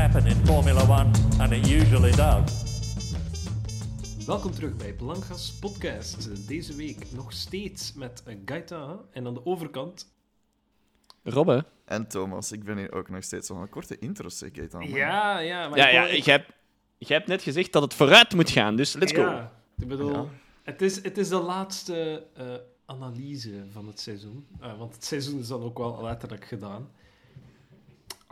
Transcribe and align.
happen 0.00 0.26
in 0.26 0.46
Formula 0.46 0.82
One, 0.82 1.10
and 1.38 1.52
it 1.52 1.68
usually 1.68 2.10
does. 2.10 2.68
Welkom 4.26 4.50
terug 4.50 4.76
bij 4.76 4.92
Blancas 4.92 5.52
Podcast. 5.60 6.48
Deze 6.48 6.74
week 6.74 7.12
nog 7.12 7.32
steeds 7.32 7.92
met 7.92 8.22
Gaita 8.44 8.98
en 9.12 9.26
aan 9.26 9.34
de 9.34 9.46
overkant. 9.46 10.12
Robbe? 11.22 11.64
En 11.84 12.08
Thomas, 12.08 12.52
ik 12.52 12.64
ben 12.64 12.76
hier 12.78 12.92
ook 12.92 13.08
nog 13.08 13.24
steeds 13.24 13.48
van 13.48 13.60
een 13.60 13.68
korte 13.68 13.98
intro, 13.98 14.28
zeg 14.28 14.50
ik. 14.50 14.72
Ja, 14.88 15.38
ja, 15.38 15.68
maar 15.68 15.78
Ja, 15.78 15.86
ik 15.86 15.92
ja, 15.92 16.04
je 16.04 16.30
hebt, 16.30 16.52
je 16.98 17.12
hebt 17.12 17.26
net 17.26 17.42
gezegd 17.42 17.72
dat 17.72 17.82
het 17.82 17.94
vooruit 17.94 18.34
moet 18.34 18.50
gaan, 18.50 18.76
dus 18.76 18.92
let's 18.94 19.12
go. 19.12 19.20
Ja, 19.20 19.52
ik 19.78 19.88
bedoel, 19.88 20.12
Ja. 20.12 20.26
het, 20.62 20.82
is, 20.82 21.02
het 21.02 21.18
is 21.18 21.28
de 21.28 21.40
laatste 21.40 22.26
eh, 22.34 22.46
analyse 22.86 23.64
van 23.72 23.86
het 23.86 24.00
seizoen. 24.00 24.46
Eh, 24.60 24.78
want 24.78 24.94
het 24.94 25.04
seizoen 25.04 25.38
is 25.38 25.48
dan 25.48 25.62
ook 25.62 25.78
wel 25.78 26.02
letterlijk 26.02 26.44
gedaan. 26.44 26.88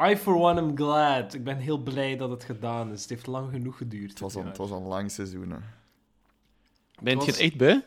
I 0.01 0.17
for 0.17 0.35
one 0.35 0.61
am 0.61 0.77
glad. 0.77 1.35
Ik 1.35 1.45
ben 1.45 1.57
heel 1.59 1.79
blij 1.79 2.17
dat 2.17 2.31
het 2.31 2.45
gedaan 2.45 2.93
is. 2.93 3.01
Het 3.01 3.11
heeft 3.11 3.27
lang 3.27 3.51
genoeg 3.51 3.77
geduurd. 3.77 4.11
Het 4.11 4.21
was, 4.21 4.35
het 4.35 4.59
al 4.59 4.73
een 4.73 4.83
lang 4.83 5.11
seizoen. 5.11 5.51
Hè. 5.51 5.59
Bent 7.03 7.25
je 7.25 7.31
het 7.31 7.41
echt 7.41 7.57
beu? 7.57 7.81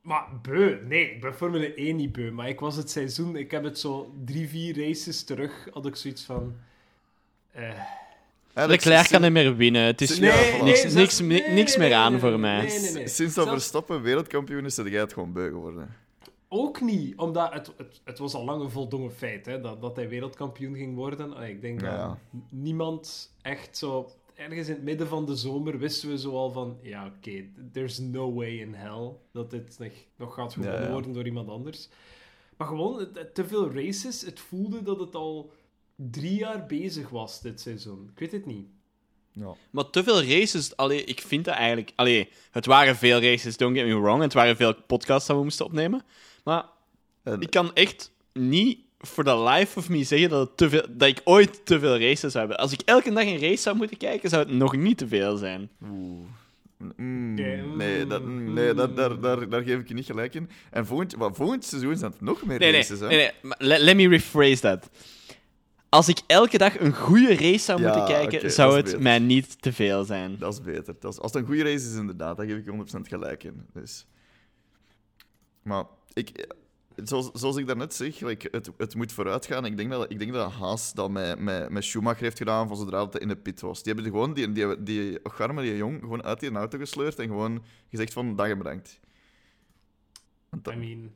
Maar 0.00 0.24
beu, 0.42 0.78
nee, 0.86 1.10
ik 1.10 1.20
ben 1.20 1.34
Formule 1.34 1.74
1 1.74 1.96
niet 1.96 2.12
beu. 2.12 2.30
Maar 2.30 2.48
ik 2.48 2.60
was 2.60 2.76
het 2.76 2.90
seizoen, 2.90 3.36
ik 3.36 3.50
heb 3.50 3.64
het 3.64 3.78
zo 3.78 4.14
drie, 4.24 4.48
vier 4.48 4.86
races 4.86 5.24
terug, 5.24 5.68
had 5.72 5.86
ik 5.86 5.96
zoiets 5.96 6.22
van... 6.22 6.54
eh, 7.52 7.62
Eigenlijk, 8.54 8.84
Leclerc 8.84 9.08
kan 9.08 9.20
niet 9.22 9.32
meer 9.32 9.56
winnen. 9.56 9.82
Het 9.82 10.00
is 10.00 10.18
Nee, 10.18 10.30
niks, 10.30 10.50
nee, 10.52 10.62
niks, 10.62 10.94
niks, 10.94 11.20
nee, 11.20 11.48
niks 11.50 11.76
nee, 11.76 11.88
meer 11.88 11.96
aan 11.96 12.20
voor 12.20 12.38
mij. 12.40 12.64
nee, 12.66 12.80
nee, 12.80 12.92
nee. 12.92 13.08
Sinds 13.08 13.34
dat 13.34 13.48
Verstappen 13.48 14.02
wereldkampioen 14.02 14.64
is, 14.64 14.78
is 14.78 14.90
jij 14.90 15.00
het 15.00 15.12
gewoon 15.12 15.32
beu 15.32 15.48
geworden. 15.48 15.94
Ook 16.48 16.80
niet, 16.80 17.16
omdat 17.16 17.52
het, 17.52 17.72
het, 17.76 18.00
het 18.04 18.18
was 18.18 18.34
al 18.34 18.44
lang 18.44 18.62
een 18.62 18.70
voldongen 18.70 19.12
feit 19.12 19.46
hè, 19.46 19.60
dat, 19.60 19.80
dat 19.80 19.96
hij 19.96 20.08
wereldkampioen 20.08 20.74
ging 20.76 20.94
worden. 20.94 21.34
Allee, 21.34 21.52
Ik 21.54 21.60
denk 21.60 21.80
Ja, 21.80 21.86
dat 21.90 21.96
ja. 21.98 22.18
niemand 22.48 23.32
echt 23.42 23.76
zo... 23.76 24.10
Ergens 24.34 24.68
in 24.68 24.74
het 24.74 24.82
midden 24.82 25.08
van 25.08 25.26
de 25.26 25.36
zomer 25.36 25.78
wisten 25.78 26.08
we 26.08 26.18
zo 26.18 26.36
al 26.36 26.50
van... 26.50 26.78
Ja, 26.82 27.06
oké, 27.06 27.44
there's 27.72 27.98
no 27.98 28.34
way 28.34 28.58
in 28.58 28.74
hell 28.74 29.12
dat 29.32 29.50
dit 29.50 29.78
nog, 29.78 29.92
nog 30.16 30.34
gaat 30.34 30.52
gewonnen 30.52 30.78
Ja, 30.80 30.86
ja. 30.86 30.92
worden 30.92 31.12
door 31.12 31.26
iemand 31.26 31.48
anders. 31.48 31.88
Maar 32.56 32.66
gewoon, 32.66 33.08
te 33.32 33.44
veel 33.44 33.72
races. 33.72 34.20
Het 34.22 34.40
voelde 34.40 34.82
dat 34.82 35.00
het 35.00 35.14
al 35.14 35.52
drie 35.96 36.38
jaar 36.38 36.66
bezig 36.66 37.08
was 37.08 37.40
dit 37.40 37.60
seizoen. 37.60 38.10
Ik 38.12 38.18
weet 38.18 38.32
het 38.32 38.46
niet. 38.46 38.66
Ja. 39.32 39.54
Maar 39.70 39.90
te 39.90 40.02
veel 40.04 40.22
races, 40.24 40.76
allee, 40.76 41.04
ik 41.04 41.20
vind 41.20 41.44
dat 41.44 41.54
eigenlijk... 41.54 41.92
Allee, 41.94 42.28
het 42.50 42.66
waren 42.66 42.96
veel 42.96 43.20
races, 43.20 43.56
don't 43.56 43.76
get 43.76 43.86
me 43.86 44.00
wrong. 44.00 44.22
Het 44.22 44.32
waren 44.32 44.56
veel 44.56 44.74
podcasts 44.86 45.26
dat 45.26 45.36
we 45.36 45.42
moesten 45.42 45.66
opnemen. 45.66 46.02
Maar 46.44 46.64
En, 47.22 47.40
ik 47.40 47.50
kan 47.50 47.74
echt 47.74 48.12
niet 48.32 48.78
voor 49.00 49.24
the 49.24 49.38
life 49.38 49.78
of 49.78 49.88
me 49.88 50.04
zeggen 50.04 50.28
dat, 50.28 50.48
het 50.48 50.56
te 50.56 50.68
veel, 50.68 50.86
dat 50.90 51.08
ik 51.08 51.20
ooit 51.24 51.66
te 51.66 51.78
veel 51.78 51.98
races 51.98 52.20
zou 52.32 52.38
hebben. 52.38 52.56
Als 52.56 52.72
ik 52.72 52.80
elke 52.84 53.12
dag 53.12 53.24
een 53.24 53.40
race 53.40 53.56
zou 53.62 53.76
moeten 53.76 53.96
kijken, 53.96 54.28
zou 54.30 54.42
het 54.42 54.52
nog 54.52 54.76
niet 54.76 54.98
te 54.98 55.08
veel 55.08 55.36
zijn. 55.36 55.68
Oeh. 55.90 56.26
Mm, 56.96 57.34
nee, 57.76 58.06
dat, 58.06 58.22
mm, 58.22 58.52
nee 58.52 58.74
dat, 58.74 58.96
daar, 58.96 59.20
daar, 59.20 59.48
daar 59.48 59.62
geef 59.62 59.78
ik 59.78 59.88
je 59.88 59.94
niet 59.94 60.04
gelijk 60.06 60.34
in. 60.34 60.48
En 60.70 60.86
volgend, 60.86 61.16
maar 61.16 61.34
volgend 61.34 61.64
seizoen 61.64 61.96
zijn 61.96 62.10
het 62.10 62.20
nog 62.20 62.44
meer 62.46 62.58
Nee, 62.58 62.70
nee, 62.70 62.80
races. 62.80 63.00
hè? 63.00 63.06
nee, 63.06 63.16
nee. 63.16 63.30
maar 63.42 63.56
Let, 63.60 63.80
let 63.80 63.96
me 63.96 64.08
rephrase 64.08 64.60
that. 64.60 64.90
Als 65.88 66.08
ik 66.08 66.18
elke 66.26 66.58
dag 66.58 66.80
een 66.80 66.94
goede 66.94 67.34
race 67.36 67.58
zou 67.58 67.82
Ja, 67.82 67.86
moeten 67.96 68.14
kijken, 68.14 68.50
zou 68.52 68.76
het 68.76 68.84
beter. 68.84 69.02
mij 69.02 69.18
niet 69.18 69.62
te 69.62 69.72
veel 69.72 70.04
zijn. 70.04 70.36
Dat 70.38 70.52
is 70.52 70.60
beter. 70.60 70.94
Dat 71.00 71.12
is, 71.12 71.18
als 71.20 71.32
het 71.32 71.40
een 71.42 71.46
goede 71.48 71.62
race 71.62 71.74
is, 71.90 71.94
inderdaad, 71.94 72.36
daar 72.36 72.46
geef 72.46 72.56
ik 72.56 72.64
je 72.64 72.70
100% 72.98 73.00
gelijk 73.08 73.44
in. 73.44 73.66
Dus. 73.72 74.06
Maar 75.64 75.84
ik, 76.12 76.54
zoals, 76.96 77.30
zoals 77.32 77.56
ik 77.56 77.66
daarnet 77.66 77.94
zeg, 77.94 78.20
like, 78.20 78.48
het, 78.50 78.70
het 78.76 78.94
moet 78.94 79.12
vooruit 79.12 79.46
gaan. 79.46 79.64
Ik 79.64 79.76
denk 79.76 79.90
dat, 79.90 80.10
ik 80.10 80.18
denk 80.18 80.32
dat 80.32 80.52
Haas 80.52 80.92
dat 80.92 81.10
met, 81.10 81.38
met, 81.38 81.68
met 81.70 81.84
Schumacher 81.84 82.22
heeft 82.22 82.38
gedaan 82.38 82.68
van 82.68 82.76
zodra 82.76 83.04
het 83.04 83.18
in 83.18 83.28
de 83.28 83.36
pit 83.36 83.60
was. 83.60 83.82
Die 83.82 83.92
hebben 83.94 84.12
gewoon 84.12 84.34
die, 84.34 84.52
die, 84.52 84.82
die 84.82 85.24
Ocharme, 85.24 85.62
die 85.62 85.76
jong, 85.76 86.00
gewoon 86.00 86.22
uit 86.24 86.40
die 86.40 86.50
auto 86.52 86.78
gesleurd 86.78 87.18
en 87.18 87.26
gewoon 87.26 87.64
gezegd 87.90 88.12
van, 88.12 88.36
dag 88.36 88.48
en 88.48 88.58
bedankt. 88.58 89.00
Dat- 90.62 90.74
I 90.74 90.76
mean... 90.76 91.12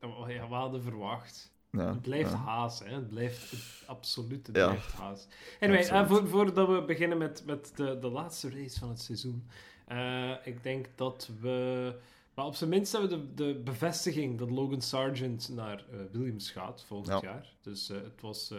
oh 0.00 0.26
we 0.26 0.54
hadden 0.54 0.82
verwacht. 0.82 1.52
ja, 1.70 1.88
Het 1.88 2.02
blijft 2.02 2.30
ja. 2.30 2.36
haas, 2.36 2.78
hè. 2.78 2.94
Het 2.94 3.08
blijft 3.08 3.50
het, 3.50 3.82
absoluut, 3.86 4.46
het 4.46 4.56
Ja. 4.56 4.66
blijft 4.66 4.92
haas. 4.92 5.26
Anyway, 5.60 5.82
eh, 5.88 6.08
voor, 6.08 6.28
voordat 6.28 6.68
we 6.68 6.84
beginnen 6.84 7.18
met, 7.18 7.42
met 7.46 7.72
de, 7.74 7.98
de 7.98 8.08
laatste 8.08 8.50
race 8.50 8.78
van 8.78 8.88
het 8.88 9.00
seizoen. 9.00 9.46
eh, 9.86 10.32
ik 10.44 10.62
denk 10.62 10.86
dat 10.94 11.30
we... 11.40 11.94
Maar 12.36 12.44
op 12.46 12.54
zijn 12.54 12.70
minst 12.70 12.92
hebben 12.92 13.10
we 13.10 13.34
de, 13.34 13.44
de 13.44 13.60
bevestiging 13.64 14.38
dat 14.38 14.50
Logan 14.50 14.80
Sargent 14.82 15.48
naar 15.48 15.78
eh, 15.90 15.98
Williams 16.12 16.50
gaat 16.50 16.84
volgend 16.86 17.22
Ja. 17.22 17.28
jaar. 17.30 17.52
Dus 17.62 17.90
eh, 17.90 17.96
het 17.96 18.20
was 18.20 18.50
eh, 18.50 18.58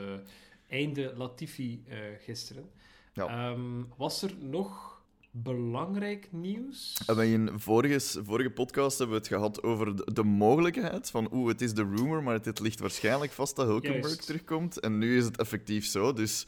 einde 0.69 1.13
Latifi 1.17 1.83
gisteren. 2.19 2.69
Ja. 3.13 3.27
Ehm, 3.51 3.83
was 3.97 4.21
er 4.21 4.33
nog 4.39 5.01
belangrijk 5.31 6.27
nieuws? 6.31 7.01
En 7.05 7.15
bij 7.15 7.33
een 7.33 7.59
vorige, 7.59 8.23
vorige 8.23 8.49
podcast 8.49 8.97
hebben 8.97 9.15
we 9.15 9.21
het 9.23 9.31
gehad 9.33 9.63
over 9.63 9.95
de, 9.95 10.13
de 10.13 10.23
mogelijkheid 10.23 11.09
van 11.09 11.33
oeh, 11.33 11.47
het 11.47 11.61
is 11.61 11.73
de 11.73 11.83
rumor, 11.95 12.23
maar 12.23 12.39
het 12.44 12.59
ligt 12.59 12.79
waarschijnlijk 12.79 13.31
vast 13.31 13.55
dat 13.55 13.65
Hulkenberg 13.67 14.05
Juist. 14.05 14.25
terugkomt. 14.25 14.79
En 14.79 14.97
nu 14.97 15.17
is 15.17 15.25
het 15.25 15.38
effectief 15.38 15.85
zo. 15.85 16.13
Dus, 16.13 16.45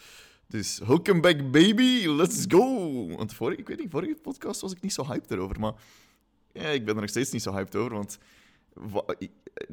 dus 0.48 0.80
Hulkenberg 0.84 1.50
baby, 1.50 2.08
let's 2.08 2.46
go! 2.48 3.08
Want 3.16 3.34
vorige, 3.34 3.60
ik 3.60 3.68
weet 3.68 3.80
niet, 3.80 3.92
vorige 3.92 4.16
podcast 4.16 4.62
was 4.62 4.72
ik 4.72 4.82
niet 4.82 4.94
zo 4.94 5.06
hyped 5.06 5.32
erover, 5.32 5.60
maar 5.60 5.74
ja, 6.54 6.68
ik 6.68 6.86
ben 6.86 6.96
er 6.96 7.02
nog 7.02 7.10
steeds 7.10 7.32
niet 7.32 7.42
zo 7.42 7.52
hyped 7.54 7.76
over, 7.76 7.94
want 7.94 8.20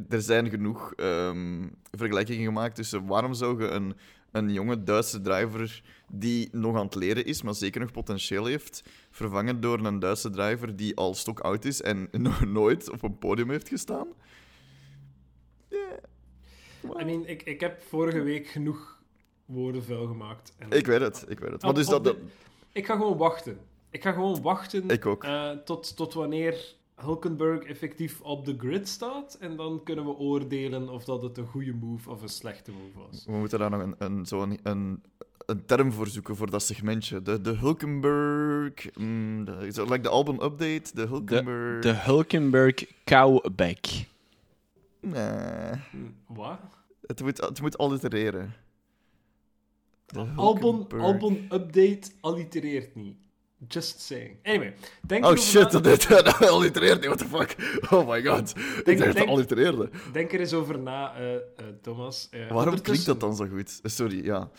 er 0.08 0.22
zijn 0.22 0.50
genoeg 0.50 0.92
ehm, 0.94 1.68
vergelijkingen 1.90 2.44
gemaakt 2.44 2.74
tussen 2.74 3.06
waarom 3.06 3.34
zou 3.34 3.62
je 3.62 3.68
een, 3.68 3.96
een 4.30 4.52
jonge 4.52 4.82
Duitse 4.82 5.20
driver 5.20 5.82
die 6.08 6.48
nog 6.52 6.76
aan 6.76 6.84
het 6.84 6.94
leren 6.94 7.24
is, 7.24 7.42
maar 7.42 7.54
zeker 7.54 7.80
nog 7.80 7.92
potentieel 7.92 8.44
heeft, 8.46 8.82
vervangen 9.10 9.60
door 9.60 9.78
een 9.84 9.98
Duitse 9.98 10.30
driver 10.30 10.76
die 10.76 10.96
al 10.96 11.14
stokoud 11.14 11.64
is 11.64 11.82
en 11.82 12.08
nog 12.28 12.44
nooit 12.44 12.90
op 12.90 13.02
een 13.02 13.18
podium 13.18 13.50
heeft 13.50 13.68
gestaan. 13.68 14.06
I 17.00 17.04
mean, 17.04 17.26
ik, 17.26 17.42
ik 17.42 17.60
heb 17.60 17.82
vorige 17.82 18.20
week 18.22 18.46
genoeg 18.46 19.00
woorden 19.44 19.84
vuil 19.84 20.06
gemaakt. 20.06 20.52
En 20.58 20.70
Ik 20.70 20.86
weet 20.86 21.00
het, 21.00 21.24
ik 21.28 21.38
weet 21.38 21.50
het. 21.62 21.74
Dus 21.74 21.86
dat, 21.86 22.04
de- 22.04 22.10
dat- 22.10 22.18
Ik 22.72 22.86
ga 22.86 22.94
gewoon 22.96 23.16
wachten. 23.16 23.58
Ik 23.90 24.02
ga 24.02 24.12
gewoon 24.12 24.42
wachten 24.42 24.88
Ik 24.88 25.06
ook. 25.06 25.24
eh, 25.24 25.50
tot, 25.50 25.96
tot 25.96 26.14
wanneer 26.14 26.74
Hulkenberg 26.94 27.62
effectief 27.62 28.20
op 28.20 28.44
de 28.44 28.54
grid 28.58 28.88
staat. 28.88 29.36
En 29.40 29.56
dan 29.56 29.80
kunnen 29.84 30.04
we 30.04 30.10
oordelen 30.16 30.88
of 30.88 31.04
dat 31.04 31.22
het 31.22 31.38
een 31.38 31.46
goede 31.46 31.72
move 31.74 32.10
of 32.10 32.22
een 32.22 32.28
slechte 32.28 32.70
move 32.70 33.08
was. 33.08 33.24
we 33.24 33.32
moeten 33.32 33.58
daar 33.58 33.70
nog 33.70 33.82
een, 33.82 33.94
een, 33.98 34.26
zo 34.26 34.42
een, 34.42 34.58
een, 34.62 35.02
een 35.46 35.66
term 35.66 35.92
voor 35.92 36.06
zoeken 36.06 36.36
voor 36.36 36.50
dat 36.50 36.62
segmentje. 36.62 37.22
De, 37.22 37.40
de 37.40 37.50
Hulkenberg... 37.52 38.96
mm, 38.98 39.44
de, 39.44 39.68
zo, 39.72 39.84
like 39.84 40.00
de 40.00 40.08
album 40.08 40.34
update, 40.40 40.90
de 40.94 41.06
Hulkenberg... 41.06 41.82
De 41.82 41.92
Hulkenberg 41.94 42.74
cowback. 43.04 43.84
Nee, 45.00 45.70
Hm, 45.90 45.96
Wat? 46.26 46.58
het 47.06 47.22
moet, 47.22 47.40
het 47.40 47.60
moet 47.60 47.78
allitereren. 47.78 48.54
De 50.06 50.26
Album, 50.36 50.86
album 51.00 51.46
update 51.52 52.10
allitereert 52.20 52.94
niet. 52.94 53.16
Just 53.68 54.00
saying. 54.00 54.36
Anyway, 54.42 54.74
denk 55.00 55.24
Oh 55.24 55.30
erover 55.30 55.44
shit, 55.48 55.72
na- 55.72 55.80
dat, 55.88 56.02
dat 56.08 56.48
allitereert 56.48 56.96
niet, 57.00 57.06
what 57.06 57.18
the 57.18 57.24
fuck. 57.28 57.80
Oh 57.92 58.08
my 58.08 58.22
god. 58.24 58.54
ik 58.56 58.84
dacht 58.84 58.98
dat 58.98 59.06
het 59.06 59.16
denk- 59.16 59.28
allitereerde. 59.28 59.90
Denk 60.12 60.32
er 60.32 60.40
eens 60.40 60.52
over 60.52 60.78
na, 60.78 61.14
eh, 61.16 61.34
eh, 61.34 61.40
Thomas. 61.82 62.28
Eh, 62.30 62.50
Waarom 62.50 62.80
klinkt 62.80 63.06
dat 63.06 63.20
dan 63.20 63.36
zo 63.36 63.46
goed? 63.46 63.80
Sorry, 63.82 64.24
ja. 64.24 64.50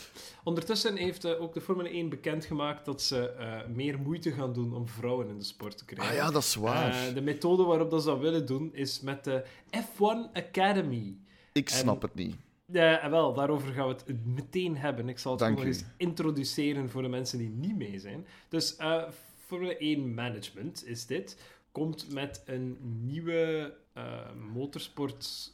Ondertussen 0.44 0.96
heeft 0.96 1.26
ook 1.38 1.54
de 1.54 1.62
Formule 1.62 1.90
1 1.90 2.10
bekendgemaakt 2.10 2.86
dat 2.86 3.02
ze 3.02 3.30
eh, 3.30 3.60
meer 3.74 4.00
moeite 4.00 4.32
gaan 4.32 4.54
doen 4.54 4.74
om 4.76 4.88
vrouwen 4.88 5.28
in 5.28 5.38
de 5.38 5.44
sport 5.44 5.78
te 5.78 5.86
krijgen. 5.86 6.10
Ah 6.10 6.16
ja, 6.22 6.32
dat 6.32 6.44
is 6.44 6.56
waar. 6.56 7.08
Eh, 7.08 7.14
de 7.14 7.22
methode 7.22 7.64
waarop 7.64 7.90
dat 7.92 8.02
ze 8.02 8.08
dat 8.10 8.20
willen 8.20 8.46
doen 8.46 8.70
is 8.74 9.02
met 9.02 9.24
de 9.24 9.44
F1 9.72 10.32
Academy. 10.34 11.18
ik 11.54 11.70
en- 11.70 11.76
snap 11.78 12.02
het 12.02 12.16
niet. 12.16 12.36
Ja, 12.72 13.10
wel, 13.10 13.34
daarover 13.34 13.74
gaan 13.74 13.88
we 13.88 13.94
het 13.94 14.26
meteen 14.26 14.78
hebben. 14.78 15.10
Ik 15.10 15.20
zal 15.20 15.32
het 15.32 15.40
Dank 15.40 15.56
nog 15.56 15.66
eens 15.66 15.84
introduceren 15.98 16.90
voor 16.90 17.02
de 17.02 17.08
mensen 17.08 17.38
die 17.38 17.50
niet 17.50 17.76
mee 17.76 18.00
zijn. 18.00 18.28
Dus 18.50 18.76
eh, 18.76 19.10
Formule 19.46 19.78
1 19.78 20.14
Management 20.14 20.86
is 20.86 21.06
dit. 21.06 21.42
Komt 21.72 22.14
met 22.14 22.44
een 22.46 22.78
nieuwe 23.06 23.74
eh, 23.94 24.34
motorsport 24.34 25.54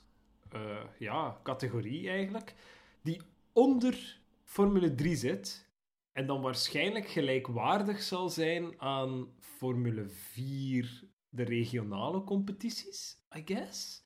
eh, 0.49 0.77
ja, 0.99 1.39
categorie 1.43 2.09
eigenlijk. 2.09 2.55
Die 3.01 3.21
onder 3.51 4.19
Formule 4.43 4.95
3 4.95 5.15
zit. 5.15 5.71
En 6.11 6.27
dan 6.27 6.41
waarschijnlijk 6.41 7.07
gelijkwaardig 7.07 8.01
zal 8.01 8.29
zijn 8.29 8.81
aan 8.81 9.27
Formule 9.39 10.07
4, 10.07 11.03
de 11.29 11.43
regionale 11.43 12.23
competities, 12.23 13.17
I 13.37 13.41
guess. 13.45 14.02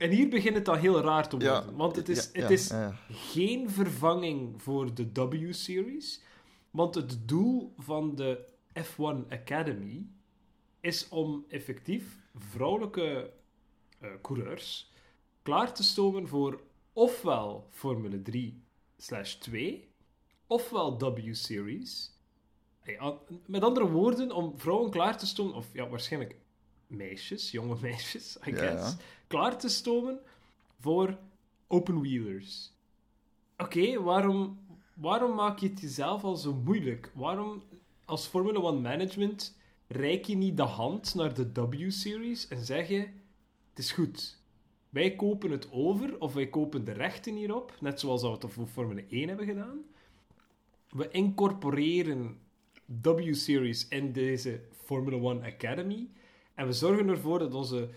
En 0.00 0.10
hier 0.10 0.28
begint 0.28 0.54
het 0.54 0.64
dan 0.64 0.78
heel 0.78 1.00
raar 1.00 1.28
te 1.28 1.36
worden. 1.36 1.66
Ja, 1.66 1.72
want 1.72 1.96
het 1.96 2.08
is, 2.08 2.30
ja, 2.32 2.40
het 2.40 2.50
is 2.50 2.68
ja. 2.68 2.96
geen 3.10 3.70
vervanging 3.70 4.62
voor 4.62 4.94
de 4.94 5.12
W-series. 5.12 6.22
Want 6.70 6.94
het 6.94 7.28
doel 7.28 7.74
van 7.78 8.14
de 8.14 8.46
F1 8.78 9.28
Academy 9.28 10.06
is 10.80 11.08
om 11.08 11.44
effectief 11.48 12.18
vrouwelijke 12.34 13.32
eh, 13.98 14.10
coureurs 14.22 14.92
klaar 15.42 15.74
te 15.74 15.82
stomen 15.82 16.28
voor 16.28 16.60
ofwel 16.92 17.68
Formule 17.70 18.22
3 18.22 18.62
slash 18.96 19.34
2 19.34 19.88
ofwel 20.46 20.98
W-series. 20.98 22.18
Met 23.46 23.62
andere 23.62 23.90
woorden, 23.90 24.32
om 24.32 24.58
vrouwen 24.58 24.90
klaar 24.90 25.18
te 25.18 25.26
stomen, 25.26 25.54
of 25.54 25.66
ja, 25.72 25.88
waarschijnlijk 25.88 26.36
meisjes, 26.90 27.50
jonge 27.50 27.76
meisjes, 27.82 28.38
I 28.46 28.52
guess, 28.52 28.96
klaar 29.26 29.58
te 29.58 29.68
stomen 29.68 30.20
voor 30.80 31.18
open 31.66 32.00
wheelers. 32.00 32.72
Oké, 33.56 34.02
waarom, 34.02 34.58
waarom 34.94 35.34
maak 35.34 35.58
je 35.58 35.68
het 35.68 35.80
jezelf 35.80 36.24
al 36.24 36.36
zo 36.36 36.54
moeilijk? 36.54 37.12
Waarom, 37.14 37.62
als 38.04 38.26
Formula 38.26 38.58
One 38.58 38.80
management, 38.80 39.56
reik 39.86 40.24
je 40.24 40.36
niet 40.36 40.56
de 40.56 40.62
hand 40.62 41.14
naar 41.14 41.34
de 41.34 41.52
W-series 41.52 42.48
en 42.48 42.64
zeg 42.64 42.88
je: 42.88 42.98
Het 43.68 43.78
is 43.78 43.92
goed. 43.92 44.38
Wij 44.88 45.16
kopen 45.16 45.50
het 45.50 45.72
over, 45.72 46.18
of 46.18 46.32
wij 46.32 46.48
kopen 46.48 46.84
de 46.84 46.92
rechten 46.92 47.34
hierop, 47.34 47.74
net 47.80 48.00
zoals 48.00 48.22
we 48.22 48.28
het 48.28 48.44
voor 48.48 48.66
Formule 48.66 49.04
1 49.08 49.28
hebben 49.28 49.46
gedaan. 49.46 49.84
We 50.88 51.10
incorporeren 51.10 52.38
W-series 53.02 53.88
in 53.88 54.12
deze 54.12 54.60
Formula 54.84 55.16
One 55.16 55.46
Academy. 55.46 56.08
En 56.60 56.66
we 56.66 56.72
zorgen 56.72 57.08
ervoor 57.08 57.38
dat 57.38 57.54
onze, 57.54 57.88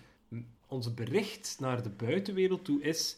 onze 0.68 0.94
bericht 0.94 1.58
naar 1.60 1.84
de 1.84 1.90
buitenwereld 1.90 2.66
toe 2.66 2.82
is: 2.82 3.18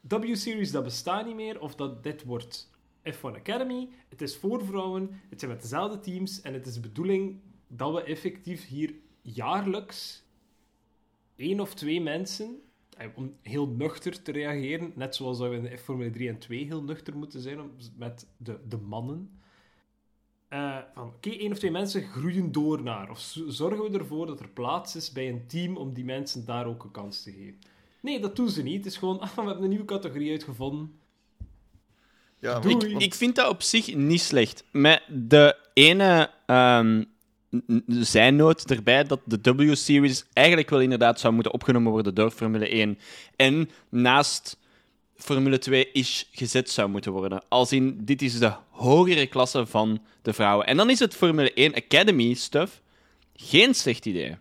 W-series 0.00 0.70
dat 0.70 0.84
bestaat 0.84 1.26
niet 1.26 1.34
meer, 1.34 1.60
of 1.60 1.74
dat 1.74 2.02
dit 2.02 2.24
wordt 2.24 2.70
F1 3.12 3.20
Academy. 3.20 3.88
Het 4.08 4.22
is 4.22 4.36
voor 4.36 4.64
vrouwen, 4.64 5.20
het 5.28 5.40
zijn 5.40 5.52
met 5.52 5.62
dezelfde 5.62 6.00
teams 6.00 6.40
en 6.40 6.52
het 6.54 6.66
is 6.66 6.74
de 6.74 6.80
bedoeling 6.80 7.40
dat 7.66 7.92
we 7.92 8.02
effectief 8.02 8.66
hier 8.66 8.94
jaarlijks 9.22 10.24
één 11.36 11.60
of 11.60 11.74
twee 11.74 12.00
mensen, 12.00 12.60
eh, 12.96 13.08
om 13.14 13.36
heel 13.42 13.68
nuchter 13.68 14.22
te 14.22 14.32
reageren, 14.32 14.92
net 14.94 15.14
zoals 15.14 15.38
we 15.38 15.50
in 15.50 15.62
de 15.62 15.78
Formule 15.78 16.10
3 16.10 16.28
en 16.28 16.38
2 16.38 16.64
heel 16.64 16.82
nuchter 16.82 17.16
moeten 17.16 17.40
zijn 17.40 17.70
met 17.96 18.26
de, 18.36 18.58
de 18.68 18.78
mannen. 18.78 19.40
Eh, 20.48 20.76
van, 20.94 21.06
oké, 21.06 21.30
één 21.30 21.52
of 21.52 21.58
twee 21.58 21.70
mensen 21.70 22.02
groeien 22.02 22.52
door 22.52 22.82
naar. 22.82 23.10
Of 23.10 23.34
zorgen 23.48 23.90
we 23.90 23.98
ervoor 23.98 24.26
dat 24.26 24.40
er 24.40 24.48
plaats 24.48 24.96
is 24.96 25.12
bij 25.12 25.28
een 25.28 25.46
team 25.46 25.76
om 25.76 25.92
die 25.94 26.04
mensen 26.04 26.44
daar 26.44 26.66
ook 26.66 26.84
een 26.84 26.90
kans 26.90 27.22
te 27.22 27.32
geven. 27.32 27.58
Nee, 28.00 28.20
dat 28.20 28.36
doen 28.36 28.48
ze 28.48 28.62
niet. 28.62 28.76
Het 28.76 28.86
is 28.86 28.96
gewoon, 28.96 29.20
ah, 29.20 29.34
we 29.34 29.42
hebben 29.42 29.62
een 29.62 29.68
nieuwe 29.68 29.84
categorie 29.84 30.30
uitgevonden. 30.30 30.92
Ja, 32.40 32.62
Ik, 32.62 32.82
ik 32.82 33.14
vind 33.14 33.34
dat 33.36 33.48
op 33.48 33.62
zich 33.62 33.94
niet 33.94 34.20
slecht. 34.20 34.64
Met 34.72 35.02
de 35.08 35.56
ene 35.72 36.30
ehm, 36.46 37.02
n- 37.72 37.84
zijnoot 37.88 38.70
erbij 38.70 39.04
dat 39.04 39.20
de 39.24 39.54
W-series 39.54 40.26
eigenlijk 40.32 40.70
wel 40.70 40.80
inderdaad 40.80 41.20
zou 41.20 41.34
moeten 41.34 41.52
opgenomen 41.52 41.92
worden 41.92 42.14
door 42.14 42.30
Formule 42.30 42.68
1. 42.68 42.98
En 43.36 43.70
naast 43.88 44.58
Formule 45.18 45.58
2 45.58 45.92
is 45.92 46.28
gezet 46.32 46.70
zou 46.70 46.88
moeten 46.88 47.12
worden. 47.12 47.42
Als 47.48 47.72
in, 47.72 47.98
dit 48.04 48.22
is 48.22 48.38
de 48.38 48.52
hogere 48.70 49.26
klasse 49.26 49.66
van 49.66 50.02
de 50.22 50.32
vrouwen. 50.32 50.66
En 50.66 50.76
dan 50.76 50.90
is 50.90 50.98
het 50.98 51.14
Formule 51.14 51.52
1 51.52 51.74
Academy 51.74 52.34
stuff 52.34 52.80
geen 53.36 53.74
slecht 53.74 54.06
idee. 54.06 54.36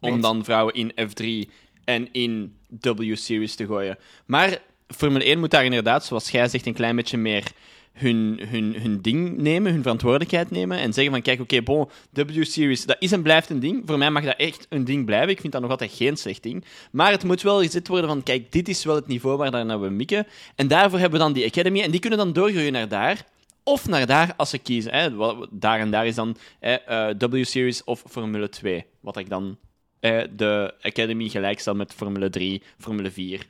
Om 0.00 0.20
dan 0.20 0.44
vrouwen 0.44 0.74
in 0.74 0.92
F3 0.92 1.50
en 1.84 2.08
in 2.12 2.56
W-series 2.80 3.54
te 3.54 3.66
gooien. 3.66 3.98
Maar 4.26 4.62
Formule 4.88 5.24
1 5.24 5.38
moet 5.38 5.50
daar 5.50 5.64
inderdaad, 5.64 6.04
zoals 6.04 6.30
jij 6.30 6.48
zegt, 6.48 6.66
een 6.66 6.74
klein 6.74 6.96
beetje 6.96 7.16
meer 7.16 7.52
hun, 7.92 8.40
hun, 8.48 8.74
hun 8.80 9.00
ding 9.00 9.36
nemen, 9.36 9.72
hun 9.72 9.82
verantwoordelijkheid 9.82 10.50
nemen 10.50 10.78
en 10.78 10.92
zeggen 10.92 11.12
van, 11.12 11.22
kijk, 11.22 11.40
oké, 11.40 11.62
bon, 11.62 11.88
W-series, 12.12 12.84
dat 12.84 12.96
is 12.98 13.12
en 13.12 13.22
blijft 13.22 13.50
een 13.50 13.60
ding. 13.60 13.82
Voor 13.86 13.98
mij 13.98 14.10
mag 14.10 14.24
dat 14.24 14.36
echt 14.36 14.66
een 14.68 14.84
ding 14.84 15.04
blijven. 15.04 15.28
Ik 15.28 15.40
vind 15.40 15.52
dat 15.52 15.62
nog 15.62 15.70
altijd 15.70 15.92
geen 15.92 16.16
slecht 16.16 16.42
ding. 16.42 16.64
Maar 16.92 17.10
het 17.10 17.24
moet 17.24 17.42
wel 17.42 17.62
gezet 17.62 17.88
worden 17.88 18.10
van, 18.10 18.22
kijk, 18.22 18.52
dit 18.52 18.68
is 18.68 18.84
wel 18.84 18.94
het 18.94 19.06
niveau 19.06 19.36
waar 19.36 19.80
we 19.80 19.88
mikken. 19.88 20.26
En 20.54 20.68
daarvoor 20.68 20.98
hebben 20.98 21.18
we 21.18 21.24
dan 21.24 21.34
die 21.34 21.46
Academy 21.46 21.80
en 21.80 21.90
die 21.90 22.00
kunnen 22.00 22.18
dan 22.18 22.32
doorgroeien 22.32 22.72
naar 22.72 22.88
daar. 22.88 23.24
Of 23.64 23.88
naar 23.88 24.06
daar 24.06 24.34
als 24.36 24.50
ze 24.50 24.58
kiezen. 24.58 24.92
Hè. 24.92 25.08
Daar 25.50 25.78
en 25.78 25.90
daar 25.90 26.06
is 26.06 26.14
dan 26.14 26.36
eh, 26.60 27.10
W-series 27.18 27.84
of 27.84 28.04
Formule 28.08 28.48
2. 28.48 28.84
Wat 29.00 29.16
ik 29.16 29.28
dan 29.28 29.58
eh, 30.00 30.22
de 30.36 30.74
Academy 30.82 31.28
gelijkstel 31.28 31.74
met 31.74 31.94
Formule 31.94 32.30
3, 32.30 32.62
Formule 32.78 33.10
4. 33.10 33.46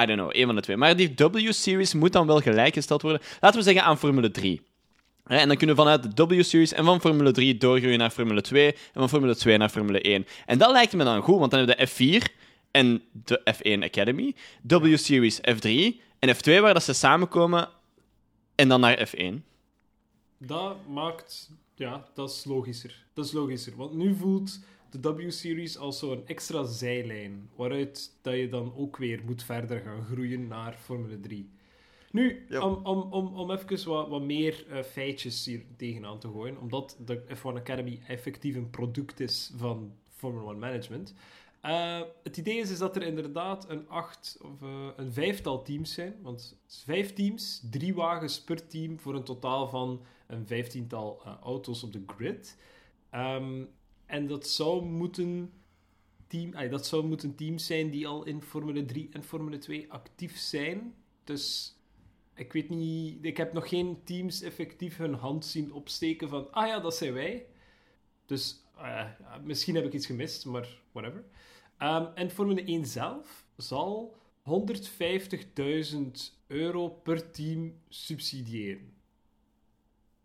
I 0.00 0.06
don't 0.06 0.18
know, 0.18 0.30
één 0.30 0.46
van 0.46 0.54
de 0.54 0.60
twee. 0.60 0.76
Maar 0.76 0.96
die 0.96 1.14
W-series 1.14 1.94
moet 1.94 2.12
dan 2.12 2.26
wel 2.26 2.40
gelijkgesteld 2.40 3.02
worden. 3.02 3.20
Laten 3.40 3.58
we 3.58 3.64
zeggen 3.64 3.84
aan 3.84 3.98
Formule 3.98 4.30
3. 4.30 4.62
Hè, 5.24 5.36
En 5.36 5.48
dan 5.48 5.56
kunnen 5.56 5.76
we 5.76 5.82
vanuit 5.82 6.16
de 6.16 6.26
W-series 6.26 6.72
en 6.72 6.84
van 6.84 7.00
Formule 7.00 7.32
3 7.32 7.56
doorgroeien 7.56 7.98
naar 7.98 8.10
Formule 8.10 8.40
2 8.40 8.72
en 8.72 8.78
van 8.92 9.08
Formule 9.08 9.36
2 9.36 9.56
naar 9.58 9.68
Formule 9.68 10.00
1. 10.00 10.26
En 10.46 10.58
dat 10.58 10.70
lijkt 10.70 10.92
me 10.92 11.04
dan 11.04 11.22
goed, 11.22 11.38
want 11.38 11.50
dan 11.50 11.60
hebben 11.60 11.76
we 11.78 11.84
de 11.98 12.20
F4 12.20 12.34
en 12.70 13.02
de 13.12 13.40
F1 13.54 13.84
Academy, 13.84 14.34
W-series 14.62 15.38
F3 15.38 15.70
en 16.18 16.36
F2 16.36 16.60
waar 16.60 16.74
dat 16.74 16.82
ze 16.82 16.92
samenkomen 16.92 17.68
en 18.54 18.68
dan 18.68 18.80
naar 18.80 19.08
F1. 19.08 19.34
Dat 20.38 20.76
maakt... 20.88 21.50
Ja, 21.74 22.06
dat 22.14 22.30
is 22.30 22.44
logischer. 22.44 23.04
Dat 23.14 23.24
is 23.24 23.32
logischer. 23.32 23.76
Want 23.76 23.94
nu 23.94 24.14
voelt 24.14 24.58
de 25.00 25.14
W-series 25.14 25.78
als 25.78 25.98
zo'n 25.98 26.26
extra 26.26 26.64
zijlijn, 26.64 27.48
waaruit 27.56 28.18
dat 28.22 28.34
je 28.34 28.48
dan 28.48 28.72
ook 28.76 28.96
weer 28.96 29.20
moet 29.24 29.42
verder 29.42 29.80
gaan 29.80 30.04
groeien 30.04 30.46
naar 30.46 30.72
Formule 30.74 31.20
3. 31.20 31.50
Nu, 32.10 32.46
Ja. 32.48 32.60
om, 32.68 32.74
om, 32.86 33.00
om, 33.12 33.26
om 33.36 33.50
even 33.50 33.88
wat, 33.88 34.08
wat 34.08 34.22
meer 34.22 34.66
eh, 34.68 34.82
feitjes 34.82 35.44
hier 35.44 35.62
tegenaan 35.76 36.18
te 36.18 36.28
gooien, 36.28 36.58
omdat 36.60 36.96
de 37.04 37.22
F1 37.36 37.42
Academy 37.42 38.00
effectief 38.06 38.54
een 38.56 38.70
product 38.70 39.20
is 39.20 39.52
van 39.56 39.92
Formula 40.10 40.50
1 40.50 40.58
Management. 40.58 41.14
Eh, 41.60 42.00
het 42.22 42.36
idee 42.36 42.58
is, 42.58 42.70
is 42.70 42.78
dat 42.78 42.96
er 42.96 43.02
inderdaad 43.02 43.68
een 43.70 43.88
acht 43.88 44.38
of 44.42 44.62
eh, 44.62 44.88
een 44.96 45.12
vijftal 45.12 45.62
teams 45.62 45.92
zijn. 45.92 46.14
Want 46.22 46.58
vijf 46.66 47.12
teams, 47.12 47.62
drie 47.70 47.94
wagens 47.94 48.40
per 48.40 48.66
team 48.66 48.98
voor 48.98 49.14
een 49.14 49.24
totaal 49.24 49.68
van 49.68 50.02
een 50.26 50.46
vijftiental 50.46 51.22
auto's 51.42 51.82
op 51.82 51.92
de 51.92 52.02
grid. 52.06 52.56
Ehm, 53.10 53.64
en 54.06 54.26
dat 54.26 54.48
zou 54.48 54.84
moeten 54.84 55.52
team, 56.26 56.54
ay, 56.54 56.68
dat 56.68 56.86
zou 56.86 57.04
moeten 57.06 57.34
teams 57.34 57.66
zijn 57.66 57.90
die 57.90 58.06
al 58.06 58.24
in 58.24 58.42
Formule 58.42 58.84
3 58.84 59.08
en 59.12 59.24
Formule 59.24 59.58
2 59.58 59.92
actief 59.92 60.36
zijn. 60.38 60.94
Dus 61.24 61.74
ik 62.34 62.52
weet 62.52 62.68
niet, 62.68 63.24
ik 63.24 63.36
heb 63.36 63.52
nog 63.52 63.68
geen 63.68 63.98
teams 64.04 64.42
effectief 64.42 64.96
hun 64.96 65.14
hand 65.14 65.44
zien 65.44 65.72
opsteken 65.72 66.28
van, 66.28 66.52
ah 66.52 66.66
ja, 66.66 66.80
dat 66.80 66.94
zijn 66.96 67.12
wij. 67.12 67.46
Dus 68.26 68.64
eh, 68.78 69.04
misschien 69.44 69.74
heb 69.74 69.84
ik 69.84 69.92
iets 69.92 70.06
gemist, 70.06 70.44
maar 70.46 70.68
whatever. 70.92 71.24
Ehm, 71.78 72.06
en 72.14 72.30
Formule 72.30 72.64
1 72.64 72.86
zelf 72.86 73.44
zal 73.56 74.16
150.000 74.42 76.32
euro 76.46 76.88
per 76.88 77.30
team 77.30 77.74
subsidiëren. 77.88 78.94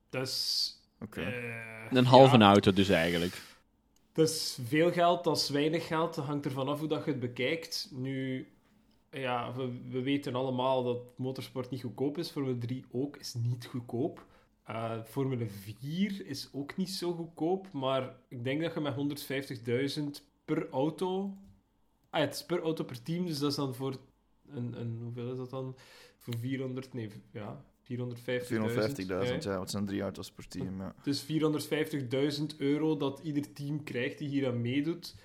Dus. 0.09 0.75
Oké. 0.99 1.21
eh, 1.21 1.97
Een 1.97 2.05
halve 2.05 2.37
ja, 2.37 2.43
auto 2.51 2.73
dus 2.73 2.89
eigenlijk. 2.89 3.41
Dat 4.11 4.29
is 4.29 4.59
veel 4.63 4.91
geld, 4.91 5.23
dat 5.23 5.37
is 5.37 5.49
weinig 5.49 5.87
geld. 5.87 6.15
Dat 6.15 6.25
hangt 6.25 6.45
ervan 6.45 6.67
af 6.67 6.79
hoe 6.79 6.87
dat 6.87 7.05
je 7.05 7.11
het 7.11 7.19
bekijkt. 7.19 7.89
Nu, 7.93 8.47
ja, 9.11 9.53
we, 9.55 9.89
we 9.89 10.01
weten 10.01 10.35
allemaal 10.35 10.83
dat 10.83 11.17
motorsport 11.17 11.69
niet 11.69 11.81
goedkoop 11.81 12.17
is. 12.17 12.29
Formule 12.29 12.57
3 12.57 12.85
ook 12.91 13.17
is 13.17 13.33
niet 13.33 13.65
goedkoop. 13.65 14.25
Eh, 14.63 15.03
Formule 15.03 15.47
4 15.47 16.25
is 16.25 16.49
ook 16.53 16.77
niet 16.77 16.89
zo 16.89 17.13
goedkoop. 17.13 17.71
Maar 17.71 18.15
ik 18.27 18.43
denk 18.43 18.61
dat 18.61 18.73
je 18.73 18.79
met 18.79 19.95
150.000 19.99 20.03
per 20.45 20.69
auto... 20.69 21.37
Ah, 22.09 22.21
het 22.21 22.33
is 22.33 22.45
per 22.45 22.61
auto 22.61 22.83
per 22.83 23.01
team, 23.03 23.25
dus 23.25 23.39
dat 23.39 23.49
is 23.49 23.55
dan 23.55 23.75
voor... 23.75 23.95
Een, 24.47 24.79
een, 24.79 24.99
hoeveel 25.01 25.31
is 25.31 25.37
dat 25.37 25.49
dan? 25.49 25.75
Voor 26.17 26.37
400... 26.37 26.93
Nee, 26.93 27.09
ja, 27.31 27.65
450.000. 27.97 28.47
450.000, 28.47 29.43
Ja. 29.43 29.57
Wat 29.57 29.71
zijn 29.71 29.85
drie 29.85 30.01
auto's 30.01 30.31
per 30.31 30.47
team, 30.47 30.79
ja. 30.81 30.95
Dus 31.03 31.23
450.000 31.23 32.45
euro 32.57 32.97
dat 32.97 33.19
ieder 33.23 33.53
team 33.53 33.83
krijgt 33.83 34.17
die 34.17 34.27
hier 34.27 34.47
aan 34.47 34.61
meedoet. 34.61 35.15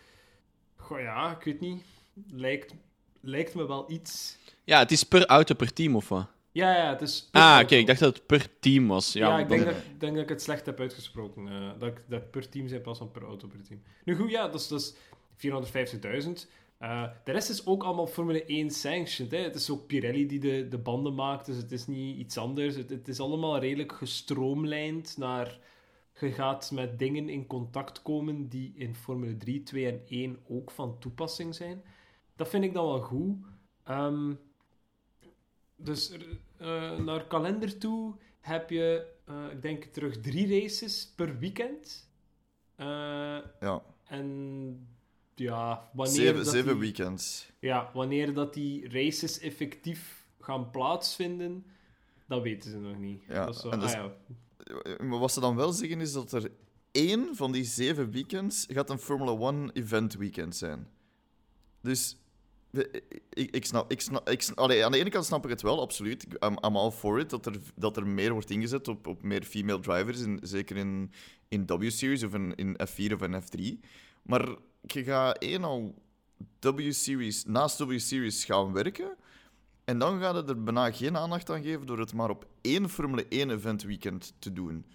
Goh 0.76 1.00
ja, 1.00 1.36
ik 1.38 1.44
weet 1.44 1.60
niet. 1.60 1.82
Lijkt, 2.30 2.74
lijkt 3.20 3.54
me 3.54 3.66
wel 3.66 3.90
iets. 3.90 4.36
Ja, 4.64 4.78
het 4.78 4.90
is 4.92 5.02
per 5.04 5.26
auto 5.26 5.54
per 5.54 5.72
team 5.72 5.96
of 5.96 6.08
wat? 6.08 6.26
Ja, 6.52 6.76
ja, 6.76 6.90
het 6.90 7.00
is. 7.02 7.28
per 7.30 7.40
Ah, 7.40 7.60
oké, 7.62 7.74
ik 7.74 7.86
dacht 7.86 8.00
dat 8.00 8.14
het 8.14 8.26
per 8.26 8.46
team 8.60 8.86
was. 8.88 9.12
Ja, 9.12 9.28
Ja, 9.28 9.38
ik 9.38 9.48
dan- 9.48 9.56
denk, 9.58 9.70
dat, 9.70 9.76
ik 9.82 10.00
denk 10.00 10.12
dat 10.14 10.22
ik 10.22 10.28
het 10.28 10.42
slecht 10.42 10.66
heb 10.66 10.80
uitgesproken. 10.80 11.48
eh, 11.48 11.70
dat, 11.78 11.92
dat 12.08 12.30
per 12.30 12.48
team 12.48 12.68
zijn 12.68 12.80
pas 12.82 12.98
van 12.98 13.10
per 13.10 13.22
auto 13.22 13.48
per 13.48 13.62
team. 13.62 13.82
Nu 14.04 14.16
goed, 14.16 14.30
ja, 14.30 14.48
dat 14.48 14.60
is, 14.60 14.68
dat 14.68 14.80
is 14.80 14.94
450.000. 15.36 16.46
Eh, 16.78 17.08
de 17.24 17.32
rest 17.32 17.50
is 17.50 17.66
ook 17.66 17.84
allemaal 17.84 18.06
Formule 18.06 18.44
1 18.44 18.70
sanctioned. 18.70 19.32
Hè. 19.32 19.38
Het 19.38 19.54
is 19.54 19.70
ook 19.70 19.86
Pirelli 19.86 20.26
die 20.26 20.40
de, 20.40 20.68
de 20.68 20.78
banden 20.78 21.14
maakt, 21.14 21.46
dus 21.46 21.56
het 21.56 21.72
is 21.72 21.86
niet 21.86 22.18
iets 22.18 22.38
anders. 22.38 22.76
Het, 22.76 22.90
het 22.90 23.08
is 23.08 23.20
allemaal 23.20 23.58
redelijk 23.58 23.92
gestroomlijnd 23.92 25.16
naar... 25.16 25.58
Je 26.20 26.32
gaat 26.32 26.70
met 26.70 26.98
dingen 26.98 27.28
in 27.28 27.46
contact 27.46 28.02
komen 28.02 28.48
die 28.48 28.72
in 28.76 28.94
Formule 28.94 29.36
3, 29.36 29.62
2 29.62 29.86
en 29.86 30.02
1 30.08 30.38
ook 30.48 30.70
van 30.70 30.98
toepassing 30.98 31.54
zijn. 31.54 31.82
Dat 32.36 32.48
vind 32.48 32.64
ik 32.64 32.74
dan 32.74 32.86
wel 32.86 33.00
goed. 33.00 33.36
Ehm, 33.84 34.34
dus 35.76 36.12
eh, 36.56 36.98
naar 36.98 37.26
kalender 37.26 37.78
toe 37.78 38.14
heb 38.40 38.70
je, 38.70 39.06
eh, 39.24 39.50
ik 39.50 39.62
denk, 39.62 39.84
terug 39.84 40.20
drie 40.20 40.60
races 40.60 41.12
per 41.16 41.38
weekend. 41.38 42.10
Ja, 42.76 43.82
en 44.04 44.95
ja, 45.36 45.90
wanneer, 45.92 46.14
zeven, 46.14 46.36
dat 46.36 46.48
zeven 46.48 46.72
die, 46.72 46.80
weekends. 46.80 47.50
ja, 47.60 47.90
wanneer 47.94 48.34
dat 48.34 48.54
die 48.54 48.88
races 48.88 49.38
effectief 49.38 50.26
gaan 50.40 50.70
plaatsvinden, 50.70 51.64
Dat 52.26 52.42
weten 52.42 52.70
ze 52.70 52.78
nog 52.78 52.98
niet. 52.98 53.22
Ja, 53.28 53.44
dat 53.44 53.54
is 53.54 53.60
zo, 53.60 53.70
en 53.70 53.80
ah, 53.80 53.90
ja. 53.90 54.12
Maar 55.04 55.18
wat 55.18 55.32
ze 55.32 55.40
dan 55.40 55.56
wel 55.56 55.72
zeggen 55.72 56.00
is 56.00 56.12
dat 56.12 56.32
er 56.32 56.50
één 56.92 57.36
van 57.36 57.52
die 57.52 57.64
zeven 57.64 58.10
weekends 58.10 58.66
gaat 58.68 58.90
een 58.90 58.98
Formula 58.98 59.30
One 59.30 59.70
event 59.72 60.14
weekend 60.14 60.56
zijn. 60.56 60.88
Dus 61.82 62.16
ik, 63.30 63.50
ik 63.50 63.64
snap, 63.64 63.90
ik 63.90 64.00
snap, 64.00 64.28
ik 64.28 64.50
allee, 64.54 64.84
aan 64.84 64.92
de 64.92 64.98
ene 64.98 65.10
kant 65.10 65.24
snap 65.24 65.44
ik 65.44 65.50
het 65.50 65.62
wel, 65.62 65.80
absoluut. 65.80 66.24
I'm, 66.24 66.58
I'm 66.64 66.76
all 66.76 66.90
for 66.90 67.18
it, 67.18 67.30
dat 67.30 67.46
er, 67.46 67.58
dat 67.74 67.96
er 67.96 68.06
meer 68.06 68.32
wordt 68.32 68.50
ingezet 68.50 68.88
op, 68.88 69.06
op 69.06 69.22
meer 69.22 69.42
female 69.42 69.80
drivers, 69.80 70.20
in, 70.20 70.38
zeker 70.42 70.76
in, 70.76 71.12
in 71.48 71.66
W-Series 71.66 72.22
of 72.24 72.34
in, 72.34 72.54
in 72.54 72.76
F4 72.88 73.12
of 73.12 73.22
in 73.22 73.42
F3. 73.42 73.88
Maar 74.26 74.56
je 74.80 75.04
gaat 75.04 75.38
één 75.38 75.64
al 75.64 75.94
W-Series, 76.60 77.44
naast 77.44 77.78
W-Series 77.78 78.44
gaan 78.44 78.72
werken, 78.72 79.16
en 79.84 79.98
dan 79.98 80.20
gaat 80.20 80.34
het 80.34 80.48
er 80.48 80.62
bijna 80.62 80.92
geen 80.92 81.16
aandacht 81.16 81.50
aan 81.50 81.62
geven 81.62 81.86
door 81.86 81.98
het 81.98 82.12
maar 82.12 82.30
op 82.30 82.46
één 82.60 82.88
Formule 82.88 83.26
1 83.28 83.50
event 83.50 83.82
weekend 83.82 84.34
te 84.38 84.52
doen. 84.52 84.86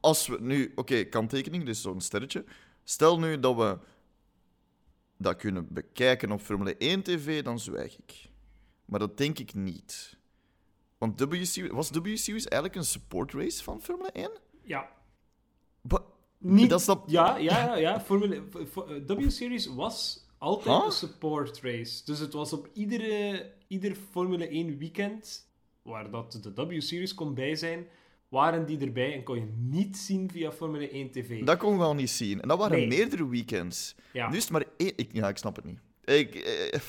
Als 0.00 0.26
we 0.26 0.40
nu, 0.40 0.72
oké, 0.74 1.04
kanttekening, 1.04 1.64
dus 1.64 1.82
zo'n 1.82 2.00
sterretje. 2.00 2.44
Stel 2.84 3.18
nu 3.18 3.40
dat 3.40 3.56
we 3.56 3.78
dat 5.18 5.36
kunnen 5.36 5.72
bekijken 5.72 6.30
op 6.30 6.40
Formule 6.40 6.76
1 6.76 7.02
TV, 7.02 7.42
dan 7.42 7.58
zwijg 7.58 7.98
ik. 7.98 8.30
Maar 8.84 8.98
dat 8.98 9.16
denk 9.16 9.38
ik 9.38 9.54
niet. 9.54 10.16
Want 10.98 11.20
W-Series, 11.20 11.72
was 11.72 11.90
W-Series 11.90 12.44
eigenlijk 12.46 12.74
een 12.74 12.84
support 12.84 13.32
race 13.32 13.62
van 13.62 13.82
Formule 13.82 14.10
1? 14.10 14.30
ja. 14.62 14.95
Niet, 16.38 16.70
Dat 16.70 17.02
Ja, 17.06 17.36
ja, 17.36 17.38
ja. 17.64 17.76
ja. 17.76 18.00
Formule, 18.00 18.42
eh, 19.06 19.16
W-Series 19.16 19.66
was 19.74 20.26
altijd 20.38 20.76
Huh? 20.76 20.84
een 20.86 20.92
support 20.92 21.60
race. 21.60 22.04
Dus 22.04 22.18
het 22.18 22.32
was 22.32 22.52
op 22.52 22.68
iedere, 22.72 23.46
ieder 23.68 23.96
Formule 24.10 24.48
1 24.48 24.78
weekend 24.78 25.48
waar 25.82 26.10
dat 26.10 26.38
de 26.42 26.66
W-Series 26.66 27.14
kon 27.14 27.34
bij 27.34 27.54
zijn, 27.54 27.86
waren 28.28 28.66
die 28.66 28.78
erbij 28.80 29.14
en 29.14 29.22
kon 29.22 29.36
je 29.36 29.46
niet 29.56 29.96
zien 29.96 30.30
via 30.30 30.52
Formule 30.52 30.88
1 30.92 31.10
TV. 31.10 31.44
Dat 31.44 31.58
kon 31.58 31.78
we 31.78 31.84
al 31.84 31.94
niet 31.94 32.10
zien. 32.10 32.40
En 32.42 32.48
dat 32.48 32.58
waren 32.58 32.78
Nee. 32.78 32.86
meerdere 32.86 33.28
weekends. 33.28 33.94
ja. 34.12 34.28
Nu 34.30 34.36
is 34.36 34.42
het 34.42 34.52
maar 34.52 34.64
één... 34.76 34.92
Ik, 34.96 35.08
ja, 35.12 35.28
ik 35.28 35.36
snap 35.36 35.56
het 35.56 35.64
niet. 35.64 35.78
Ik, 36.04 36.34
eh, 36.34 36.80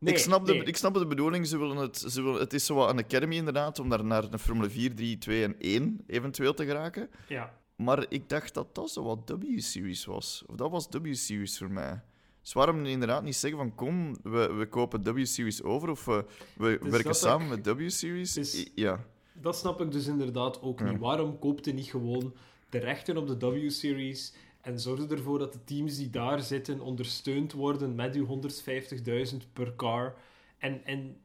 Nee, 0.00 0.12
ik, 0.14 0.18
snap 0.20 0.46
de, 0.46 0.52
nee. 0.52 0.62
ik 0.64 0.76
snap 0.76 0.94
de 0.94 1.06
bedoeling. 1.06 1.46
Ze 1.46 1.58
willen 1.58 1.76
het, 1.76 1.96
ze 1.98 2.22
willen, 2.22 2.40
het 2.40 2.52
is 2.52 2.66
zo 2.66 2.74
wat 2.74 2.90
een 2.90 2.98
academy 2.98 3.36
inderdaad, 3.36 3.78
om 3.78 3.88
daar 3.88 4.04
naar 4.04 4.24
een 4.32 4.38
Formule 4.38 4.70
4, 4.70 4.94
3, 4.94 5.18
2 5.18 5.44
en 5.44 5.54
1 5.58 6.00
eventueel 6.06 6.54
te 6.54 6.64
geraken. 6.64 7.10
Ja. 7.28 7.58
Maar 7.78 8.06
ik 8.08 8.28
dacht 8.28 8.54
dat 8.54 8.74
dat 8.74 8.90
zo 8.90 9.02
wat 9.02 9.34
W-Series 9.40 10.04
was. 10.04 10.44
Of 10.46 10.56
dat 10.56 10.70
was 10.70 10.88
W-Series 11.02 11.58
voor 11.58 11.70
mij. 11.70 12.00
Dus 12.42 12.52
waarom 12.52 12.84
inderdaad 12.84 13.22
niet 13.22 13.36
zeggen 13.36 13.58
van 13.58 13.74
kom, 13.74 14.16
we, 14.22 14.52
we 14.52 14.66
kopen 14.68 15.14
W-Series 15.14 15.62
over 15.62 15.90
of 15.90 16.04
we, 16.04 16.24
we 16.56 16.78
Dus 16.82 16.90
werken 16.90 17.14
samen 17.14 17.58
ik- 17.58 17.64
met 17.64 17.76
W-Series? 17.76 18.32
Dus- 18.32 18.70
Ja. 18.74 19.04
Dat 19.32 19.56
snap 19.56 19.80
ik 19.80 19.92
dus 19.92 20.06
inderdaad 20.06 20.62
ook 20.62 20.78
Ja. 20.80 20.90
niet. 20.90 20.98
Waarom 21.00 21.38
koopt 21.38 21.64
je 21.64 21.72
niet 21.72 21.86
gewoon 21.86 22.34
de 22.68 22.78
rechten 22.78 23.16
op 23.16 23.26
de 23.40 23.50
W-Series 23.50 24.32
en 24.60 24.80
zorg 24.80 25.00
er 25.02 25.12
ervoor 25.12 25.38
dat 25.38 25.52
de 25.52 25.64
teams 25.64 25.96
die 25.96 26.10
daar 26.10 26.40
zitten 26.42 26.80
ondersteund 26.80 27.52
worden 27.52 27.94
met 27.94 28.14
uw 28.14 28.24
150.000 28.26 29.52
per 29.52 29.74
car? 29.76 30.14
En, 30.58 30.84
en 30.84 31.16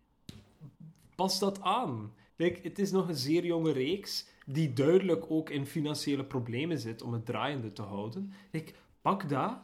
pas 1.16 1.40
dat 1.40 1.62
aan. 1.62 2.14
Kijk, 2.38 2.64
het 2.64 2.80
is 2.80 2.92
nog 2.92 3.08
een 3.08 3.16
zeer 3.16 3.46
jonge 3.46 3.72
reeks 3.72 4.28
die 4.46 4.74
duidelijk 4.74 5.32
ook 5.32 5.50
in 5.50 5.66
financiële 5.66 6.26
problemen 6.26 6.80
zit 6.80 7.02
om 7.02 7.14
het 7.14 7.26
draaiende 7.26 7.74
te 7.74 7.82
houden. 7.82 8.34
Kijk, 8.52 8.76
pak 9.02 9.30
dat, 9.30 9.60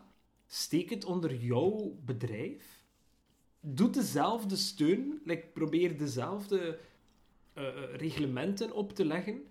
steek 0.48 0.89
het 0.89 1.05
onder 1.05 1.36
jouw 1.36 1.98
bedrijf, 2.05 2.83
doe 3.62 3.89
dezelfde 3.89 4.55
steun, 4.55 5.21
like, 5.24 5.48
probeer 5.53 5.98
dezelfde 5.98 6.79
eh, 7.53 7.67
eh, 7.67 7.95
reglementen 7.95 8.71
op 8.71 8.93
te 8.93 9.05
leggen. 9.05 9.41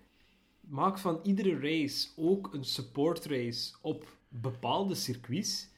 Maak 0.59 0.97
van 0.97 1.19
iedere 1.23 1.59
race 1.59 2.09
ook 2.15 2.53
een 2.53 2.63
support 2.63 3.25
race 3.25 3.73
op 3.81 4.17
bepaalde 4.27 4.95
circuits. 4.95 5.69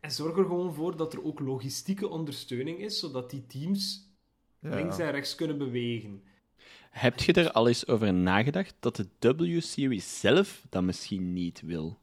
En 0.00 0.10
zorg 0.10 0.36
er 0.36 0.44
gewoon 0.44 0.74
voor 0.74 0.96
dat 0.96 1.12
er 1.12 1.24
ook 1.24 1.40
logistieke 1.40 2.08
ondersteuning 2.08 2.78
is, 2.78 2.98
zodat 2.98 3.30
die 3.30 3.46
teams 3.46 4.08
ja. 4.58 4.74
links 4.74 4.98
en 4.98 5.10
rechts 5.10 5.34
kunnen 5.34 5.58
bewegen. 5.58 6.22
Heb 6.90 7.20
je 7.20 7.32
er 7.32 7.52
al 7.52 7.68
eens 7.68 7.86
over 7.86 8.14
nagedacht 8.14 8.74
dat 8.80 9.04
de 9.18 9.34
W-Series 9.36 10.20
zelf 10.20 10.62
dat 10.68 10.82
misschien 10.82 11.32
niet 11.32 11.60
wil? 11.64 11.98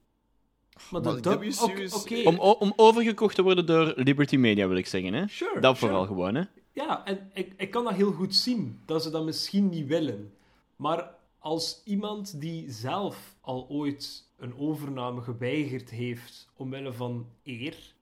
Maar 0.92 1.02
de 1.02 1.38
W-series- 1.40 2.24
Om, 2.26 2.40
om 2.40 2.74
overgekocht 2.76 3.36
te 3.36 3.42
worden 3.42 3.66
door 3.66 3.94
Liberty 3.96 4.36
Media, 4.36 4.68
wil 4.68 4.78
ik 4.78 4.88
zeggen. 4.88 5.14
Hè? 5.14 5.28
Sure, 5.28 5.60
dat 5.60 5.78
sure. 5.78 5.88
vooral 5.92 6.06
gewoon, 6.08 6.36
hè? 6.36 6.44
Ja, 6.74 7.06
en 7.06 7.30
ik, 7.34 7.54
ik 7.58 7.72
kan 7.72 7.84
dat 7.84 7.94
heel 7.94 8.12
goed 8.12 8.36
zien, 8.36 8.80
dat 8.86 9.04
ze 9.04 9.10
dat 9.10 9.26
misschien 9.26 9.70
niet 9.70 9.88
willen. 9.88 10.34
Maar 10.76 11.10
als 11.40 11.82
iemand 11.86 12.42
die 12.42 12.72
zelf 12.72 13.36
al 13.42 13.68
ooit 13.70 14.30
een 14.38 14.58
overname 14.58 15.22
geweigerd 15.22 15.90
heeft 15.90 16.50
omwille 16.56 16.94
van 16.94 17.28
eer, 17.44 17.94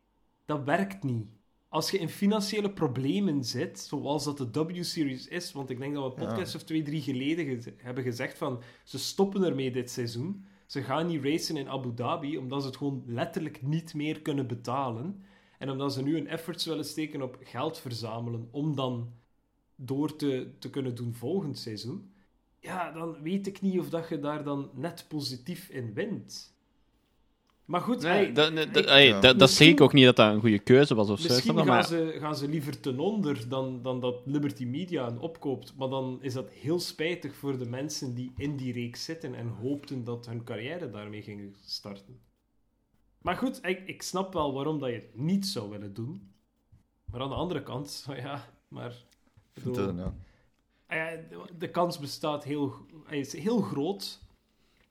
dat 0.45 0.63
werkt 0.63 1.03
niet. 1.03 1.27
Als 1.75 1.91
je 1.91 1.97
in 1.97 2.09
financiële 2.09 2.69
problemen 2.69 3.43
zit, 3.43 3.79
zoals 3.79 4.23
dat 4.23 4.37
de 4.37 4.63
W-Series 4.63 5.27
is, 5.27 5.51
want 5.51 5.69
ik 5.69 5.79
denk 5.79 5.93
dat 5.93 6.03
we 6.03 6.21
een 6.21 6.27
podcast 6.27 6.55
of 6.55 6.63
twee, 6.63 6.81
drie 6.81 7.01
geleden 7.01 7.63
hebben 7.77 8.03
gezegd 8.03 8.37
van 8.37 8.61
ze 8.83 8.99
stoppen 8.99 9.43
ermee 9.43 9.71
dit 9.71 9.91
seizoen. 9.91 10.45
Ze 10.65 10.81
gaan 10.81 11.07
niet 11.07 11.23
racen 11.23 11.57
in 11.57 11.69
Abu 11.69 11.93
Dhabi, 11.93 12.37
omdat 12.37 12.61
ze 12.61 12.67
het 12.67 12.77
gewoon 12.77 13.03
letterlijk 13.05 13.61
niet 13.61 13.93
meer 13.93 14.21
kunnen 14.21 14.47
betalen. 14.47 15.23
En 15.57 15.69
omdat 15.69 15.93
ze 15.93 16.03
nu 16.03 16.17
een 16.17 16.27
efforts 16.27 16.65
willen 16.65 16.85
steken 16.85 17.21
op 17.21 17.37
geld 17.39 17.79
verzamelen 17.79 18.47
om 18.51 18.75
dan 18.75 19.13
door 19.75 20.15
te, 20.15 20.55
te 20.59 20.69
kunnen 20.69 20.95
doen 20.95 21.13
volgend 21.13 21.57
seizoen, 21.57 22.13
ja, 22.59 22.91
dan 22.91 23.21
weet 23.21 23.47
ik 23.47 23.61
niet 23.61 23.79
of 23.79 23.89
dat 23.89 24.09
je 24.09 24.19
daar 24.19 24.43
dan 24.43 24.69
net 24.73 25.05
positief 25.07 25.69
in 25.69 25.93
wint. 25.93 26.54
Maar 27.65 27.81
goed, 27.81 28.01
hey, 28.03 28.31
dat, 28.33 28.55
dat, 28.55 28.65
ik- 28.65 28.73
dat- 28.73 28.85
hey, 28.85 29.07
Ja. 29.07 29.13
dat, 29.13 29.21
dat 29.21 29.31
zeg 29.31 29.39
Misschien- 29.49 29.69
ik 29.69 29.81
ook 29.81 29.93
niet 29.93 30.05
dat 30.05 30.15
dat 30.15 30.33
een 30.33 30.39
goede 30.39 30.59
keuze 30.59 30.95
was 30.95 31.09
of 31.09 31.19
zo. 31.19 31.27
misschien 31.33 31.55
gaan, 31.57 31.65
Maar 31.65 31.85
ze, 31.85 32.15
gaan 32.19 32.35
ze 32.35 32.47
liever 32.47 32.79
ten 32.79 32.99
onder 32.99 33.49
dan, 33.49 33.81
dan 33.81 33.99
dat 33.99 34.15
Liberty 34.25 34.65
Media 34.65 35.07
een 35.07 35.19
opkoopt. 35.19 35.73
Maar 35.77 35.89
dan 35.89 36.17
is 36.21 36.33
dat 36.33 36.49
heel 36.49 36.79
spijtig 36.79 37.35
voor 37.35 37.57
de 37.57 37.65
mensen 37.65 38.15
die 38.15 38.31
in 38.37 38.55
die 38.57 38.73
reeks 38.73 39.03
zitten 39.05 39.35
en 39.35 39.47
hoopten 39.47 40.03
dat 40.03 40.25
hun 40.25 40.43
carrière 40.43 40.89
daarmee 40.89 41.21
ging 41.21 41.55
starten. 41.65 42.19
Maar 43.21 43.35
goed, 43.35 43.59
ik, 43.65 43.87
ik 43.87 44.01
snap 44.01 44.33
wel 44.33 44.53
waarom 44.53 44.79
dat 44.79 44.89
je 44.89 44.95
het 44.95 45.15
niet 45.17 45.45
zou 45.47 45.69
willen 45.69 45.93
doen. 45.93 46.31
Maar 47.05 47.21
aan 47.21 47.29
de 47.29 47.35
andere 47.35 47.63
kant, 47.63 48.05
ja, 48.15 48.45
maar... 48.67 48.95
bedoel, 49.53 49.73
De-. 49.73 50.03
Ah 50.87 50.97
de, 51.29 51.39
de 51.57 51.69
kans 51.69 51.99
bestaat 51.99 52.43
heel, 52.43 52.73
hij 53.05 53.19
is 53.19 53.33
heel 53.33 53.61
groot 53.61 54.19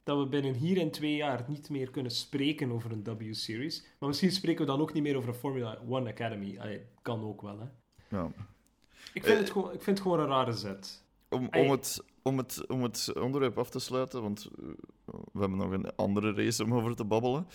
dat 0.05 0.19
we 0.19 0.27
binnen 0.27 0.55
hier 0.55 0.81
en 0.81 0.91
twee 0.91 1.17
jaar 1.17 1.45
niet 1.49 1.71
meer 1.71 1.91
kunnen 1.91 2.13
spreken 2.13 2.71
over 2.71 2.93
een 2.93 3.05
W-series. 3.05 3.87
Maar 3.99 4.09
misschien 4.09 4.33
spreken 4.33 4.61
we 4.65 4.71
dan 4.71 4.81
ook 4.81 4.93
niet 4.93 5.03
meer 5.03 5.17
over 5.17 5.29
een 5.29 5.35
Formula 5.35 5.79
One 5.89 6.11
Academy. 6.11 6.59
Allee, 6.59 6.81
kan 7.03 7.25
ook 7.25 7.43
wel, 7.43 7.59
hè. 7.59 7.67
Ja. 8.17 8.31
Ik 9.15 9.25
vind, 9.25 9.35
Eh, 9.35 9.39
het 9.39 9.51
gewoon, 9.51 9.73
ik 9.73 9.83
vind 9.83 9.99
het 9.99 10.07
gewoon 10.07 10.21
een 10.21 10.29
rare 10.29 10.53
zet. 10.53 11.03
Om, 11.29 11.49
om, 11.53 11.71
het, 11.71 12.05
om, 12.23 12.39
het, 12.39 12.67
om 12.67 12.83
het 12.83 13.13
onderwerp 13.21 13.59
af 13.59 13.71
te 13.71 13.79
sluiten, 13.79 14.23
want 14.23 14.51
eh, 14.59 14.65
we 15.07 15.41
hebben 15.41 15.59
nog 15.59 15.71
een 15.71 15.97
andere 15.97 16.33
race 16.33 16.65
om 16.65 16.75
over 16.75 16.97
te 16.97 17.05
babbelen. 17.05 17.47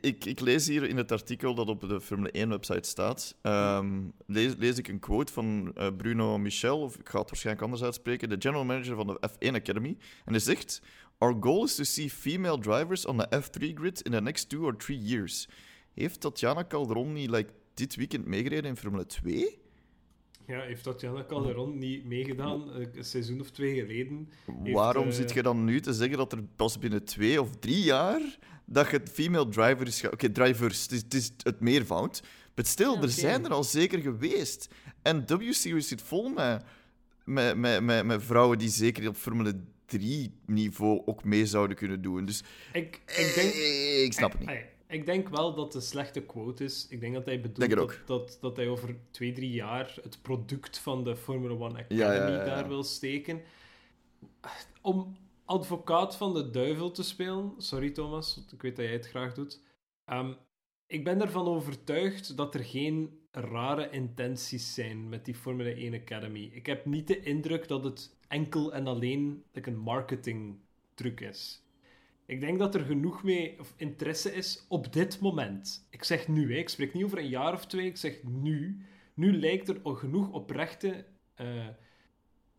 Ik, 0.00 0.24
ik 0.24 0.40
lees 0.40 0.66
hier 0.66 0.88
in 0.88 0.96
het 0.96 1.12
artikel 1.12 1.54
dat 1.54 1.68
op 1.68 1.80
de 1.80 2.00
Formule 2.00 2.46
1-website 2.46 2.88
staat, 2.88 3.36
ehm, 3.42 4.00
lees, 4.26 4.54
lees 4.56 4.78
ik 4.78 4.88
een 4.88 4.98
quote 4.98 5.32
van 5.32 5.72
eh, 5.74 5.88
Bruno 5.96 6.38
Michel, 6.38 6.80
of 6.80 6.98
ik 6.98 7.08
ga 7.08 7.18
het 7.18 7.28
waarschijnlijk 7.28 7.64
anders 7.64 7.82
uitspreken, 7.84 8.28
de 8.28 8.36
general 8.38 8.64
manager 8.64 8.96
van 8.96 9.06
de 9.06 9.30
F1 9.30 9.54
Academy. 9.54 9.96
En 10.24 10.32
hij 10.32 10.40
zegt, 10.40 10.82
Our 11.18 11.34
goal 11.40 11.64
is 11.64 11.74
to 11.74 11.84
see 11.84 12.08
female 12.08 12.56
drivers 12.56 13.06
on 13.06 13.16
the 13.16 13.26
F3 13.30 13.74
grid 13.74 14.00
in 14.02 14.12
the 14.12 14.20
next 14.20 14.48
two 14.48 14.64
or 14.64 14.76
three 14.76 14.98
years. 14.98 15.48
Heeft 15.94 16.20
Tatjana 16.20 16.66
Calderon 16.66 17.12
niet 17.12 17.30
like, 17.30 17.52
dit 17.74 17.96
weekend 17.96 18.26
meegereden 18.26 18.70
in 18.70 18.76
Formule 18.76 19.06
2? 19.06 19.58
Ja, 20.46 20.60
heeft 20.60 20.82
Tatjana 20.82 21.24
Calderon 21.24 21.78
niet 21.78 22.04
meegedaan 22.04 22.72
eh, 22.72 22.86
een 22.92 23.04
seizoen 23.04 23.40
of 23.40 23.50
twee 23.50 23.74
geleden? 23.74 24.28
Heeft, 24.62 24.74
Waarom 24.76 25.06
eh, 25.06 25.12
zit 25.12 25.32
je 25.32 25.42
dan 25.42 25.64
nu 25.64 25.80
te 25.80 25.92
zeggen 25.92 26.16
dat 26.16 26.32
er 26.32 26.42
pas 26.56 26.78
binnen 26.78 27.04
twee 27.04 27.40
of 27.40 27.56
drie 27.56 27.82
jaar 27.82 28.38
dat 28.64 28.90
je 28.90 28.96
het 28.96 29.10
female 29.10 29.48
drivers 29.48 30.00
gaat... 30.00 30.12
Oké, 30.12 30.30
drivers, 30.30 30.82
het 30.82 30.92
is, 30.92 31.02
het 31.02 31.14
is 31.14 31.32
het 31.42 31.60
meervoud. 31.60 32.22
Maar 32.54 32.66
stil, 32.66 32.94
Ja, 32.94 33.02
er 33.02 33.08
zijn 33.08 33.44
er 33.44 33.52
al 33.52 33.64
zeker 33.64 34.00
geweest. 34.00 34.74
En 35.02 35.26
W-Series 35.26 35.88
zit 35.88 36.02
vol 36.02 36.28
met, 36.28 36.64
met, 37.24 37.56
met, 37.56 37.82
met, 37.82 38.04
met 38.04 38.22
vrouwen 38.22 38.58
die 38.58 38.68
zeker 38.68 39.08
op 39.08 39.16
Formule 39.16 39.60
3-niveau 39.96 41.02
ook 41.06 41.24
mee 41.24 41.46
zouden 41.46 41.76
kunnen 41.76 42.02
doen. 42.02 42.24
Dus 42.24 42.42
Ik, 42.72 43.00
ik 43.06 43.32
denk... 43.34 43.52
eh, 43.52 44.02
ik 44.04 44.12
snap 44.12 44.30
het 44.30 44.40
niet. 44.40 44.48
Ey, 44.48 44.70
Ik 44.88 45.06
denk 45.06 45.28
wel 45.28 45.54
dat 45.54 45.74
een 45.74 45.82
slechte 45.82 46.20
quote 46.20 46.64
is. 46.64 46.86
Ik 46.88 47.00
denk 47.00 47.14
dat 47.14 47.24
hij 47.24 47.40
bedoelt 47.40 47.76
dat, 47.76 47.98
dat, 48.06 48.38
dat 48.40 48.56
hij 48.56 48.68
over 48.68 48.96
twee, 49.10 49.32
drie 49.32 49.50
jaar 49.50 49.94
het 50.02 50.22
product 50.22 50.78
van 50.78 51.04
de 51.04 51.16
Formula 51.16 51.54
One 51.54 51.78
Academy 51.78 52.00
Ja, 52.00 52.12
ja, 52.12 52.28
ja, 52.28 52.34
ja. 52.36 52.44
daar 52.44 52.68
wil 52.68 52.82
steken. 52.82 53.40
Om 54.82 55.16
advocaat 55.44 56.16
van 56.16 56.34
de 56.34 56.50
duivel 56.50 56.90
te 56.90 57.02
spelen, 57.02 57.52
sorry 57.58 57.90
Thomas, 57.90 58.44
ik 58.52 58.62
weet 58.62 58.76
dat 58.76 58.84
jij 58.84 58.94
het 58.94 59.08
graag 59.08 59.34
doet. 59.34 59.60
Ehm, 60.04 60.32
ik 60.86 61.04
ben 61.04 61.20
ervan 61.20 61.46
overtuigd 61.46 62.36
dat 62.36 62.54
er 62.54 62.64
geen 62.64 63.17
rare 63.30 63.90
intenties 63.90 64.74
zijn 64.74 65.08
met 65.08 65.24
die 65.24 65.34
Formule 65.34 65.74
1 65.74 65.94
Academy. 65.94 66.50
Ik 66.52 66.66
heb 66.66 66.84
niet 66.84 67.06
de 67.06 67.20
indruk 67.20 67.68
dat 67.68 67.84
het 67.84 68.16
enkel 68.28 68.74
en 68.74 68.86
alleen 68.86 69.44
een 69.52 69.78
marketingtruc 69.78 71.20
is. 71.20 71.62
Ik 72.26 72.40
denk 72.40 72.58
dat 72.58 72.74
er 72.74 72.84
genoeg 72.84 73.22
mee, 73.22 73.60
of 73.60 73.74
interesse 73.76 74.34
is 74.34 74.64
op 74.68 74.92
dit 74.92 75.20
moment. 75.20 75.86
Ik 75.90 76.04
zeg 76.04 76.28
nu, 76.28 76.52
hè. 76.52 76.58
ik 76.58 76.68
spreek 76.68 76.94
niet 76.94 77.04
over 77.04 77.18
een 77.18 77.28
jaar 77.28 77.52
of 77.52 77.66
twee, 77.66 77.86
ik 77.86 77.96
zeg 77.96 78.22
nu. 78.22 78.82
Nu 79.14 79.38
lijkt 79.38 79.68
er 79.68 79.80
genoeg 79.84 80.30
oprechte 80.30 81.04
eh, 81.34 81.66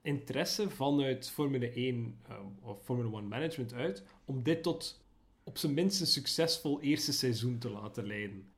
interesse 0.02 0.70
vanuit 0.70 1.30
Formule 1.30 1.72
1 1.72 2.20
eh, 2.28 2.36
of 2.62 2.84
Formule 2.84 3.18
1 3.18 3.28
management 3.28 3.74
uit 3.74 4.04
om 4.26 4.44
dit 4.44 4.64
tot 4.64 5.04
op 5.44 5.58
zijn 5.58 5.74
minst 5.74 6.02
een 6.02 6.08
succesvol 6.08 6.82
eerste 6.82 7.14
seizoen 7.14 7.58
te 7.58 7.70
laten 7.70 8.06
leiden. 8.06 8.52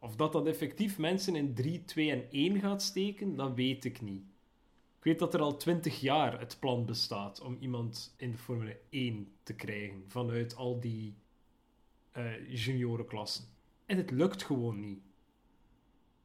Of 0.00 0.16
dat 0.16 0.32
dat 0.32 0.46
effectief 0.46 0.98
mensen 0.98 1.36
in 1.36 1.54
3, 1.54 1.84
2 1.84 2.10
en 2.10 2.30
1 2.30 2.60
gaat 2.60 2.82
steken, 2.82 3.36
dat 3.36 3.54
weet 3.54 3.84
ik 3.84 4.00
niet. 4.00 4.22
Ik 4.98 5.04
weet 5.04 5.18
dat 5.18 5.34
er 5.34 5.40
al 5.40 5.56
20 5.56 6.00
jaar 6.00 6.40
het 6.40 6.56
plan 6.60 6.86
bestaat 6.86 7.40
om 7.40 7.56
iemand 7.60 8.14
in 8.16 8.30
de 8.30 8.38
Formule 8.38 8.78
1 8.90 9.32
te 9.42 9.54
krijgen 9.54 10.04
vanuit 10.06 10.56
al 10.56 10.80
die 10.80 11.14
uh, 12.16 12.48
juniorenklassen. 12.64 13.44
En 13.86 13.96
het 13.96 14.10
lukt 14.10 14.42
gewoon 14.42 14.80
niet. 14.80 15.00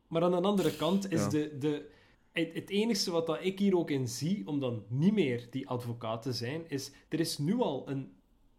Maar 0.07 0.23
aan 0.23 0.31
de 0.31 0.41
andere 0.41 0.75
kant 0.75 1.11
is 1.11 1.21
Ja. 1.21 1.29
de, 1.29 1.57
de, 1.57 1.89
het, 2.31 2.53
het 2.53 2.69
enige 2.69 3.11
wat 3.11 3.27
dat 3.27 3.39
ik 3.43 3.59
hier 3.59 3.77
ook 3.77 3.89
in 3.89 4.07
zie, 4.07 4.47
om 4.47 4.59
dan 4.59 4.83
niet 4.87 5.13
meer 5.13 5.47
die 5.49 5.67
advocaat 5.69 6.21
te 6.21 6.33
zijn, 6.33 6.69
is 6.69 6.91
er 7.09 7.19
is 7.19 7.37
nu 7.37 7.59
al 7.59 7.89
een, 7.89 8.13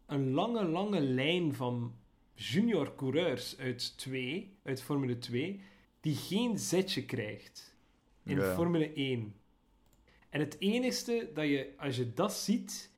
een 0.06 0.30
lange, 0.30 0.64
lange 0.64 1.00
lijn 1.00 1.54
van 1.54 1.94
junior 2.36 2.94
coureurs 2.94 3.58
uit, 3.58 3.98
2, 3.98 4.56
uit 4.62 4.82
Formule 4.82 5.18
2 5.18 5.60
die 6.00 6.14
geen 6.14 6.58
zetje 6.58 7.04
krijgt 7.04 7.76
in 8.22 8.36
Ja. 8.36 8.54
Formule 8.54 8.92
1. 8.92 9.34
En 10.28 10.40
het 10.40 10.56
enigste 10.58 11.30
dat 11.34 11.44
je, 11.44 11.74
als 11.76 11.96
je 11.96 12.12
dat 12.12 12.32
ziet, 12.32 12.90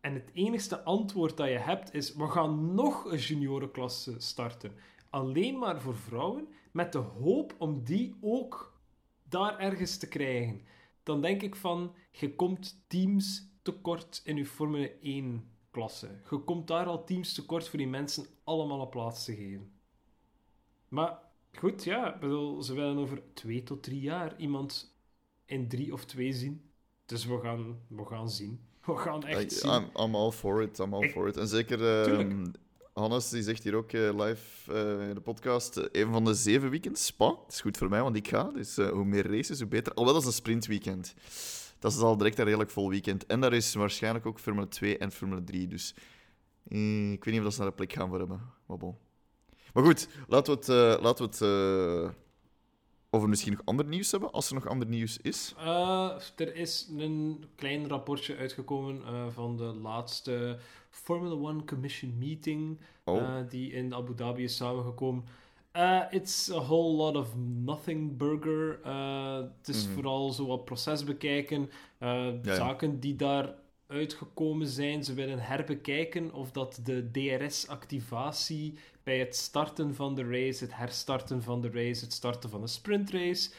en 0.00 0.14
het 0.14 0.30
enigste 0.32 0.82
antwoord 0.82 1.36
dat 1.36 1.48
je 1.48 1.58
hebt 1.58 1.94
is: 1.94 2.14
we 2.14 2.26
gaan 2.28 2.74
nog 2.74 3.04
een 3.04 3.18
juniorenklasse 3.18 4.14
starten. 4.18 4.72
Alleen 5.10 5.58
maar 5.58 5.80
voor 5.80 5.96
vrouwen, 5.96 6.48
met 6.70 6.92
de 6.92 6.98
hoop 6.98 7.54
om 7.58 7.84
die 7.84 8.16
ook 8.20 8.80
daar 9.28 9.58
ergens 9.58 9.96
te 9.96 10.08
krijgen. 10.08 10.60
Dan 11.02 11.20
denk 11.20 11.42
ik 11.42 11.56
van: 11.56 11.94
je 12.10 12.34
komt 12.34 12.84
teams 12.86 13.50
tekort 13.62 14.20
in 14.24 14.36
je 14.36 14.46
Formule 14.46 14.92
1 15.00 15.50
klasse. 15.72 16.08
Je 16.30 16.38
komt 16.38 16.66
daar 16.66 16.86
al 16.86 17.04
teams 17.04 17.32
tekort 17.34 17.68
voor 17.68 17.78
die 17.78 17.88
mensen 17.88 18.26
allemaal 18.44 18.80
een 18.80 18.88
plaats 18.88 19.24
te 19.24 19.34
geven. 19.36 19.70
Maar 20.88 21.18
goed, 21.58 21.84
ja, 21.84 22.16
bedoel, 22.20 22.62
ze 22.62 22.74
willen 22.74 22.98
over 22.98 23.22
twee 23.34 23.62
tot 23.62 23.82
drie 23.82 24.00
jaar 24.00 24.34
iemand 24.36 24.94
in 25.44 25.68
drie 25.68 25.92
of 25.92 26.04
twee 26.04 26.32
zien. 26.32 26.62
Dus 27.06 27.26
we 27.26 27.38
gaan, 27.42 27.78
we 27.88 28.04
gaan 28.04 28.30
zien. 28.30 28.60
We 28.86 28.96
gaan 28.96 29.24
echt 29.24 29.52
I- 29.52 29.54
zien. 29.54 29.72
I'm, 29.72 29.84
I'm 29.96 30.14
all 30.14 30.30
for 30.30 30.62
it, 30.62 30.78
I'm 30.78 30.94
all 30.94 31.08
for 31.08 31.28
it. 31.28 31.36
En 31.36 31.48
zeker, 31.48 31.98
eh, 31.98 32.04
Tuurlijk. 32.04 32.56
Hannes 32.92 33.28
die 33.28 33.42
zegt 33.42 33.62
hier 33.62 33.74
ook 33.74 33.92
eh, 33.92 34.14
live 34.26 34.72
eh, 34.72 35.08
in 35.08 35.14
de 35.14 35.20
podcast, 35.20 35.76
eh, 35.76 36.02
een 36.02 36.12
van 36.12 36.24
de 36.24 36.34
zeven 36.34 36.70
weekends, 36.70 37.06
Spa. 37.06 37.26
Dat 37.26 37.44
is 37.48 37.60
goed 37.60 37.76
voor 37.76 37.88
mij, 37.88 38.02
want 38.02 38.16
ik 38.16 38.28
ga. 38.28 38.50
Dus 38.50 38.76
hoe 38.76 39.04
meer 39.04 39.30
races, 39.30 39.58
hoe 39.58 39.68
beter. 39.68 39.92
Alhoewel, 39.94 40.12
dat 40.14 40.22
is 40.22 40.28
een 40.28 40.34
sprintweekend. 40.42 41.14
Dat 41.82 41.92
is 41.92 41.98
al 41.98 42.16
direct 42.16 42.38
een 42.38 42.44
redelijk 42.44 42.70
vol 42.70 42.88
weekend. 42.88 43.26
En 43.26 43.40
daar 43.40 43.52
is 43.52 43.74
waarschijnlijk 43.74 44.26
ook 44.26 44.40
Formule 44.40 44.68
2 44.68 44.98
en 44.98 45.12
Formule 45.12 45.44
3. 45.44 45.66
Dus 45.66 45.94
eh, 46.68 47.12
ik 47.12 47.24
weet 47.24 47.34
niet 47.34 47.38
of 47.38 47.42
dat 47.42 47.52
ze 47.52 47.58
daar 47.58 47.68
een 47.68 47.74
plek 47.74 47.92
gaan 47.92 48.08
voor 48.08 48.18
hebben. 48.18 48.40
Maar 48.66 48.76
bon. 48.76 48.96
Maar 49.74 49.84
goed, 49.84 50.08
laten 50.28 50.52
we 50.52 50.58
het, 50.58 50.68
eh, 50.68 51.02
laten 51.02 51.24
we 51.24 51.30
het 51.30 51.40
eh, 51.40 52.14
over 53.10 53.28
misschien 53.28 53.52
nog 53.52 53.62
ander 53.64 53.86
nieuws 53.86 54.10
hebben, 54.10 54.32
als 54.32 54.48
er 54.48 54.54
nog 54.54 54.66
ander 54.66 54.88
nieuws 54.88 55.18
is. 55.18 55.54
Er 56.36 56.54
is 56.54 56.88
een 56.96 57.44
klein 57.54 57.88
rapportje 57.88 58.36
uitgekomen 58.36 59.02
van 59.32 59.56
de 59.56 59.64
laatste 59.64 60.58
Formula 60.90 61.34
One 61.34 61.64
Commission 61.64 62.18
meeting 62.18 62.78
Oh, 63.04 63.38
die 63.48 63.72
in 63.72 63.94
Abu 63.94 64.14
Dhabi 64.14 64.42
is 64.42 64.56
samengekomen. 64.56 65.24
Eh, 65.72 66.00
it's 66.10 66.50
a 66.50 66.60
whole 66.60 66.96
lot 66.96 67.16
of 67.16 67.36
nothing 67.64 68.16
burger. 68.16 68.80
Eh, 68.84 69.36
het 69.58 69.68
is 69.68 69.84
Mhm. 69.84 69.94
vooral 69.94 70.30
zo 70.32 70.46
wat 70.46 70.64
proces 70.64 71.04
bekijken. 71.04 71.70
eh, 71.98 72.28
ja. 72.42 72.54
Zaken 72.54 73.00
die 73.00 73.16
daar 73.16 73.54
uitgekomen 73.86 74.66
zijn. 74.66 75.04
Ze 75.04 75.14
willen 75.14 75.38
herbekijken 75.38 76.32
of 76.34 76.50
dat 76.52 76.80
de 76.84 77.10
DRS-activatie 77.12 78.78
bij 79.02 79.18
het 79.18 79.36
starten 79.36 79.94
van 79.94 80.14
de 80.14 80.24
race, 80.24 80.64
het 80.64 80.76
herstarten 80.76 81.42
van 81.42 81.60
de 81.60 81.70
race, 81.70 82.04
het 82.04 82.12
starten 82.12 82.50
van 82.50 82.62
een 82.62 82.68
sprintrace, 82.68 83.50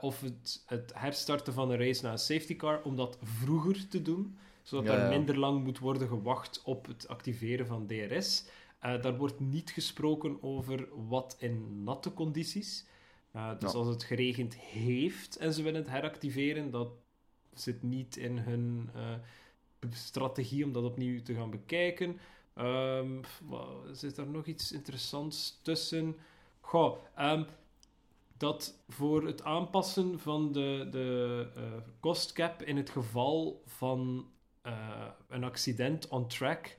of 0.00 0.20
het, 0.20 0.62
het 0.66 0.92
herstarten 0.94 1.52
van 1.52 1.70
een 1.70 1.78
race 1.78 2.02
naar 2.02 2.12
een 2.12 2.18
safety 2.18 2.56
car, 2.56 2.80
om 2.82 2.96
dat 2.96 3.18
vroeger 3.22 3.88
te 3.88 4.02
doen, 4.02 4.36
zodat 4.62 4.86
Ja, 4.86 4.92
er 5.02 5.08
minder 5.08 5.38
lang 5.38 5.64
moet 5.64 5.78
worden 5.78 6.08
gewacht 6.08 6.62
op 6.64 6.86
het 6.86 7.08
activeren 7.08 7.66
van 7.66 7.86
DRS. 7.86 8.44
Eh, 8.78 9.02
daar 9.02 9.16
wordt 9.16 9.40
niet 9.40 9.70
gesproken 9.70 10.42
over 10.42 10.88
wat 11.08 11.36
in 11.38 11.82
natte 11.84 12.12
condities. 12.12 12.86
Eh, 13.30 13.58
dus 13.58 13.72
Ja. 13.72 13.78
als 13.78 13.88
het 13.88 14.02
geregend 14.02 14.54
heeft 14.56 15.36
en 15.36 15.52
ze 15.52 15.62
willen 15.62 15.80
het 15.80 15.90
heractiveren, 15.90 16.70
dat 16.70 16.88
zit 17.54 17.82
niet 17.82 18.16
in 18.16 18.38
hun 18.38 18.90
eh, 18.94 19.14
strategie 19.90 20.64
om 20.64 20.72
dat 20.72 20.84
opnieuw 20.84 21.22
te 21.22 21.34
gaan 21.34 21.50
bekijken. 21.50 22.18
Ehm, 22.54 23.22
zit 23.92 24.16
er 24.16 24.26
nog 24.26 24.46
iets 24.46 24.72
interessants 24.72 25.60
tussen? 25.62 26.16
Goh, 26.60 26.98
ehm, 27.14 27.44
dat 28.36 28.82
voor 28.88 29.26
het 29.26 29.42
aanpassen 29.42 30.18
van 30.20 30.52
de, 30.52 30.88
de 30.90 31.48
cost 32.00 32.32
cap 32.32 32.62
in 32.62 32.76
het 32.76 32.90
geval 32.90 33.62
van 33.66 34.30
een 35.28 35.44
accident 35.44 36.08
on 36.08 36.28
track, 36.28 36.78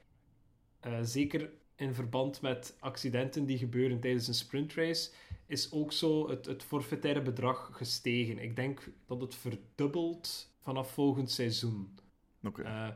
zeker 1.02 1.52
in 1.80 1.94
verband 1.94 2.42
met 2.42 2.76
accidenten 2.80 3.46
die 3.46 3.58
gebeuren 3.58 4.00
tijdens 4.00 4.28
een 4.28 4.34
sprintrace, 4.34 5.10
is 5.46 5.72
ook 5.72 5.92
zo 5.92 6.30
het, 6.30 6.46
het 6.46 6.64
forfaitaire 6.64 7.22
bedrag 7.22 7.70
gestegen. 7.74 8.40
Ik 8.40 8.56
denk 8.56 8.90
dat 9.06 9.22
het 9.22 9.36
verdubbelt 9.36 10.52
vanaf 10.62 10.92
volgend 10.92 11.32
seizoen. 11.32 11.98
oké. 12.44 12.62
Eh, 12.62 12.90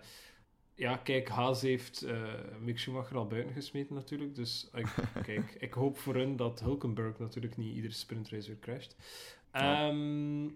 ja, 0.75 0.97
kijk, 0.97 1.29
Haas 1.29 1.61
heeft 1.61 2.01
eh 2.01 2.33
Mick 2.59 2.79
Schumacher 2.79 3.17
al 3.17 3.27
buiten 3.27 3.53
gesmeten 3.53 3.95
natuurlijk. 3.95 4.35
Dus 4.35 4.69
ik, 4.73 4.95
kijk, 5.25 5.55
ik 5.59 5.73
hoop 5.73 5.97
voor 5.97 6.15
hun 6.15 6.35
dat 6.35 6.59
Hulkenberg 6.59 7.19
natuurlijk 7.19 7.57
niet 7.57 7.75
iedere 7.75 7.93
sprintrace 7.93 8.47
weer 8.47 8.59
crasht. 8.59 8.95
Ehm, 9.51 10.49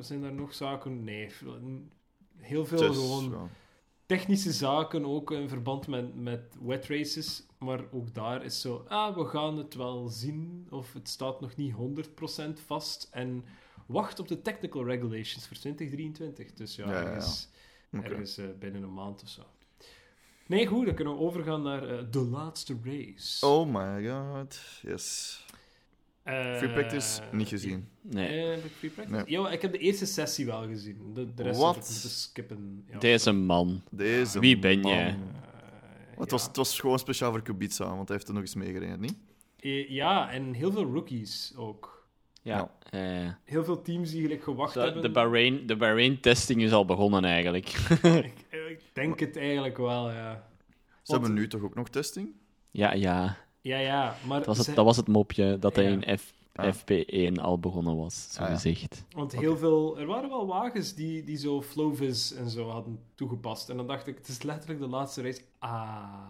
zijn 0.00 0.22
er 0.22 0.32
nog 0.32 0.54
zaken? 0.54 1.04
Nee, 1.04 1.30
heel 2.36 2.66
veel 2.66 2.92
gewoon. 2.92 3.50
Technische 4.16 4.52
zaken, 4.52 5.04
ook 5.04 5.30
in 5.30 5.48
verband 5.48 5.86
met, 5.86 6.14
met 6.14 6.40
wet 6.62 6.86
races. 6.86 7.42
Maar 7.58 7.80
ook 7.92 8.14
daar 8.14 8.44
is 8.44 8.60
zo, 8.60 8.84
ah, 8.88 9.16
we 9.16 9.24
gaan 9.24 9.56
het 9.58 9.74
wel 9.74 10.08
zien. 10.08 10.66
Of 10.70 10.92
het 10.92 11.08
staat 11.08 11.40
nog 11.40 11.56
niet 11.56 11.74
100% 11.74 12.64
vast. 12.66 13.08
En 13.10 13.44
wacht 13.86 14.18
op 14.18 14.28
de 14.28 14.42
technical 14.42 14.84
regulations 14.84 15.46
voor 15.46 15.56
2023. 15.56 16.52
Dus 16.52 16.76
ja, 16.76 16.90
Ja, 16.90 17.00
ja, 17.00 17.10
ja. 17.90 18.02
ergens, 18.02 18.38
eh, 18.38 18.44
binnen 18.58 18.82
een 18.82 18.94
maand 18.94 19.22
of 19.22 19.28
zo. 19.28 19.42
Nee, 20.46 20.66
goed, 20.66 20.86
dan 20.86 20.94
kunnen 20.94 21.14
we 21.14 21.20
overgaan 21.20 21.62
naar 21.62 21.88
eh, 21.88 22.04
de 22.10 22.18
laatste 22.18 22.76
race. 22.84 23.46
Oh 23.46 23.74
my 23.74 24.08
god, 24.08 24.60
yes. 24.82 25.38
Eh, 26.24 26.56
Free 26.56 26.72
practice, 26.72 27.22
niet 27.32 27.48
gezien. 27.48 27.88
Nee. 28.00 28.28
eh, 28.42 28.50
heb 28.54 28.64
ik 28.64 28.70
free 28.72 28.90
practice? 28.90 29.16
Nee. 29.16 29.24
Ja, 29.26 29.50
ik 29.50 29.62
heb 29.62 29.72
de 29.72 29.78
eerste 29.78 30.06
sessie 30.06 30.46
wel 30.46 30.66
gezien. 30.66 31.10
De, 31.14 31.34
de 31.34 31.42
rest 31.42 31.60
Wat? 31.60 31.74
heb 31.74 31.84
ik 31.84 31.90
moeten 31.90 32.10
skippen. 32.10 32.84
Ja, 32.90 32.98
Deze 32.98 33.32
man. 33.32 33.82
Deze 33.90 34.38
Wie 34.40 34.58
ben 34.58 34.80
man. 34.80 34.92
jij? 34.92 35.06
Eh, 35.08 35.14
Het, 36.10 36.24
ja. 36.24 36.36
was, 36.36 36.46
het 36.46 36.56
was 36.56 36.80
gewoon 36.80 36.98
speciaal 36.98 37.30
voor 37.30 37.42
Kubica, 37.42 37.84
want 37.96 38.08
hij 38.08 38.16
heeft 38.16 38.28
er 38.28 38.34
nog 38.34 38.42
eens 38.42 38.54
meegereden, 38.54 39.00
niet? 39.00 39.16
Eh, 39.60 39.88
Ja, 39.90 40.30
en 40.30 40.52
heel 40.52 40.72
veel 40.72 40.84
rookies 40.92 41.52
ook. 41.56 42.06
Ja. 42.42 42.70
eh, 42.90 43.28
Heel 43.44 43.64
veel 43.64 43.82
teams 43.82 44.10
die 44.10 44.22
gelijk 44.22 44.42
gewacht 44.42 44.74
de, 44.74 44.80
hebben. 44.80 45.02
de 45.02 45.10
Bahrain, 45.10 45.66
de 45.66 45.76
Bahrain-testing 45.76 46.62
is 46.62 46.72
al 46.72 46.84
begonnen 46.84 47.24
eigenlijk. 47.24 47.68
ik, 47.68 48.34
ik 48.70 48.80
denk 48.92 49.20
het 49.20 49.36
eigenlijk 49.36 49.76
wel, 49.76 50.10
ja. 50.10 50.32
Ze 50.34 51.12
Want- 51.12 51.22
hebben 51.22 51.32
nu 51.42 51.48
toch 51.48 51.62
ook 51.62 51.74
nog 51.74 51.88
testing? 51.88 52.28
ja, 52.70 52.92
ja. 52.92 53.36
Ja, 53.64 53.78
ja, 53.78 54.16
maar... 54.26 54.38
Dat 54.38 54.46
was 54.46 54.56
het, 54.56 54.66
ze- 54.66 54.74
dat 54.74 54.84
was 54.84 54.96
het 54.96 55.08
mopje 55.08 55.58
dat 55.58 55.74
hij 55.76 55.84
Ja. 55.84 55.90
in 55.90 56.18
F, 56.18 56.32
Ah. 56.54 56.74
FP1 56.74 57.40
al 57.40 57.58
begonnen 57.58 57.96
was, 57.96 58.32
zo 58.32 58.42
Ah, 58.42 58.48
ja. 58.48 58.54
gezegd. 58.54 59.04
Want 59.10 59.32
heel 59.32 59.56
veel... 59.56 59.98
Er 59.98 60.06
waren 60.06 60.28
wel 60.28 60.46
wagens 60.46 60.94
die, 60.94 61.24
die 61.24 61.36
zo 61.36 61.62
Flowvis 61.62 62.32
en 62.32 62.50
zo 62.50 62.68
hadden 62.68 62.98
toegepast. 63.14 63.68
En 63.68 63.76
dan 63.76 63.86
dacht 63.86 64.06
ik, 64.06 64.16
het 64.16 64.28
is 64.28 64.42
letterlijk 64.42 64.80
de 64.80 64.86
laatste 64.86 65.22
race. 65.22 65.42
Ah... 65.58 66.26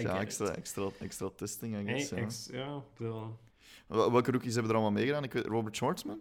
I 0.00 0.02
Ja, 0.02 0.20
extra, 0.20 0.46
extra, 0.54 0.88
extra 0.98 1.30
testing, 1.36 1.74
I 1.74 1.84
Hey, 1.84 1.84
guess. 1.98 2.10
ja. 2.10 2.16
ex- 2.16 2.48
ja. 2.52 2.82
Wel- 2.96 4.12
Welke 4.12 4.30
rookies 4.30 4.52
hebben 4.54 4.70
er 4.72 4.76
allemaal 4.78 4.98
meegedaan? 4.98 5.24
Ik 5.24 5.32
weet, 5.32 5.46
Robert 5.46 5.76
Schwartzman? 5.76 6.20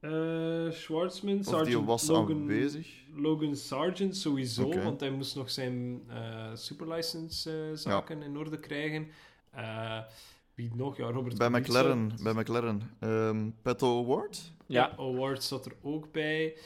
Eh, 0.00 0.70
Schwartzman, 0.70 1.44
Sergeant 1.44 1.66
die 1.66 1.78
was 1.78 2.06
Logan, 2.08 2.36
aanwezig? 2.36 2.88
Logan 3.14 3.56
Sargent 3.56 4.16
sowieso, 4.16 4.82
want 4.82 5.00
hij 5.00 5.10
moest 5.10 5.36
nog 5.36 5.50
zijn 5.50 6.02
eh 6.08 6.50
superlicense 6.54 7.68
eh, 7.70 7.76
zaken 7.76 8.22
in 8.22 8.36
orde 8.36 8.60
krijgen. 8.60 9.08
Wie 10.54 10.70
nog? 10.74 10.96
Ja, 10.96 11.10
Robert 11.10 11.38
Bij. 11.38 11.50
McLaren. 11.50 12.12
Bij 12.22 12.32
McLaren. 12.32 12.80
Ehm 13.00 13.50
Peto 13.62 14.04
Ward? 14.04 14.52
Ja. 14.66 14.96
Award 14.96 15.42
zat 15.42 15.66
er 15.66 15.72
ook 15.82 16.12
bij. 16.12 16.56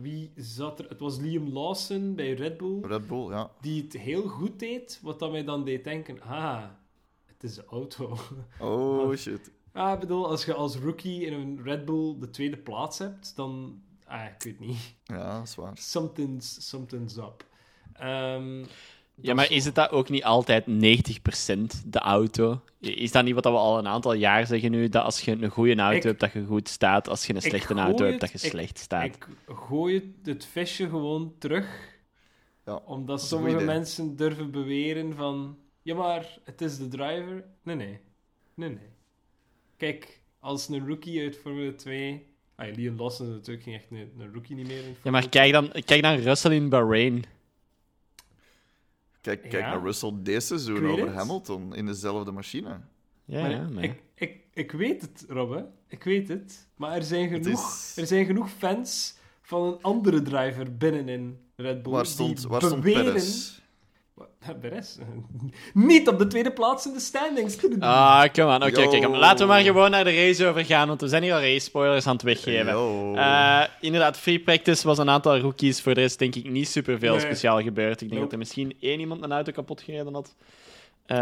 Wie 0.00 0.32
zat 0.36 0.78
er? 0.78 0.88
Het 0.88 1.00
was 1.00 1.18
Liam 1.18 1.48
Lawson 1.48 2.14
bij 2.14 2.32
Red 2.32 2.56
Bull. 2.56 2.80
Red 2.82 3.06
Bull, 3.06 3.30
ja. 3.30 3.50
Die 3.60 3.82
het 3.82 3.92
heel 3.92 4.22
goed 4.22 4.58
deed. 4.58 4.98
Wat 5.02 5.18
dat 5.18 5.30
mij 5.30 5.44
dan 5.44 5.64
deed 5.64 5.84
denken: 5.84 6.20
ah, 6.20 6.64
het 7.26 7.42
is 7.42 7.54
de 7.54 7.64
auto. 7.64 8.16
Oh, 8.60 9.16
shit. 9.16 9.50
Ah, 9.74 9.92
ik 9.92 10.00
bedoel, 10.00 10.28
als 10.28 10.44
je 10.44 10.54
als 10.54 10.76
rookie 10.76 11.24
in 11.26 11.32
een 11.32 11.60
Red 11.62 11.84
Bull 11.84 12.16
de 12.20 12.30
tweede 12.30 12.56
plaats 12.56 12.98
hebt, 12.98 13.32
dan. 13.36 13.80
Ah, 14.06 14.24
ik 14.24 14.42
weet 14.42 14.60
niet. 14.60 14.94
Ja, 15.04 15.38
dat 15.38 15.48
is 15.48 15.54
waar. 15.54 15.72
Something's, 15.74 16.68
something's 16.68 17.16
up. 17.16 17.44
Ehm, 17.92 18.64
Ja, 19.20 19.34
maar 19.34 19.50
is 19.50 19.64
het 19.64 19.74
dat 19.74 19.90
ook 19.90 20.08
niet 20.08 20.24
altijd 20.24 20.66
90% 20.66 21.82
de 21.86 21.98
auto? 21.98 22.60
Is 22.80 23.12
dat 23.12 23.24
niet 23.24 23.34
wat 23.34 23.44
we 23.44 23.50
al 23.50 23.78
een 23.78 23.86
aantal 23.88 24.12
jaar 24.12 24.46
zeggen 24.46 24.70
nu? 24.70 24.88
Dat 24.88 25.04
als 25.04 25.20
je 25.20 25.30
een 25.42 25.50
goede 25.50 25.74
auto 25.76 25.96
Ik- 25.96 26.02
hebt, 26.02 26.20
dat 26.20 26.32
je 26.32 26.44
goed 26.44 26.68
staat. 26.68 27.08
Als 27.08 27.26
je 27.26 27.34
een 27.34 27.42
slechte 27.42 27.74
auto 27.74 28.04
hebt, 28.04 28.20
dat 28.20 28.30
je 28.32 28.38
ik- 28.46 28.50
slecht 28.50 28.78
staat. 28.78 29.04
Ik 29.04 29.28
gooi 29.46 30.14
het, 30.22 30.44
visje 30.44 30.88
gewoon 30.88 31.34
terug. 31.38 31.92
Ja, 32.66 32.74
Omdat 32.84 33.22
sommige 33.22 33.64
mensen 33.64 34.16
durven 34.16 34.50
beweren 34.50 35.14
van... 35.14 35.58
Ja, 35.82 35.94
maar 35.94 36.38
het 36.44 36.60
is 36.60 36.76
de 36.78 36.88
driver. 36.88 37.44
Nee, 37.62 37.76
nee. 37.76 37.98
Nee, 38.54 38.68
nee. 38.68 38.92
Kijk, 39.84 40.20
als 40.38 40.68
een 40.68 40.86
rookie 40.88 41.22
uit 41.22 41.36
Formule 41.36 41.74
2... 41.74 42.26
Ah, 42.56 42.74
Liam 42.74 42.96
Lawson 42.96 43.26
is 43.26 43.32
natuurlijk 43.32 43.64
geen 43.64 43.74
echt 43.74 43.90
een, 43.90 44.10
een 44.18 44.32
rookie 44.32 44.56
niet 44.56 44.66
meer 44.66 44.84
in 44.84 44.96
Ja, 45.02 45.10
maar 45.10 45.28
kijk 45.28 45.52
dan, 45.52 45.70
kijk 45.84 46.02
dan 46.02 46.16
Russell 46.16 46.54
in 46.54 46.68
Bahrain. 46.68 47.24
Kijk, 49.20 49.40
kijk 49.40 49.52
Ja. 49.52 49.70
naar 49.74 49.82
Russell 49.82 50.12
deze 50.22 50.36
Ik 50.36 50.42
seizoen 50.60 50.86
over 50.90 51.06
het. 51.06 51.14
Hamilton 51.14 51.74
in 51.74 51.86
dezelfde 51.86 52.32
machine. 52.32 52.80
Ja, 53.24 53.40
Maar 53.40 53.50
ja, 53.50 53.68
maar... 53.68 53.84
ik, 53.84 54.02
ik, 54.14 54.36
ik 54.54 54.72
weet 54.72 55.00
het, 55.00 55.24
Robbe. 55.28 55.66
Ik 55.88 56.02
weet 56.04 56.28
het. 56.28 56.68
Maar 56.76 56.92
er 56.96 57.02
zijn 57.02 57.28
genoeg, 57.28 57.68
is- 57.72 57.96
er 57.96 58.06
zijn 58.06 58.26
genoeg 58.26 58.50
fans 58.50 59.16
van 59.42 59.62
een 59.62 59.82
andere 59.82 60.22
driver 60.22 60.76
binnenin 60.76 61.38
Red 61.56 61.82
Bull. 61.82 61.92
Waar 61.92 62.06
stond, 62.06 62.38
die 62.40 62.48
waar 62.48 62.62
stond 62.62 62.82
beweren... 62.82 63.04
Perez? 63.04 63.62
Wat? 64.14 64.28
Perez? 64.60 64.96
Niet 65.74 66.08
op 66.08 66.18
de 66.18 66.26
tweede 66.26 66.52
plaats 66.52 66.86
in 66.86 66.92
de 66.92 67.00
standings. 67.00 67.56
Ah, 67.78 68.24
kom 68.32 68.44
aan. 68.48 68.62
Oké, 68.62 69.00
kom. 69.00 69.14
Laten 69.14 69.46
we 69.46 69.52
maar 69.52 69.62
gewoon 69.62 69.90
naar 69.90 70.04
de 70.04 70.14
race 70.14 70.46
overgaan, 70.46 70.88
want 70.88 71.00
we 71.00 71.08
zijn 71.08 71.22
hier 71.22 71.32
al 71.34 71.40
race-spoilers 71.40 72.06
aan 72.06 72.12
het 72.12 72.22
weggeven. 72.22 72.74
Eh, 73.16 73.62
inderdaad, 73.80 74.16
free 74.18 74.40
practice 74.40 74.86
was 74.86 74.98
een 74.98 75.10
aantal 75.10 75.38
rookies. 75.38 75.80
Voor 75.80 75.94
de 75.94 76.00
rest 76.00 76.18
denk 76.18 76.34
ik 76.34 76.50
niet 76.50 76.68
superveel 76.68 77.12
Nee. 77.12 77.20
speciaal 77.20 77.60
gebeurd. 77.62 78.00
Ik 78.00 78.08
denk 78.08 78.20
dat 78.20 78.32
er 78.32 78.38
misschien 78.38 78.76
één 78.80 79.00
iemand 79.00 79.22
een 79.22 79.32
auto 79.32 79.52
kapot 79.52 79.80
gereden 79.82 80.14
had. 80.14 80.34
Eh, 81.06 81.18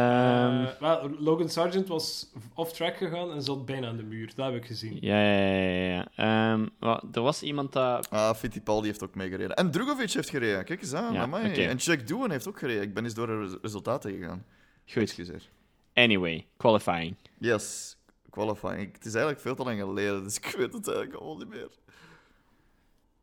Ehm, 0.67 0.81
wel, 0.81 1.11
Logan 1.19 1.49
Sargent 1.49 1.89
was 1.89 2.33
off-track 2.55 2.97
gegaan 2.97 3.33
en 3.33 3.43
zat 3.43 3.67
bijna 3.67 3.89
aan 3.89 3.97
de 3.97 4.03
muur. 4.03 4.33
Dat 4.35 4.47
heb 4.53 4.55
ik 4.63 4.67
gezien. 4.67 4.99
ja, 5.01 5.23
ja, 5.23 5.49
ja. 5.61 6.07
ja. 6.17 6.53
Ehm, 6.53 6.69
er 7.13 7.21
was 7.23 7.43
iemand 7.43 7.73
dat... 7.73 8.11
Ah, 8.11 8.35
Fittipaldi 8.35 8.87
heeft 8.87 9.03
ook 9.03 9.15
meegereden. 9.15 9.57
En 9.57 9.71
Drugovic 9.71 10.11
heeft 10.13 10.31
gereden. 10.31 10.65
Kijk 10.65 10.81
eens 10.83 10.95
aan. 10.95 11.13
Ja. 11.13 11.41
En 11.43 11.77
Jack 11.77 12.07
Doohan 12.07 12.31
heeft 12.31 12.49
ook 12.49 12.59
gereden. 12.59 12.83
Ik 12.83 12.95
ben 12.95 13.05
eens 13.05 13.15
door 13.15 13.27
de 13.27 13.39
res- 13.41 13.57
resultaten 13.63 14.13
gegaan. 14.13 14.45
Goed. 14.87 15.03
Excuseer. 15.03 15.49
Anyway, 15.95 16.47
qualifying. 16.57 17.17
Yes, 17.39 17.97
qualifying. 18.31 18.93
Het 18.93 19.05
is 19.05 19.13
eigenlijk 19.13 19.41
veel 19.43 19.55
te 19.55 19.63
lang 19.63 19.81
geleden, 19.81 20.23
dus 20.25 20.37
ik 20.37 20.55
weet 20.59 20.73
het 20.73 20.89
eigenlijk 20.89 21.21
al 21.21 21.37
niet 21.37 21.49
meer. 21.49 21.69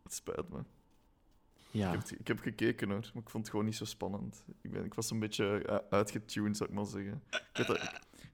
Het 0.04 0.14
spijt 0.14 0.50
me. 0.50 0.58
Ja. 1.72 1.94
Ik, 1.94 2.00
heb, 2.10 2.20
ik 2.20 2.28
heb 2.28 2.40
gekeken 2.40 2.90
hoor, 2.90 3.00
maar 3.14 3.24
ik 3.24 3.30
vond 3.30 3.44
het 3.44 3.50
gewoon 3.50 3.66
niet 3.66 3.76
zo 3.76 3.86
spannend. 3.86 4.44
Ik, 4.62 4.72
ben, 4.72 4.86
ik 4.86 4.94
was 4.94 5.12
een 5.12 5.20
beetje 5.20 5.64
uh, 5.70 5.76
uitgetuned, 5.90 6.58
zou 6.58 6.70
ik 6.70 6.76
maar 6.76 6.86
zeggen. 6.86 7.22
Ik 7.32 7.44
weet, 7.54 7.68
dat, 7.68 7.78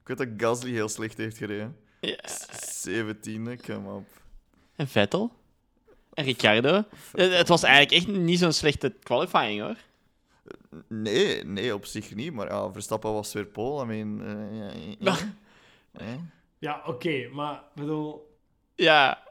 weet 0.04 0.18
dat 0.18 0.28
Gasly 0.36 0.70
heel 0.70 0.88
slecht 0.88 1.16
heeft 1.16 1.36
gereden. 1.36 1.76
Ja. 2.00 2.18
Zeventiende, 2.60 3.56
kom 3.66 3.86
op. 3.86 4.06
En 4.76 4.88
Vettel? 4.88 5.32
En 6.12 6.24
Ricciardo? 6.24 6.82
Eh, 7.12 7.30
Het 7.36 7.48
was 7.48 7.62
eigenlijk 7.62 7.94
echt 8.08 8.16
niet 8.18 8.38
zo'n 8.38 8.52
slechte 8.52 8.94
qualifying, 9.02 9.60
hoor. 9.60 9.76
Nee, 10.88 11.44
nee, 11.44 11.74
op 11.74 11.84
zich 11.84 12.14
niet. 12.14 12.32
Maar 12.32 12.48
ja, 12.48 12.72
Verstappen 12.72 13.12
was 13.12 13.32
weer 13.32 13.46
Paul. 13.46 13.82
I 13.82 13.86
mean... 13.86 14.22
eh, 14.24 14.58
ja, 14.58 14.94
Maar- 15.00 15.34
eh. 16.60 16.86
Oké, 16.88 17.28
maar 17.28 17.54
ik 17.54 17.60
bedoel... 17.74 18.36
Ja, 18.74 19.25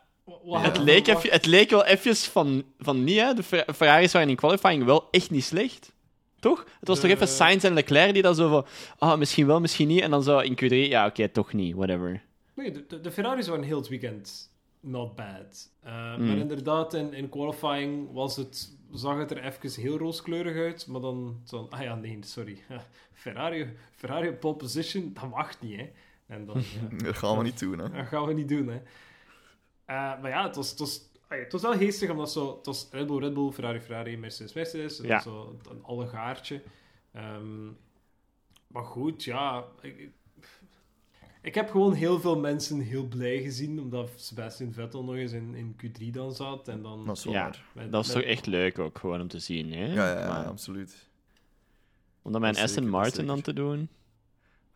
het 0.49 0.77
leek, 0.77 1.07
even, 1.07 1.29
het 1.31 1.45
leek 1.45 1.69
wel 1.69 1.85
even 1.85 2.15
van, 2.15 2.63
van 2.79 3.03
niet, 3.03 3.19
hè. 3.19 3.33
De 3.33 3.43
Fer- 3.43 3.73
Ferraris 3.75 4.11
waren 4.13 4.29
in 4.29 4.35
qualifying 4.35 4.83
wel 4.83 5.07
echt 5.11 5.29
niet 5.31 5.43
slecht. 5.43 5.93
Toch? 6.39 6.65
Het 6.79 6.87
was 6.87 6.99
De- 6.99 7.07
toch 7.07 7.11
even 7.15 7.27
Sainz 7.27 7.63
en 7.63 7.73
Leclerc 7.73 8.13
die 8.13 8.21
dan 8.21 8.35
zo 8.35 8.49
van... 8.49 8.65
Ah, 8.97 9.17
misschien 9.17 9.47
wel, 9.47 9.59
misschien 9.59 9.87
niet. 9.87 10.01
En 10.01 10.09
dan 10.11 10.23
zo 10.23 10.39
in 10.39 10.51
Q3, 10.63 10.67
ja, 10.89 11.05
oké, 11.05 11.27
toch 11.29 11.53
niet, 11.53 11.75
whatever. 11.75 12.21
Nee, 12.53 12.71
de, 12.87 13.01
de, 13.01 13.11
Ferraris 13.11 13.47
waren 13.47 13.63
heel 13.63 13.77
het 13.77 13.87
weekend 13.87 14.51
not 14.79 15.15
bad. 15.15 15.69
Uh, 15.85 16.17
Mm. 16.17 16.27
Maar 16.27 16.37
inderdaad, 16.37 16.93
in, 16.93 17.13
in 17.13 17.29
qualifying 17.29 18.11
was 18.13 18.35
het, 18.35 18.71
zag 18.93 19.17
het 19.17 19.31
er 19.31 19.43
even 19.43 19.81
heel 19.81 19.97
rooskleurig 19.97 20.55
uit. 20.55 20.87
Maar 20.87 21.01
dan, 21.01 21.41
zo, 21.45 21.67
ah 21.69 21.81
ja, 21.81 21.95
nee, 21.95 22.17
sorry. 22.21 22.57
Ferrari, 23.13 23.67
Ferrari 23.95 24.27
op 24.27 24.39
pole 24.39 24.55
position, 24.55 25.11
dat 25.13 25.29
mag 25.29 25.61
niet, 25.61 25.79
hè. 25.79 25.89
En 26.27 26.45
dan, 26.45 26.55
ja, 26.97 27.03
Dat 27.03 27.17
gaan 27.17 27.37
we 27.37 27.43
niet 27.43 27.59
doen, 27.59 27.79
hè. 27.79 27.89
dat 27.89 28.07
gaan 28.07 28.25
we 28.25 28.33
niet 28.33 28.49
doen, 28.49 28.67
hè. 28.67 28.77
Eh, 29.85 29.95
maar 29.95 30.29
ja, 30.29 30.43
het 30.47 30.55
was, 30.55 30.69
het, 30.69 30.79
was, 30.79 31.01
ah 31.27 31.37
ja, 31.37 31.43
het 31.43 31.51
was 31.51 31.61
wel 31.61 31.77
geestig, 31.77 32.09
omdat 32.09 32.31
zo, 32.31 32.55
het 32.57 32.65
was 32.65 32.87
Red 32.91 33.07
Bull, 33.07 33.19
Red 33.19 33.33
Bull, 33.33 33.51
Ferrari, 33.51 33.79
Ferrari, 33.79 34.17
Mercedes, 34.17 34.53
Mercedes. 34.53 34.97
Ja. 34.97 35.19
Zo 35.19 35.59
een 35.69 35.83
allegaartje. 35.83 36.61
Ehm 37.11 37.67
maar 38.67 38.83
goed, 38.83 39.23
ja... 39.23 39.65
Ik, 41.41 41.55
heb 41.55 41.69
gewoon 41.69 41.93
heel 41.93 42.19
veel 42.19 42.39
mensen 42.39 42.79
heel 42.79 43.07
blij 43.07 43.41
gezien, 43.41 43.79
omdat 43.79 44.09
Sebastian 44.15 44.71
Vettel 44.73 45.03
nog 45.03 45.15
eens 45.15 45.31
in, 45.31 45.55
in 45.55 45.75
Q3 45.85 46.09
dan 46.11 46.33
zat. 46.33 46.67
En 46.67 46.81
dan 46.81 47.05
Dat 47.05 47.17
is 47.17 47.23
Ja, 47.23 47.51
met- 47.73 47.91
dat 47.91 48.05
is 48.05 48.13
met- 48.13 48.21
toch 48.21 48.31
echt 48.31 48.45
leuk 48.45 48.79
ook, 48.79 48.97
gewoon 48.99 49.21
om 49.21 49.27
te 49.27 49.39
zien, 49.39 49.73
hè. 49.73 49.85
Ja, 49.85 49.93
ja, 50.13 50.19
ja, 50.19 50.27
Maar 50.27 50.45
absoluut. 50.45 51.07
Om 52.21 52.31
dat 52.31 52.41
met 52.41 52.57
een 52.57 52.63
Aston 52.63 52.89
Martin 52.89 53.25
dan 53.25 53.41
te 53.41 53.53
doen. 53.53 53.89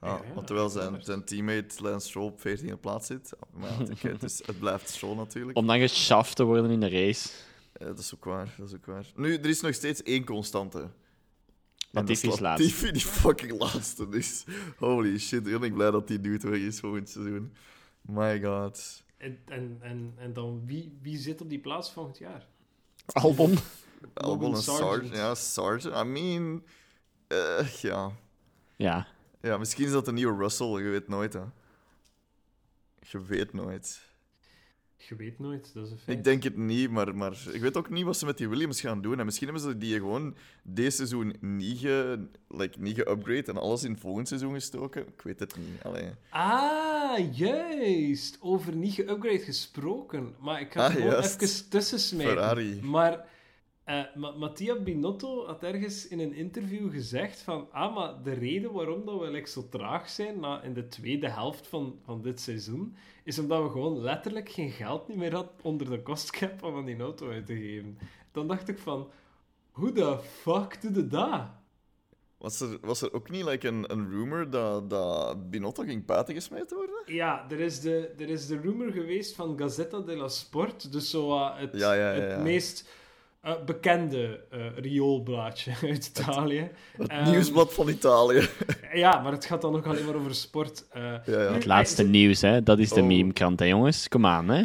Ja, 0.02 0.22
want 0.34 0.48
terwijl 0.48 0.70
zijn, 0.70 1.04
zijn 1.04 1.24
teammate 1.24 1.82
Lance 1.84 2.08
Stroll 2.08 2.26
op 2.26 2.40
14e 2.40 2.80
plaats 2.80 3.08
zit. 3.08 3.32
Maar 3.54 3.72
ja, 4.02 4.10
het, 4.10 4.24
is- 4.24 4.42
het 4.46 4.60
blijft 4.60 4.90
Stroll 4.90 5.16
natuurlijk. 5.16 5.58
Om 5.58 5.68
dan 5.68 5.80
geschaft 5.80 6.36
te 6.36 6.44
worden 6.44 6.72
in 6.72 6.80
de 6.80 6.90
race. 6.90 7.30
Dat 7.74 8.00
is 8.00 8.16
ook 8.16 8.26
waar, 8.26 8.54
dat 8.58 8.68
is 8.68 8.74
ook 8.76 8.86
waar. 8.86 9.06
Nu, 9.16 9.36
er 9.38 9.46
is 9.46 9.62
nog 9.62 9.74
steeds 9.74 10.04
één 10.04 10.26
constante. 10.26 10.90
Latifi 11.92 12.26
dat 12.28 12.34
is 12.36 12.40
laatste. 12.40 12.64
Latifi 12.68 12.92
die 12.98 13.02
fucking 13.02 13.60
laatste 13.60 14.08
is. 14.12 14.44
Holy 14.78 15.18
shit, 15.20 15.46
heel 15.46 15.62
erg 15.64 15.74
blij 15.74 15.92
dat 15.92 16.08
die 16.08 16.22
dude 16.22 16.50
weg 16.50 16.60
is 16.60 16.80
volgend 16.80 17.10
seizoen. 17.10 17.54
My 18.02 18.42
god. 18.44 19.04
En, 19.18 19.40
en, 19.46 19.78
en, 19.82 20.14
en 20.18 20.34
dan, 20.34 20.62
wie, 20.66 20.98
wie 21.02 21.18
zit 21.18 21.42
op 21.42 21.50
die 21.50 21.60
plaats 21.60 21.92
volgend 21.92 22.18
jaar? 22.18 22.48
Albon. 23.06 23.58
Albon 24.14 24.56
en 24.56 24.62
Sargent. 24.62 25.16
Ja, 25.16 25.36
Sargent. 25.36 25.96
I 25.96 26.04
mean... 26.04 26.64
eh, 27.28 27.68
ja. 27.82 28.12
Ja. 28.76 29.08
Ja, 29.42 29.58
misschien 29.58 29.86
is 29.86 29.92
dat 29.92 30.08
een 30.08 30.14
nieuwe 30.14 30.38
Russell, 30.38 30.68
je 30.84 30.90
weet 30.90 31.08
nooit, 31.08 31.34
hè. 31.34 31.44
Je 33.00 33.22
weet 33.24 33.54
nooit. 33.54 34.08
Je 35.08 35.16
weet 35.16 35.40
nooit, 35.40 35.74
dat 35.74 35.86
is 35.86 35.92
een 35.92 35.98
feit. 35.98 36.18
Ik 36.18 36.24
denk 36.24 36.44
het 36.44 36.58
niet, 36.58 36.90
maar, 36.90 37.16
maar 37.16 37.38
ik 37.52 37.62
weet 37.62 37.78
ook 37.78 37.90
niet 37.90 38.06
wat 38.06 38.18
ze 38.18 38.26
met 38.26 38.38
die 38.38 38.50
Williams 38.50 38.82
gaan 38.82 39.02
doen. 39.02 39.20
En 39.20 39.26
misschien 39.26 39.48
hebben 39.48 39.66
ze 39.72 39.78
die 39.78 39.94
gewoon 39.94 40.36
deze 40.64 40.96
seizoen 40.96 41.36
niet, 41.40 41.80
ge, 41.80 42.28
like, 42.48 42.80
niet 42.80 42.96
geupgrade 42.96 43.44
en 43.52 43.58
alles 43.58 43.84
in 43.84 43.98
volgend 43.98 44.28
seizoen 44.28 44.54
gestoken. 44.54 45.08
Ik 45.08 45.22
weet 45.22 45.40
het 45.40 45.58
niet. 45.58 45.84
Allee. 45.84 46.10
Ah, 46.30 47.36
juist. 47.38 48.38
Over 48.42 48.76
niet 48.76 48.94
geupgrade 48.94 49.40
gesproken. 49.40 50.36
Maar 50.40 50.62
ik 50.62 50.72
ga 50.72 50.86
Ah, 50.86 50.92
gewoon 50.94 51.08
juist. 51.12 51.42
even. 51.74 52.20
Ferrari. 52.20 52.82
Maar 52.82 53.26
Ma- 54.16 54.32
Mattia 54.32 54.76
Binotto 54.76 55.46
had 55.46 55.64
ergens 55.64 56.08
in 56.08 56.20
een 56.20 56.34
interview 56.34 56.92
gezegd 56.92 57.42
van... 57.42 57.68
Ah, 57.72 57.96
maar 57.96 58.24
de 58.24 58.34
reden 58.34 58.74
waarom 58.74 59.06
dat 59.06 59.20
we 59.20 59.30
like, 59.30 59.50
zo 59.50 59.68
traag 59.70 60.10
zijn 60.10 60.40
na, 60.40 60.62
in 60.62 60.74
de 60.74 60.88
tweede 60.88 61.30
helft 61.30 61.68
van, 61.68 62.00
van 62.06 62.22
dit 62.22 62.40
seizoen... 62.40 62.96
is 63.24 63.40
omdat 63.40 63.64
we 63.64 63.70
gewoon 63.70 64.02
letterlijk 64.02 64.50
geen 64.50 64.72
geld 64.72 65.08
niet 65.08 65.18
meer 65.18 65.34
hadden 65.34 65.54
onder 65.62 65.90
de 65.90 66.02
kostcap 66.02 66.64
om 66.64 66.76
aan 66.76 66.86
die 66.86 67.00
auto 67.00 67.30
uit 67.30 67.46
te 67.46 67.56
geven. 67.56 67.98
Dan 68.32 68.48
dacht 68.48 68.68
ik 68.68 68.80
van... 68.80 69.10
Hoe 69.72 69.92
de 69.92 70.20
fuck 70.20 70.82
doe 70.82 70.94
je 70.94 71.08
dat? 71.08 71.42
Was 72.38 72.62
er, 72.62 72.78
was 72.82 73.02
er 73.02 73.14
ook 73.14 73.30
niet 73.30 73.46
like, 73.46 73.68
een, 73.68 73.92
een 73.92 74.10
rumor 74.10 74.50
dat, 74.50 74.90
dat 74.90 75.50
Binotto 75.50 75.84
ging 75.84 76.06
buiten 76.06 76.34
gesmeten 76.34 76.78
worden? 76.78 76.96
Ja, 77.06 77.46
er 77.50 77.60
is, 77.60 77.80
de, 77.80 78.14
er 78.18 78.30
is 78.30 78.48
de 78.48 78.60
rumor 78.60 78.92
geweest 78.92 79.36
van 79.36 79.58
Gazzetta 79.58 80.00
dello 80.00 80.28
Sport. 80.28 80.92
Dus 80.92 81.10
zo 81.10 81.50
het, 81.54 81.78
Ja, 81.78 81.94
ja, 81.94 82.14
ja, 82.14 82.22
het 82.22 82.44
meest 82.44 82.90
eh, 83.42 83.54
bekende 83.66 84.44
eh 84.50 84.60
rioolblaadje 84.76 85.72
uit 85.88 86.06
Italië. 86.18 86.70
Het 86.98 87.08
Ehm, 87.08 87.30
nieuwsblad 87.32 87.74
van 87.74 87.90
Italië. 87.90 88.48
Ja, 88.94 89.20
maar 89.20 89.32
het 89.32 89.46
gaat 89.46 89.62
dan 89.62 89.72
nog 89.72 89.86
alleen 89.86 90.06
maar 90.06 90.16
over 90.16 90.36
sport. 90.36 90.88
eh. 90.92 91.02
ja, 91.04 91.20
ja. 91.26 91.54
Het 91.54 91.66
laatste 91.66 92.04
nieuws, 92.04 92.42
hè. 92.42 92.64
Dat 92.64 92.80
is 92.80 92.90
de 92.90 93.02
Oh. 93.02 93.08
meme-krant, 93.08 93.60
hè, 93.60 93.66
jongens. 93.66 94.08
Kom 94.08 94.26
aan, 94.26 94.50
hè. 94.50 94.64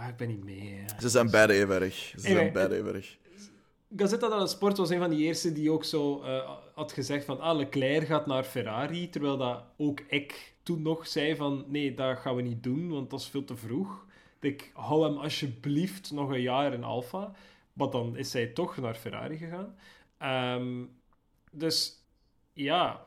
Ah, 0.00 0.08
ik 0.08 0.16
ben 0.16 0.28
niet 0.28 0.44
mee. 0.44 0.74
hè. 0.86 1.00
Ze 1.00 1.08
zijn 1.08 1.30
beide 1.30 1.52
even 1.52 1.82
erg. 1.82 1.94
Ze 1.94 2.12
zijn 2.20 2.32
Anyway, 2.32 2.52
beide 2.52 2.76
even 2.76 2.94
erg. 2.94 3.16
Gazzetta 3.96 4.28
dello 4.28 4.46
Sport 4.46 4.76
was 4.76 4.90
een 4.90 4.98
van 4.98 5.10
die 5.10 5.24
eerste 5.24 5.52
die 5.52 5.70
ook 5.70 5.84
zo 5.84 6.22
eh, 6.22 6.50
had 6.74 6.92
gezegd 6.92 7.24
van 7.24 7.40
ah, 7.40 7.56
Leclerc 7.56 8.06
gaat 8.06 8.26
naar 8.26 8.42
Ferrari, 8.44 9.08
terwijl 9.10 9.36
dat 9.36 9.62
ook 9.76 10.00
ik 10.08 10.52
toen 10.62 10.82
nog 10.82 11.06
zei 11.06 11.36
van 11.36 11.64
nee, 11.68 11.94
dat 11.94 12.18
gaan 12.18 12.36
we 12.36 12.42
niet 12.42 12.62
doen, 12.62 12.88
want 12.90 13.10
dat 13.10 13.20
is 13.20 13.26
veel 13.26 13.44
te 13.44 13.56
vroeg. 13.56 14.04
Ik 14.40 14.70
hou 14.74 15.04
hem 15.04 15.16
alsjeblieft 15.18 16.10
nog 16.12 16.30
een 16.30 16.40
jaar 16.40 16.72
in 16.72 16.84
Alfa. 16.84 17.32
Maar 17.76 17.90
dan 17.90 18.16
is 18.16 18.32
hij 18.32 18.46
toch 18.46 18.76
naar 18.76 18.94
Ferrari 18.94 19.36
gegaan. 19.36 19.74
Ehm, 20.18 20.84
dus 21.50 22.04
ja, 22.52 23.02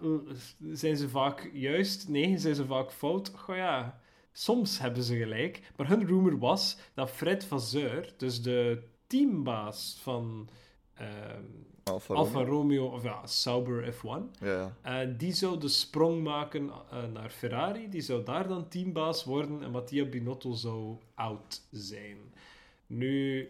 zijn 0.71 0.97
ze 0.97 1.09
vaak 1.09 1.49
juist? 1.53 2.09
Nee, 2.09 2.37
zijn 2.37 2.55
ze 2.55 2.65
vaak 2.65 2.91
fout? 2.91 3.31
Goh 3.35 3.55
ja, 3.55 4.01
soms 4.31 4.79
hebben 4.79 5.03
ze 5.03 5.17
gelijk. 5.17 5.71
Maar 5.75 5.87
hun 5.87 6.05
rumor 6.05 6.37
was 6.37 6.77
dat 6.93 7.11
Fred 7.11 7.45
Vasseur, 7.45 8.13
dus 8.17 8.41
de 8.41 8.83
teambaas 9.07 9.97
van 10.01 10.49
ehm, 10.93 11.43
Alfa 11.83 12.13
Alfa 12.13 12.39
Romeo. 12.39 12.51
Romeo, 12.51 12.85
of 12.85 13.03
ja, 13.03 13.25
Sauber 13.27 13.93
F1, 13.93 14.39
Ja, 14.39 14.75
eh, 14.81 15.07
die 15.17 15.33
zou 15.33 15.59
de 15.59 15.67
sprong 15.67 16.23
maken 16.23 16.69
eh, 16.69 17.03
naar 17.13 17.29
Ferrari. 17.29 17.89
Die 17.89 18.01
zou 18.01 18.23
daar 18.23 18.47
dan 18.47 18.67
teambaas 18.67 19.23
worden 19.23 19.63
en 19.63 19.71
Mattia 19.71 20.05
Binotto 20.05 20.53
zou 20.53 20.97
out 21.15 21.61
zijn. 21.71 22.17
Nu, 22.87 23.47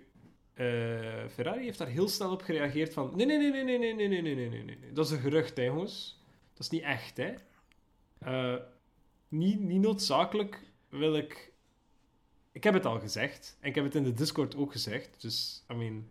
eh, 0.60 1.30
Ferrari 1.30 1.64
heeft 1.64 1.78
daar 1.78 1.88
heel 1.88 2.08
snel 2.08 2.32
op 2.32 2.42
gereageerd 2.42 2.94
van... 2.94 3.12
Nee, 3.16 3.26
nee, 3.26 3.38
nee, 3.38 3.52
nee, 3.52 3.64
nee, 3.64 3.94
nee, 3.94 4.08
nee, 4.08 4.22
nee, 4.22 4.36
nee, 4.36 4.50
nee, 4.50 4.64
nee. 4.64 4.92
Dat 4.94 5.06
is 5.06 5.12
een 5.12 5.20
gerucht, 5.20 5.58
hè, 5.58 5.64
jongens. 5.64 6.22
Dat 6.54 6.60
is 6.60 6.70
niet 6.70 6.82
echt, 6.82 7.18
hè. 7.18 7.34
Eh, 8.20 8.56
niet, 9.28 9.60
niet 9.60 9.82
noodzakelijk 9.82 10.72
wil 10.90 11.16
ik... 11.16 11.52
Ik 12.52 12.64
heb 12.64 12.74
het 12.74 12.86
al 12.86 13.00
gezegd. 13.00 13.58
En 13.60 13.70
ik 13.70 13.76
heb 13.76 13.84
het 13.84 13.96
in 13.96 14.04
de 14.04 14.14
Discord 14.14 14.56
ook 14.56 14.72
gezegd. 14.72 15.22
Dus, 15.22 15.66
I 15.72 15.74
mean... 15.74 16.08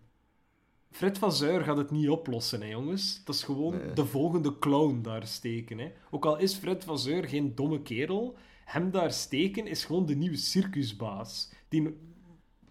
Fred 0.91 1.19
van 1.19 1.33
Zuur 1.33 1.61
gaat 1.61 1.77
het 1.77 1.91
niet 1.91 2.09
oplossen, 2.09 2.61
hè, 2.61 2.67
jongens. 2.69 3.25
Dat 3.25 3.35
is 3.35 3.43
gewoon 3.43 3.77
Nee. 3.77 3.93
de 3.93 4.07
volgende 4.07 4.59
clown 4.59 5.03
daar 5.03 5.27
steken. 5.27 5.79
Hè. 5.79 5.93
Ook 6.11 6.25
al 6.25 6.39
is 6.39 6.55
Fred 6.55 6.85
van 6.85 6.99
Zuur 6.99 7.29
geen 7.29 7.55
domme 7.55 7.83
kerel, 7.83 8.37
hem 8.65 8.91
daar 8.91 9.13
steken 9.13 9.67
is 9.67 9.85
gewoon 9.85 10.07
de 10.07 10.17
nieuwe 10.17 10.37
circusbaas. 10.37 11.53
Die... 11.69 11.97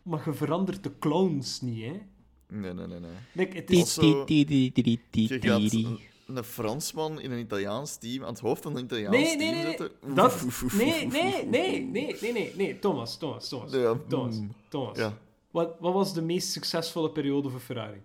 Maar 0.07 0.21
je 0.25 0.33
verandert 0.33 0.83
de 0.83 0.91
clowns 0.99 1.61
niet, 1.61 1.83
hè. 1.83 2.01
Nee, 2.49 2.73
nee, 2.73 2.87
nee. 2.87 2.99
nee. 2.99 3.11
Like, 3.31 3.55
het 3.55 3.69
is... 3.69 3.79
Also, 3.79 4.23
Je 4.27 5.39
gaat 5.39 5.69
ti. 5.69 5.97
een, 6.27 6.43
Fransman 6.43 7.21
in 7.21 7.31
een 7.31 7.39
Italiaans 7.39 7.97
team, 7.97 8.23
aan 8.23 8.29
het 8.29 8.39
hoofd 8.39 8.61
van 8.63 8.75
een 8.75 8.83
Italiaans 8.83 9.15
Nee, 9.17 9.25
team 9.25 9.39
nee, 9.39 9.51
nee. 9.51 9.63
nee. 9.63 9.77
zetten. 9.77 9.91
Dat... 10.15 10.33
oef, 10.43 10.63
oef, 10.63 10.77
Nee, 10.77 11.05
oef, 11.05 11.11
nee, 11.11 11.25
oef, 11.25 11.43
nee, 11.49 11.85
nee, 11.85 12.17
nee, 12.21 12.31
nee, 12.31 12.53
nee. 12.55 12.79
Thomas, 12.79 13.17
Thomas, 13.17 13.49
Thomas. 13.49 13.71
Ja, 13.71 13.97
Thomas, 14.07 14.35
mm, 14.35 14.51
Thomas. 14.69 14.97
Ja, 14.97 15.17
Wat, 15.51 15.75
wat 15.79 15.93
was 15.93 16.13
de 16.13 16.21
meest 16.21 16.51
succesvolle 16.51 17.11
periode 17.11 17.49
voor 17.49 17.59
Ferrari? 17.59 18.01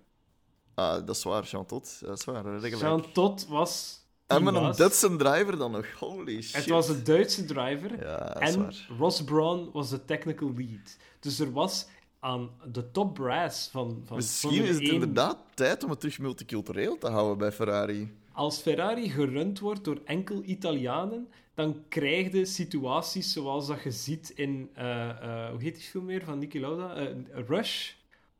ah, 0.75 1.07
dat 1.07 1.17
is 1.17 1.23
waar, 1.23 1.45
Jean 1.45 1.67
Tot. 1.67 2.01
Dat 2.01 2.19
is 2.19 2.25
waar. 2.25 2.69
Jean 2.69 3.12
Todt 3.12 3.47
was... 3.47 4.01
En 4.37 4.45
met 4.45 4.55
een. 4.55 4.77
Duitse 4.77 5.16
driver 5.16 5.59
dan 5.59 5.71
nog. 5.71 5.87
Holy 5.99 6.42
shit. 6.42 6.55
Het 6.57 6.68
was 6.68 6.88
een 6.88 7.05
Duitse 7.05 7.45
driver. 7.45 8.05
Ja, 8.05 8.35
En 8.35 8.59
waar. 8.59 8.87
Ross 8.99 9.25
Brawn 9.25 9.71
was 9.73 9.90
de 9.90 10.05
technical 10.05 10.53
lead. 10.57 10.97
Dus 11.21 11.38
er 11.38 11.53
was 11.53 11.87
aan 12.21 12.51
de 12.73 12.90
top 12.90 13.14
brass 13.14 13.68
van, 13.68 14.03
van 14.07 14.16
Misschien 14.16 14.62
is 14.62 14.68
het 14.75 14.81
1 14.81 14.92
inderdaad 14.92 15.38
tijd 15.55 15.85
om 15.85 15.90
het 15.90 16.01
terug 16.01 16.18
multicultureel 16.18 16.99
te 16.99 17.09
houden 17.09 17.38
bij 17.38 17.53
Ferrari. 17.53 18.12
Als 18.33 18.59
Ferrari 18.59 19.11
gerund 19.11 19.59
wordt 19.59 19.85
door 19.85 20.01
enkel 20.05 20.42
Italianen, 20.45 21.29
dan 21.55 21.83
krijg 21.88 22.33
je 22.33 22.45
situaties 22.45 23.33
zoals 23.33 23.66
dat 23.66 23.83
je 23.83 23.90
ziet 23.90 24.31
in... 24.31 24.71
eh, 24.75 25.09
eh, 25.11 25.51
hoe 25.51 25.62
heet 25.62 25.75
die 25.75 25.85
film 25.85 26.07
weer 26.07 26.25
van 26.25 26.38
Niki 26.38 26.61
Lauda? 26.61 26.95
Eh, 26.95 27.07
Rush. 27.47 27.92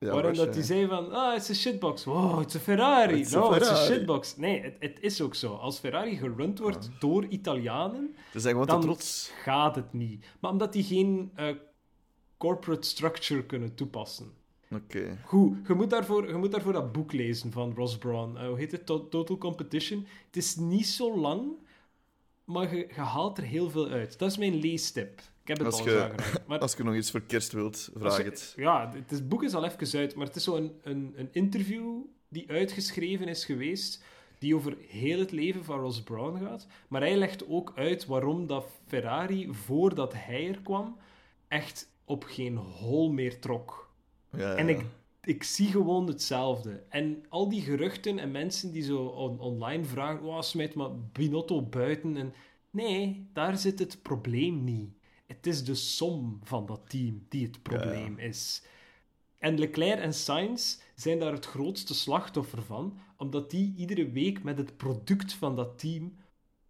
Ja, 0.02 0.12
waarin 0.12 0.34
dat 0.34 0.54
ja. 0.54 0.62
zei 0.62 0.86
van, 0.86 1.12
ah, 1.12 1.34
it's 1.36 1.50
a 1.50 1.54
shitbox. 1.54 2.04
Wow, 2.04 2.40
it's 2.40 2.54
a 2.56 2.58
Ferrari. 2.58 3.20
It's 3.20 3.34
a 3.34 3.38
no, 3.38 3.54
it's 3.54 3.68
a 3.68 3.74
Ferrari. 3.74 3.94
shitbox. 3.94 4.36
Nee, 4.36 4.60
het, 4.62 4.76
het 4.78 4.98
is 5.00 5.20
ook 5.20 5.34
zo. 5.34 5.54
Als 5.54 5.78
Ferrari 5.78 6.16
gerund 6.16 6.58
wordt 6.58 6.90
door 6.98 7.24
Italianen, 7.24 8.14
dan 8.66 8.80
trots. 8.80 9.30
gaat 9.42 9.74
het 9.74 9.92
niet. 9.92 10.24
Maar 10.40 10.50
omdat 10.50 10.72
die 10.72 10.82
geen 10.84 11.30
eh, 11.34 11.54
corporate 12.36 12.88
structure 12.88 13.44
kunnen 13.44 13.74
toepassen. 13.74 14.32
Oké. 14.74 15.18
Goed, 15.24 15.56
je 15.66 15.74
moet, 15.74 15.90
daarvoor, 15.90 16.28
je 16.28 16.34
moet 16.36 16.50
daarvoor 16.52 16.72
dat 16.72 16.92
boek 16.92 17.12
lezen 17.12 17.52
van 17.52 17.72
Ross 17.74 17.98
Brawn. 17.98 18.36
Eh, 18.36 18.46
hoe 18.46 18.58
heet 18.58 18.72
het? 18.72 18.86
To- 18.86 19.08
Total 19.08 19.38
Competition. 19.38 20.06
Het 20.26 20.36
is 20.36 20.56
niet 20.56 20.86
zo 20.86 21.18
lang, 21.18 21.42
maar 22.44 22.76
je, 22.76 22.86
je 22.94 23.00
haalt 23.00 23.38
er 23.38 23.44
heel 23.44 23.70
veel 23.70 23.88
uit. 23.88 24.18
Dat 24.18 24.30
is 24.30 24.36
mijn 24.38 24.54
leestip. 24.54 25.20
Ik 25.42 25.48
heb 25.48 25.57
het 25.59 25.66
Als 25.66 25.78
al 25.81 25.85
je- 25.88 25.92
eens 25.94 26.02
aangeraakt. 26.02 26.46
Maar 26.46 26.59
Als 26.59 26.74
je 26.74 26.83
nog 26.85 26.94
iets 26.94 27.11
voor 27.11 27.20
kerst 27.20 27.52
wilt, 27.52 27.90
vraag 27.96 28.16
je- 28.16 28.22
het. 28.22 28.52
Ja, 28.57 28.92
het, 29.09 29.28
boek 29.28 29.42
is 29.42 29.55
al 29.55 29.64
even 29.64 29.98
uit, 30.00 30.14
maar 30.14 30.26
het 30.26 30.37
is 30.37 30.44
zo'n 30.44 30.72
een, 30.83 31.12
een 31.16 31.28
interview 31.33 31.96
die 32.28 32.50
uitgeschreven 32.50 33.28
is 33.28 33.44
geweest, 33.44 34.05
die 34.38 34.55
over 34.57 34.76
heel 34.88 35.18
het 35.18 35.31
leven 35.31 35.64
van 35.64 35.81
Ross 35.81 36.02
Brawn 36.02 36.38
gaat. 36.44 36.66
Maar 36.88 37.00
hij 37.00 37.16
legt 37.16 37.48
ook 37.48 37.72
uit 37.76 38.07
waarom 38.07 38.46
dat 38.46 38.66
Ferrari, 38.87 39.48
voordat 39.52 40.12
hij 40.16 40.48
er 40.48 40.61
kwam, 40.62 40.96
echt 41.48 41.88
op 42.05 42.24
geen 42.24 42.57
hol 42.57 43.11
meer 43.12 43.38
trok. 43.40 43.90
Ja, 44.37 44.55
En 44.55 44.68
ik, 44.68 44.85
ik 45.24 45.42
zie 45.42 45.66
gewoon 45.68 46.07
hetzelfde. 46.07 46.83
En 46.88 47.24
al 47.28 47.48
die 47.48 47.61
geruchten 47.62 48.18
en 48.18 48.31
mensen 48.31 48.72
die 48.72 48.83
zo 48.83 49.05
on- 49.05 49.40
online 49.40 49.85
vragen: 49.85 50.22
oh, 50.26 50.40
smijt 50.40 50.74
maar 50.74 50.90
Binotto 51.12 51.62
buiten. 51.62 52.16
En... 52.16 52.35
Nee, 52.70 53.26
daar 53.33 53.57
zit 53.57 53.78
het 53.78 53.98
probleem 54.02 54.64
niet. 54.64 54.90
Het 55.26 55.46
is 55.46 55.64
de 55.64 55.74
som 55.74 56.40
van 56.42 56.66
dat 56.66 56.90
team 56.90 57.26
die 57.28 57.46
het 57.46 57.62
probleem 57.62 58.18
is. 58.18 58.64
En 59.38 59.58
Leclerc 59.58 59.98
en 59.98 60.14
Sainz 60.14 60.78
zijn 60.94 61.18
daar 61.18 61.32
het 61.32 61.46
grootste 61.46 61.94
slachtoffer 61.94 62.62
van, 62.62 62.98
omdat 63.16 63.50
die 63.50 63.74
iedere 63.76 64.11
week 64.11 64.42
met 64.42 64.58
het 64.58 64.76
product 64.76 65.32
van 65.32 65.56
dat 65.56 65.78
team 65.78 66.16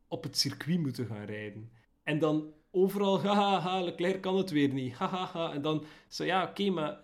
op 0.09 0.23
het 0.23 0.39
circuit 0.39 0.81
moeten 0.81 1.07
gaan 1.07 1.25
rijden. 1.25 1.71
En 2.03 2.19
dan 2.19 2.53
overal, 2.71 3.23
haha, 3.25 3.81
Leclerc 3.81 4.21
kan 4.21 4.37
het 4.37 4.51
weer 4.51 4.73
niet. 4.73 4.97
En 5.35 5.63
dan 5.63 5.85
zo, 6.09 6.25
ja, 6.25 6.43
oké, 6.45 6.71
maar 6.71 7.01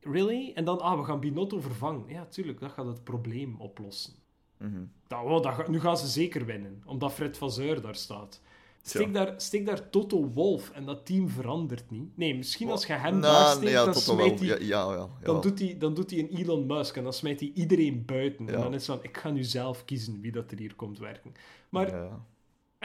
Really? 0.00 0.52
En 0.54 0.64
dan, 0.64 0.80
ah, 0.80 0.98
we 0.98 1.04
gaan 1.04 1.20
Binotto 1.20 1.60
vervangen. 1.60 2.08
Ja, 2.08 2.26
tuurlijk, 2.26 2.60
dat 2.60 2.72
gaat 2.72 2.86
het 2.86 3.04
probleem 3.04 3.60
oplossen. 3.60 4.14
Mhm. 4.56 4.84
Dat, 5.06 5.24
oh, 5.24 5.42
dat, 5.42 5.68
nu 5.68 5.80
gaan 5.80 5.96
ze 5.96 6.06
zeker 6.06 6.46
winnen, 6.46 6.82
omdat 6.84 7.12
Fred 7.12 7.38
van 7.38 7.50
Zuur 7.50 7.80
daar 7.80 7.94
staat. 7.94 8.40
Steek, 8.82 9.12
Tja. 9.12 9.24
daar, 9.24 9.34
steek 9.40 9.66
daar 9.66 9.90
Toto 9.90 10.28
Wolf 10.28 10.70
en 10.70 10.84
dat 10.84 11.06
team 11.06 11.28
verandert 11.28 11.90
niet. 11.90 12.16
Nee, 12.16 12.36
misschien 12.36 12.70
als 12.70 12.86
je 12.86 12.92
hem 12.92 13.18
Nou, 13.18 13.22
daar 13.22 13.56
steekt, 13.56 13.70
ja, 13.70 13.84
dan, 13.84 13.94
smijt 13.94 14.38
hij, 14.38 14.48
Ja, 14.48 14.56
ja, 14.58 14.92
ja, 14.92 15.08
dan, 15.22 15.40
doet 15.40 15.58
hij, 15.58 15.76
dan 15.78 15.94
doet 15.94 16.10
hij 16.10 16.18
een 16.18 16.28
Elon 16.36 16.66
Musk 16.66 16.96
en 16.96 17.02
dan 17.02 17.12
smijt 17.12 17.40
hij 17.40 17.52
iedereen 17.54 18.04
buiten. 18.04 18.48
En 18.48 18.60
dan 18.60 18.74
is 18.74 18.86
het 18.86 18.96
van, 18.96 19.04
ik 19.04 19.16
ga 19.16 19.30
nu 19.30 19.42
zelf 19.44 19.84
kiezen 19.84 20.20
wie 20.20 20.32
dat 20.32 20.50
er 20.50 20.58
hier 20.58 20.74
komt 20.74 20.98
werken. 20.98 21.34
Maar. 21.68 21.88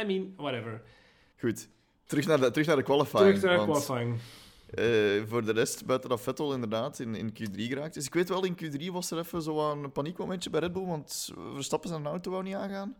I 0.02 0.06
mean, 0.06 0.34
whatever. 0.38 0.82
Goed. 1.40 1.68
Terug 2.06 2.26
naar 2.28 2.40
de, 2.40 2.52
terug 2.52 2.68
naar 2.68 2.76
de 2.76 2.84
qualifying. 2.84 3.26
Terug 3.26 3.42
naar 3.42 3.68
want, 3.68 3.86
qualifying. 3.86 4.20
eh, 4.74 5.24
voor 5.28 5.46
de 5.46 5.52
rest, 5.52 5.86
buiten 5.86 6.10
dat 6.10 6.22
Vettel 6.22 6.54
inderdaad 6.54 7.00
in, 7.00 7.16
in 7.16 7.30
Q3 7.34 7.54
geraakt. 7.56 7.94
Dus 7.94 8.06
ik 8.06 8.14
weet 8.14 8.30
wel, 8.30 8.44
in 8.46 8.58
Q3 8.64 8.86
was 8.92 9.12
er 9.12 9.18
even 9.18 9.42
zo 9.42 9.72
een 9.72 9.92
paniekmomentje 9.92 10.50
bij 10.50 10.60
Red 10.60 10.74
Bull, 10.74 10.86
want 10.86 11.32
Verstappen 11.54 11.90
zijn 11.90 12.06
auto 12.06 12.32
wou 12.32 12.44
niet 12.44 12.54
aangaan. 12.56 12.96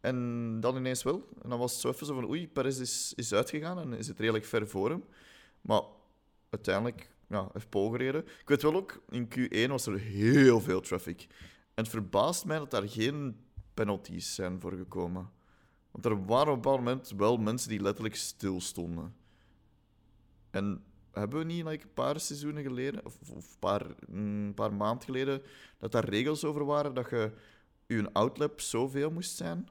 En 0.00 0.60
dan 0.60 0.76
ineens 0.76 1.02
wel. 1.02 1.28
En 1.42 1.48
dan 1.48 1.58
was 1.58 1.72
het 1.72 1.80
zo 1.80 1.88
even 1.88 2.06
zo 2.06 2.14
van, 2.14 2.28
oei, 2.28 2.48
Perez 2.48 2.78
is, 2.78 3.12
is 3.16 3.32
uitgegaan 3.32 3.78
en 3.78 3.92
is 3.92 4.08
het 4.08 4.18
redelijk 4.18 4.44
ver 4.44 4.68
voor 4.68 4.90
hem. 4.90 5.04
Maar 5.60 5.82
uiteindelijk, 6.50 7.10
ja, 7.28 7.48
heeft 7.52 7.68
Paul. 7.68 7.94
Ik 8.00 8.24
weet 8.44 8.62
wel 8.62 8.74
ook, 8.74 9.02
in 9.08 9.28
Q1 9.28 9.70
was 9.70 9.86
er 9.86 9.98
heel 9.98 10.60
veel 10.60 10.80
traffic. 10.80 11.26
En 11.74 11.82
het 11.82 11.88
verbaast 11.88 12.44
mij 12.44 12.58
dat 12.58 12.70
daar 12.70 12.88
geen 12.88 13.36
penalties 13.74 14.34
zijn 14.34 14.60
voor 14.60 14.72
gekomen. 14.72 15.30
Want 15.90 16.04
er 16.04 16.24
waren 16.24 16.48
op 16.48 16.54
een 16.56 16.60
bepaald 16.62 16.84
moment 16.84 17.12
wel 17.16 17.36
mensen 17.36 17.68
die 17.68 17.80
letterlijk 17.82 18.16
stilstonden. 18.16 19.14
En 20.50 20.84
hebben 21.12 21.38
we 21.38 21.44
niet 21.44 21.64
like, 21.64 21.84
een 21.84 21.94
paar 21.94 22.20
seizoenen 22.20 22.62
geleden, 22.62 23.06
of 23.06 23.18
of 23.30 23.58
paar, 23.58 23.86
een 24.08 24.52
paar 24.54 24.72
maanden 24.72 25.04
geleden, 25.04 25.42
dat 25.78 25.92
daar 25.92 26.08
regels 26.08 26.44
over 26.44 26.64
waren 26.64 26.94
dat 26.94 27.10
je 27.10 27.32
je 27.86 28.12
outlap 28.12 28.60
zoveel 28.60 29.10
moest 29.10 29.36
zijn? 29.36 29.68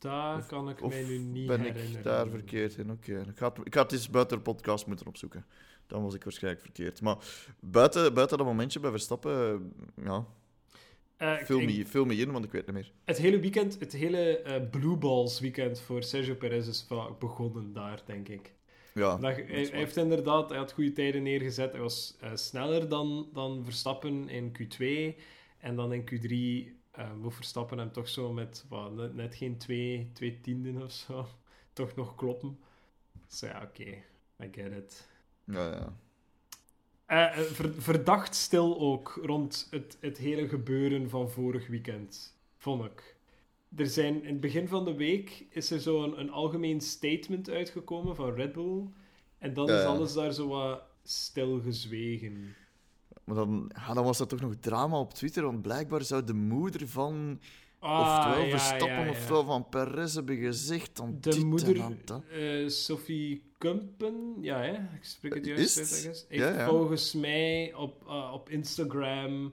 Daar 0.00 0.38
Of- 0.38 0.46
kan 0.46 0.68
ik 0.68 0.86
mij 0.88 1.02
nu 1.04 1.18
niet 1.18 1.46
ben 1.46 1.60
herinneren. 1.60 1.98
ik 1.98 2.04
daar 2.04 2.28
verkeerd 2.28 2.76
in? 2.76 2.90
Oké, 2.90 3.20
ik, 3.20 3.38
ga 3.38 3.48
het- 3.48 3.66
ik 3.66 3.74
het 3.74 3.92
eens 3.92 4.10
buiten 4.10 4.36
de 4.36 4.42
podcast 4.42 4.86
moeten 4.86 5.06
opzoeken. 5.06 5.44
Dan 5.86 6.02
was 6.02 6.14
ik 6.14 6.24
waarschijnlijk 6.24 6.62
verkeerd. 6.64 7.00
Maar 7.00 7.16
buiten, 7.60 8.14
buiten 8.14 8.38
dat 8.38 8.46
momentje 8.46 8.80
bij 8.80 8.90
Verstappen, 8.90 9.32
eh, 9.96 10.04
ja, 10.04 10.26
Eh, 11.16 11.36
vul 11.36 11.60
ik- 11.60 11.66
me, 11.76 11.86
vul 11.86 12.04
me 12.04 12.14
in, 12.16 12.30
want 12.32 12.44
ik 12.44 12.52
weet 12.52 12.66
het 12.66 12.74
niet 12.74 12.84
meer. 12.84 12.92
Het 13.04 13.18
hele 13.18 13.38
weekend, 13.38 13.80
het 13.80 13.92
hele 13.92 14.38
eh, 14.38 14.70
Blue 14.70 14.96
Balls 14.96 15.40
weekend 15.40 15.80
voor 15.80 16.02
Sergio 16.02 16.34
Perez 16.34 16.68
is 16.68 16.84
vaak 16.88 17.18
begonnen 17.18 17.72
daar, 17.72 18.02
denk 18.06 18.28
ik. 18.28 18.52
Ja, 18.94 19.16
Dat- 19.16 19.20
hij, 19.36 19.68
heeft 19.72 19.96
inderdaad, 19.96 20.48
hij 20.48 20.58
had 20.58 20.72
goede 20.72 20.92
tijden 20.92 21.22
neergezet. 21.22 21.72
Hij 21.72 21.80
was 21.80 22.16
eh, 22.20 22.30
sneller 22.34 22.88
dan, 22.88 23.28
dan 23.32 23.64
Verstappen 23.64 24.28
in 24.28 24.52
Q2. 24.52 24.84
En 25.58 25.76
dan 25.76 25.92
in 25.92 26.04
Q3 26.04 26.30
eh 26.30 26.72
moet 27.20 27.34
Verstappen 27.34 27.78
hem 27.78 27.92
toch 27.92 28.08
zo 28.08 28.32
met 28.32 28.64
wat, 28.68 28.92
net, 28.94 29.14
net 29.14 29.34
geen 29.34 29.58
twee, 29.58 30.10
twee 30.12 30.40
tienden 30.40 30.82
of 30.82 30.92
zo, 30.92 31.26
toch 31.72 31.94
nog 31.94 32.14
kloppen. 32.14 32.58
Dus 33.28 33.40
ja, 33.40 33.62
oké, 33.62 33.90
I 34.42 34.48
get 34.52 34.72
it. 34.72 35.08
Ja, 35.44 35.66
ja. 35.72 35.92
Eh, 37.06 37.38
eh, 37.38 37.44
ver- 37.44 37.82
verdacht 37.82 38.34
stil 38.34 38.78
ook 38.80 39.20
rond 39.22 39.66
het, 39.70 39.96
het 40.00 40.18
hele 40.18 40.48
gebeuren 40.48 41.10
van 41.10 41.30
vorig 41.30 41.66
weekend, 41.66 42.36
vond 42.56 42.84
ik. 42.84 43.16
Er 43.76 43.86
zijn, 43.86 44.22
in 44.22 44.32
het 44.32 44.40
begin 44.40 44.68
van 44.68 44.84
de 44.84 44.94
week 44.94 45.46
is 45.50 45.70
er 45.70 45.80
zo 45.80 46.04
een, 46.04 46.20
een 46.20 46.30
algemeen 46.30 46.80
statement 46.80 47.50
uitgekomen 47.50 48.16
van 48.16 48.34
Red 48.34 48.52
Bull. 48.52 48.82
En 49.38 49.54
dan 49.54 49.66
Ja, 49.66 49.78
is 49.78 49.84
alles 49.84 50.12
daar 50.12 50.32
zo 50.32 50.48
wat 50.48 50.82
stilgezwegen. 51.02 52.54
Maar 53.30 53.38
dan, 53.38 53.70
ja, 53.86 53.94
dan 53.94 54.04
was 54.04 54.20
er 54.20 54.26
toch 54.26 54.40
nog 54.40 54.54
drama 54.60 54.98
op 54.98 55.14
Twitter, 55.14 55.42
want 55.44 55.62
blijkbaar 55.62 56.02
zou 56.02 56.24
de 56.24 56.34
moeder 56.34 56.88
van 56.88 57.40
Ah, 57.78 58.00
oftewel 58.00 58.44
ja, 58.46 58.50
Verstappen 58.58 59.04
ja, 59.04 59.08
oftewel 59.10 59.44
van 59.44 59.68
Perez 59.68 60.14
hebben 60.14 60.36
gezegd 60.36 60.96
dan 60.96 61.16
De 61.20 61.44
moeder, 61.44 61.82
dat. 62.04 62.22
eh, 62.30 62.68
Sophie 62.68 63.42
Kumpen, 63.58 64.36
ja, 64.40 64.58
hè? 64.60 64.72
ik 64.72 65.04
spreek 65.04 65.34
het 65.34 65.46
Is 65.46 65.74
juist 65.74 65.78
uit, 65.78 65.88
I 65.88 66.02
guess, 66.02 66.26
Ja, 66.28 66.44
heeft 66.46 66.58
ja. 66.58 66.68
volgens 66.68 67.14
mij 67.14 67.74
op, 67.74 68.04
eh, 68.08 68.30
op 68.34 68.48
Instagram 68.48 69.52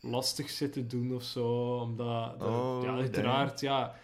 lastig 0.00 0.50
zitten 0.50 0.88
doen 0.88 1.14
of 1.14 1.22
zo. 1.22 1.76
Omdat, 1.78 2.40
er- 2.40 2.46
Oh, 2.46 2.80
ja, 2.82 2.94
uiteraard, 2.94 3.60
ja, 3.60 3.94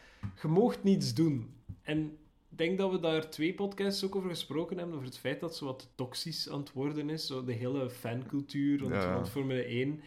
je 0.43 0.49
moogt 0.49 0.83
niets 0.83 1.15
doen. 1.15 1.55
En 1.83 2.05
ik 2.05 2.19
denk 2.59 2.79
dat 2.79 2.91
we 2.91 3.01
daar 3.01 3.31
twee 3.31 3.55
podcasts 3.55 4.05
ook 4.05 4.17
over 4.17 4.29
gesproken 4.29 4.77
hebben, 4.79 4.95
over 4.95 5.07
het 5.09 5.19
feit 5.19 5.41
dat 5.41 5.57
zo 5.57 5.65
wat 5.65 5.89
toxisch 5.95 6.51
aan 6.51 6.59
het 6.59 6.73
worden 6.73 7.11
is, 7.11 7.27
zo 7.27 7.45
de 7.45 7.53
hele 7.53 7.91
fancultuur 7.91 8.79
rond, 8.81 8.93
Ja. 8.93 9.15
rond 9.15 9.29
Formule 9.31 9.65
1. 9.65 10.01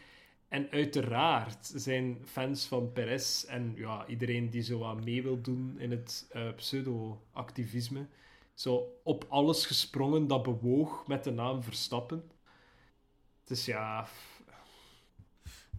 En 0.47 0.69
uiteraard 0.71 1.71
zijn 1.75 2.17
fans 2.25 2.65
van 2.65 2.91
Perez 2.91 3.43
en 3.43 3.73
ja, 3.75 4.07
iedereen 4.07 4.49
die 4.49 4.61
zo 4.61 4.77
wat 4.79 5.03
mee 5.05 5.23
wil 5.23 5.41
doen 5.41 5.75
in 5.79 5.91
het 5.91 6.27
eh, 6.31 6.53
pseudo-activisme, 6.55 8.07
zo 8.53 8.99
op 9.03 9.25
alles 9.29 9.65
gesprongen 9.65 10.27
dat 10.27 10.43
bewoog 10.43 11.07
met 11.07 11.23
de 11.23 11.31
naam 11.31 11.63
Verstappen. 11.63 12.23
Dus 13.43 13.65
ja, 13.65 14.07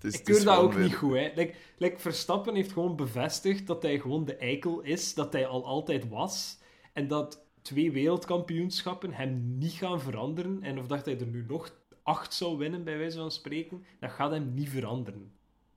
is- 0.05 0.15
ik 0.15 0.25
keur 0.25 0.45
dat 0.45 0.59
ook 0.59 0.73
weer- 0.73 0.83
niet 0.83 0.95
goed. 0.95 1.13
Hè. 1.15 1.31
Like, 1.35 1.55
like 1.79 1.99
Verstappen 1.99 2.55
heeft 2.55 2.73
gewoon 2.73 2.97
bevestigd 2.97 3.67
dat 3.67 3.83
hij 3.83 3.99
gewoon 3.99 4.25
de 4.25 4.37
eikel 4.37 4.81
is, 4.81 5.15
dat 5.15 5.33
hij 5.33 5.47
al 5.47 5.65
altijd 5.67 6.09
was. 6.09 6.59
En 6.93 7.09
dat 7.09 7.47
twee 7.63 7.93
wereldkampioenschappen 7.93 9.13
hem 9.13 9.59
niet 9.59 9.73
gaan 9.73 10.01
veranderen. 10.01 10.63
En 10.63 10.79
of 10.79 10.87
dat 10.87 11.05
hij 11.05 11.19
er 11.21 11.27
nu 11.27 11.45
nog 11.49 11.77
acht 12.03 12.35
zou 12.35 12.57
winnen, 12.59 12.85
bij 12.85 12.99
wijze 12.99 13.19
van 13.19 13.31
spreken, 13.31 13.85
dat 14.01 14.11
gaat 14.11 14.31
hem 14.31 14.55
niet 14.55 14.69
veranderen. 14.69 15.33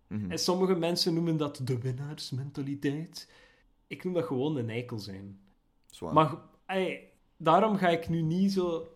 Mhm. 0.07 0.31
En 0.31 0.39
sommige 0.39 0.75
mensen 0.75 1.13
noemen 1.13 1.37
dat 1.37 1.61
de 1.63 1.77
winnaarsmentaliteit. 1.79 3.29
Ik 3.87 4.03
noem 4.03 4.13
dat 4.13 4.23
gewoon 4.25 4.57
een 4.57 4.69
eikel 4.69 4.99
zijn. 4.99 5.39
Zwaar. 5.89 6.13
Maar 6.13 6.35
ey, 6.65 7.09
daarom 7.37 7.75
ga 7.77 7.89
ik 7.89 8.09
nu 8.09 8.21
niet 8.21 8.51
zo 8.53 8.87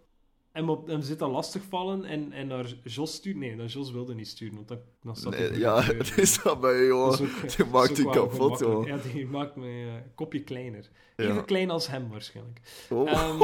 hem, 0.56 0.70
op, 0.70 0.88
hem 0.88 1.02
zitten 1.02 1.30
lastigvallen 1.30 2.06
en, 2.06 2.32
en 2.32 2.48
naar 2.48 2.74
Jos 2.84 3.14
sturen. 3.14 3.40
Nee, 3.40 3.56
naar 3.56 3.66
Jos 3.66 3.92
wilde 3.92 4.14
niet 4.14 4.28
sturen, 4.28 4.56
want 4.56 4.68
dan, 4.68 4.78
dan 5.04 5.16
staat 5.16 5.36
hij 5.36 5.50
Nee, 5.50 5.60
ja, 5.60 5.82
het 5.82 6.18
is 6.18 6.42
dat 6.44 6.60
bij 6.60 6.74
je, 6.74 6.88
Dat 6.90 7.18
jongen. 7.18 7.34
Die 7.48 7.58
dat 7.58 7.70
maakt 7.70 7.96
die 7.96 8.10
kapot, 8.10 8.60
joh. 8.60 8.88
Ja, 8.88 8.98
die 9.14 9.28
maakt 9.28 9.56
mijn 9.56 9.88
eh, 9.88 9.94
kopje 10.16 10.44
kleiner. 10.44 10.90
Ja. 11.16 11.24
Even 11.24 11.46
klein 11.46 11.70
als 11.70 11.88
hem, 11.88 12.10
waarschijnlijk. 12.10 12.60
Oh. 12.90 13.12
Ehm, 13.12 13.44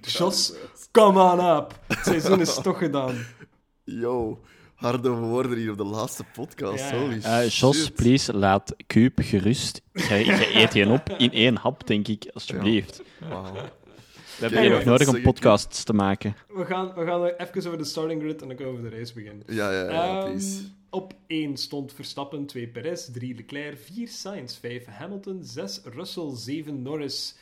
Jos, 0.18 0.54
come 0.90 1.32
on 1.32 1.56
up. 1.56 1.80
Het 1.86 2.04
seizoen 2.04 2.40
is 2.40 2.54
toch 2.54 2.78
gedaan. 2.78 3.26
Yo, 3.84 4.40
harde 4.74 5.10
woorden 5.10 5.58
hier 5.58 5.70
op 5.70 5.76
de 5.76 5.84
laatste 5.84 6.24
podcast. 6.34 6.90
Ja. 6.90 6.98
Holy 6.98 7.20
Eh 7.22 7.48
Jos, 7.48 7.82
shit. 7.82 7.94
please, 7.94 8.36
laat 8.36 8.74
Cube 8.86 9.22
gerust. 9.22 9.82
Jij 9.92 10.54
eet 10.54 10.74
je 10.74 10.88
op 10.88 11.08
in 11.10 11.32
één 11.32 11.56
hap, 11.56 11.86
denk 11.86 12.08
ik, 12.08 12.30
alsjeblieft. 12.34 13.02
We 13.18 13.70
hebben 14.40 14.58
Kijk, 14.58 14.70
je 14.70 14.76
nog 14.76 14.84
nodig 14.84 15.08
om 15.08 15.22
podcasts 15.22 15.84
te 15.84 15.92
maken. 15.92 16.36
We 16.48 16.64
gaan, 16.64 16.94
we 16.94 17.04
gaan 17.04 17.24
even 17.24 17.66
over 17.66 17.78
de 17.78 17.84
starting 17.84 18.22
grid 18.22 18.42
en 18.42 18.48
dan 18.48 18.56
kunnen 18.56 18.74
we 18.74 18.80
over 18.80 18.90
de 18.90 18.96
race 18.98 19.14
beginnen. 19.14 19.42
Ja, 19.46 19.72
ja, 19.72 19.90
ja, 19.90 20.18
Ehm, 20.20 20.24
please. 20.28 20.62
op 20.90 21.12
1 21.26 21.56
stond 21.56 21.92
Verstappen, 21.92 22.46
2 22.46 22.68
Perez, 22.68 23.08
3 23.12 23.34
Leclerc, 23.34 23.78
4 23.78 24.08
Sainz, 24.08 24.56
5 24.58 24.84
Hamilton, 24.86 25.38
6 25.44 25.80
Russell, 25.84 26.30
7 26.34 26.82
Norris, 26.82 27.36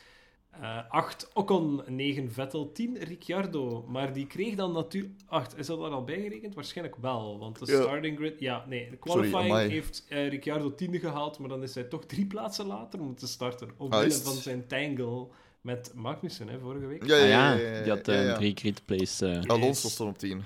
eh 0.51 0.77
8 0.89 1.29
Ocon, 1.33 1.81
9 1.87 2.31
Vettel, 2.31 2.71
10 2.71 2.97
Ricciardo. 3.03 3.85
Maar 3.87 4.13
die 4.13 4.27
kreeg 4.27 4.55
dan 4.55 4.71
natuurlijk... 4.71 5.13
8, 5.25 5.57
is 5.57 5.67
dat 5.67 5.79
er 5.79 5.89
al 5.89 6.03
bijgerekend? 6.03 6.55
Waarschijnlijk 6.55 6.97
wel, 7.01 7.39
want 7.39 7.59
de 7.65 7.71
Ja. 7.71 7.81
starting 7.81 8.17
grid... 8.17 8.39
Ja, 8.39 8.65
nee, 8.67 8.89
de 8.89 8.97
qualifying 8.97 9.57
heeft 9.69 10.05
eh, 10.09 10.29
Ricciardo 10.29 10.75
tiende 10.75 10.99
gehaald, 10.99 11.39
maar 11.39 11.49
dan 11.49 11.63
is 11.63 11.73
hij 11.75 11.83
toch 11.83 12.05
drie 12.05 12.25
plaatsen 12.25 12.65
later 12.65 12.99
moeten 13.01 13.27
starten. 13.27 13.67
Ah, 13.67 13.73
Omwille 13.77 14.05
is 14.05 14.13
het? 14.15 14.23
van 14.23 14.33
zijn 14.35 14.67
tangle 14.67 15.27
met 15.67 15.91
Magnussen, 15.95 16.47
hè, 16.47 16.59
vorige 16.59 16.85
week. 16.85 17.05
Ja, 17.05 17.15
Ah 17.15 17.27
ja, 17.29 17.53
ja, 17.53 17.59
ja. 17.59 17.71
ja, 17.75 17.81
die 17.83 17.91
had 17.91 18.05
ja, 18.05 18.13
eh, 18.13 18.25
ja. 18.25 18.35
drie 18.35 18.55
grid 18.55 18.85
plays. 18.85 19.21
eh, 19.21 19.41
Alonso 19.41 19.87
stond 19.89 20.09
op 20.09 20.17
10. 20.17 20.43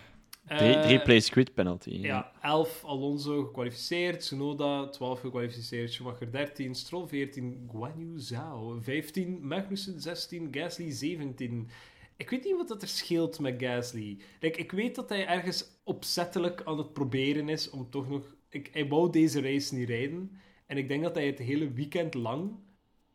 drie, 0.48 0.74
Eh, 0.76 0.82
drie 0.82 1.02
plays 1.02 1.30
grid 1.30 1.54
penalty. 1.54 1.90
Ja, 1.90 2.32
11 2.42 2.84
Alonso 2.86 3.44
gekwalificeerd, 3.44 4.20
Tsunoda 4.20 4.88
12 4.90 5.20
gekwalificeerd, 5.20 5.92
Schumacher 5.92 6.32
13, 6.32 6.76
Stroll 6.76 7.08
14, 7.08 7.68
Guan 7.72 7.94
Yu 7.98 8.20
Zhao 8.20 8.78
15, 8.82 9.48
Magnussen 9.48 10.02
16, 10.02 10.48
Gasly 10.52 10.92
17. 10.92 11.70
Ik 12.18 12.30
weet 12.30 12.44
niet 12.44 12.56
wat 12.58 12.68
dat 12.68 12.82
er 12.82 12.88
scheelt 12.88 13.40
met 13.40 13.56
Gasly. 13.58 14.18
Like, 14.40 14.60
ik 14.60 14.72
weet 14.72 14.96
dat 14.96 15.10
hij 15.10 15.28
ergens 15.28 15.66
opzettelijk 15.84 16.62
aan 16.66 16.78
het 16.78 16.94
proberen 16.94 17.50
is 17.50 17.70
om 17.70 17.90
toch 17.90 18.10
nog... 18.10 18.36
Ik, 18.50 18.70
hij 18.72 18.88
wou 18.88 19.12
deze 19.12 19.42
race 19.42 19.76
niet 19.76 19.90
rijden. 19.90 20.32
En 20.66 20.78
ik 20.78 20.88
denk 20.88 21.04
dat 21.04 21.16
hij 21.16 21.26
het 21.26 21.40
hele 21.40 21.72
weekend 21.72 22.14
lang 22.14 22.52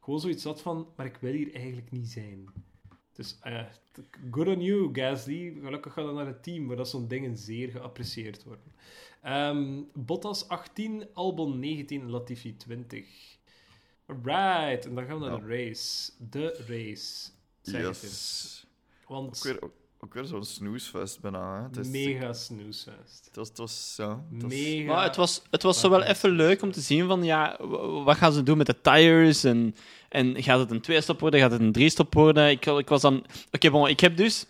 gewoon 0.06 0.20
zoiets 0.20 0.44
had 0.44 0.62
van... 0.62 0.88
Maar 0.96 1.06
ik 1.06 1.16
wil 1.16 1.32
hier 1.32 1.54
eigenlijk 1.54 1.90
niet 1.90 2.08
zijn. 2.10 2.46
Dus 3.12 3.38
eh, 3.40 3.64
t- 3.92 4.00
good 4.30 4.46
on 4.46 4.60
you, 4.62 4.88
Gasly. 4.92 5.58
Gelukkig 5.62 5.92
gaat 5.92 6.04
dat 6.04 6.14
naar 6.14 6.26
het 6.26 6.42
team, 6.42 6.66
waar 6.66 6.76
dat 6.76 6.88
zo'n 6.88 7.08
dingen 7.08 7.36
zeer 7.36 7.70
geapprecieerd 7.70 8.44
worden. 8.44 8.72
Ehm, 9.22 9.82
Bottas 9.94 10.48
18, 10.48 11.08
Albon 11.14 11.58
19, 11.58 12.10
Latifi 12.10 12.56
20. 12.56 13.06
Right, 14.06 14.86
en 14.86 14.94
dan 14.94 15.06
gaan 15.06 15.20
we 15.20 15.26
naar 15.26 15.40
de 15.46 15.56
race. 15.56 16.12
De 16.30 16.64
race. 16.66 17.30
Zeg. 17.60 17.80
Yes. 17.86 18.66
Want 19.06 19.36
Ook 19.36 19.42
weer, 19.42 19.62
ook, 19.62 19.72
ook 20.06 20.14
weer 20.14 20.24
zo'n 20.24 20.44
snoesfest 20.44 21.20
bijna. 21.20 21.56
Hè. 21.56 21.62
Het, 21.62 21.76
is, 21.76 21.88
mega 21.88 22.32
snoesfest. 22.32 23.24
het 23.24 23.36
was, 23.36 23.48
het 23.48 23.58
was, 23.58 23.94
ja, 23.96 24.08
het 24.32 24.42
was- 24.42 24.52
Mega. 24.52 24.92
Maar 24.92 25.04
het 25.04 25.16
was, 25.16 25.42
het 25.50 25.62
was 25.62 25.80
zo 25.80 25.90
wel 25.90 26.02
even 26.02 26.30
leuk 26.30 26.62
om 26.62 26.72
te 26.72 26.80
zien 26.80 27.06
van, 27.06 27.24
ja, 27.24 27.56
wat 28.04 28.16
gaan 28.16 28.32
ze 28.32 28.42
doen 28.42 28.56
met 28.56 28.66
de 28.66 28.80
tires? 28.80 29.44
En, 29.44 29.74
en 30.08 30.42
gaat 30.42 30.58
het 30.58 30.70
een 30.70 30.80
twee-stop 30.80 31.20
worden? 31.20 31.40
Gaat 31.40 31.50
het 31.50 31.60
een 31.60 31.72
drie-stop 31.72 32.14
worden? 32.14 32.50
Ik, 32.50 32.66
ik 32.66 32.88
was 32.88 33.00
dan... 33.00 33.24
Oké, 33.52 33.70
bon, 33.70 33.88
ik 33.88 34.00
heb 34.00 34.16
dus... 34.16 34.46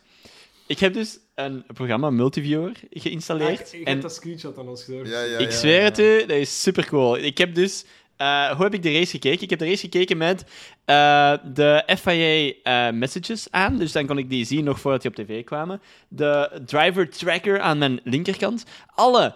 Ik 0.66 0.78
heb 0.78 0.94
dus 0.94 1.18
een 1.34 1.64
programma, 1.74 2.10
Multiviewer, 2.10 2.68
Ah, 2.68 2.82
ik, 2.90 3.02
geïnstalleerd. 3.02 3.72
ik 3.72 3.84
en 3.84 3.92
heb 3.92 4.02
dat 4.02 4.14
screenshot 4.14 4.58
aan 4.58 4.68
ons. 4.68 4.86
Ja, 4.86 5.22
ja, 5.22 5.38
ik 5.38 5.50
ja, 5.50 5.56
zweer 5.56 5.78
ja. 5.78 5.84
het 5.84 5.98
u, 5.98 6.18
dat 6.20 6.36
is 6.36 6.62
super 6.62 6.86
cool. 6.86 7.16
Ik 7.18 7.38
heb 7.38 7.54
dus... 7.54 7.84
eh, 8.16 8.50
hoe 8.50 8.64
heb 8.64 8.74
ik 8.74 8.82
de 8.82 8.92
race 8.92 9.10
gekeken? 9.10 9.42
Ik 9.42 9.50
heb 9.50 9.58
de 9.58 9.64
race 9.64 9.80
gekeken 9.80 10.16
met 10.16 10.44
eh, 10.84 11.32
de 11.44 11.96
FIA 11.98 12.52
eh, 12.62 12.94
messages 12.94 13.46
aan. 13.50 13.76
Dus 13.76 13.92
dan 13.92 14.06
kon 14.06 14.18
ik 14.18 14.30
die 14.30 14.44
zien 14.44 14.64
nog 14.64 14.80
voordat 14.80 15.02
die 15.02 15.10
op 15.10 15.16
tv 15.16 15.44
kwamen. 15.44 15.82
De 16.08 16.60
driver 16.66 17.10
tracker 17.10 17.60
aan 17.60 17.78
mijn 17.78 18.00
linkerkant. 18.04 18.64
Alle, 18.94 19.34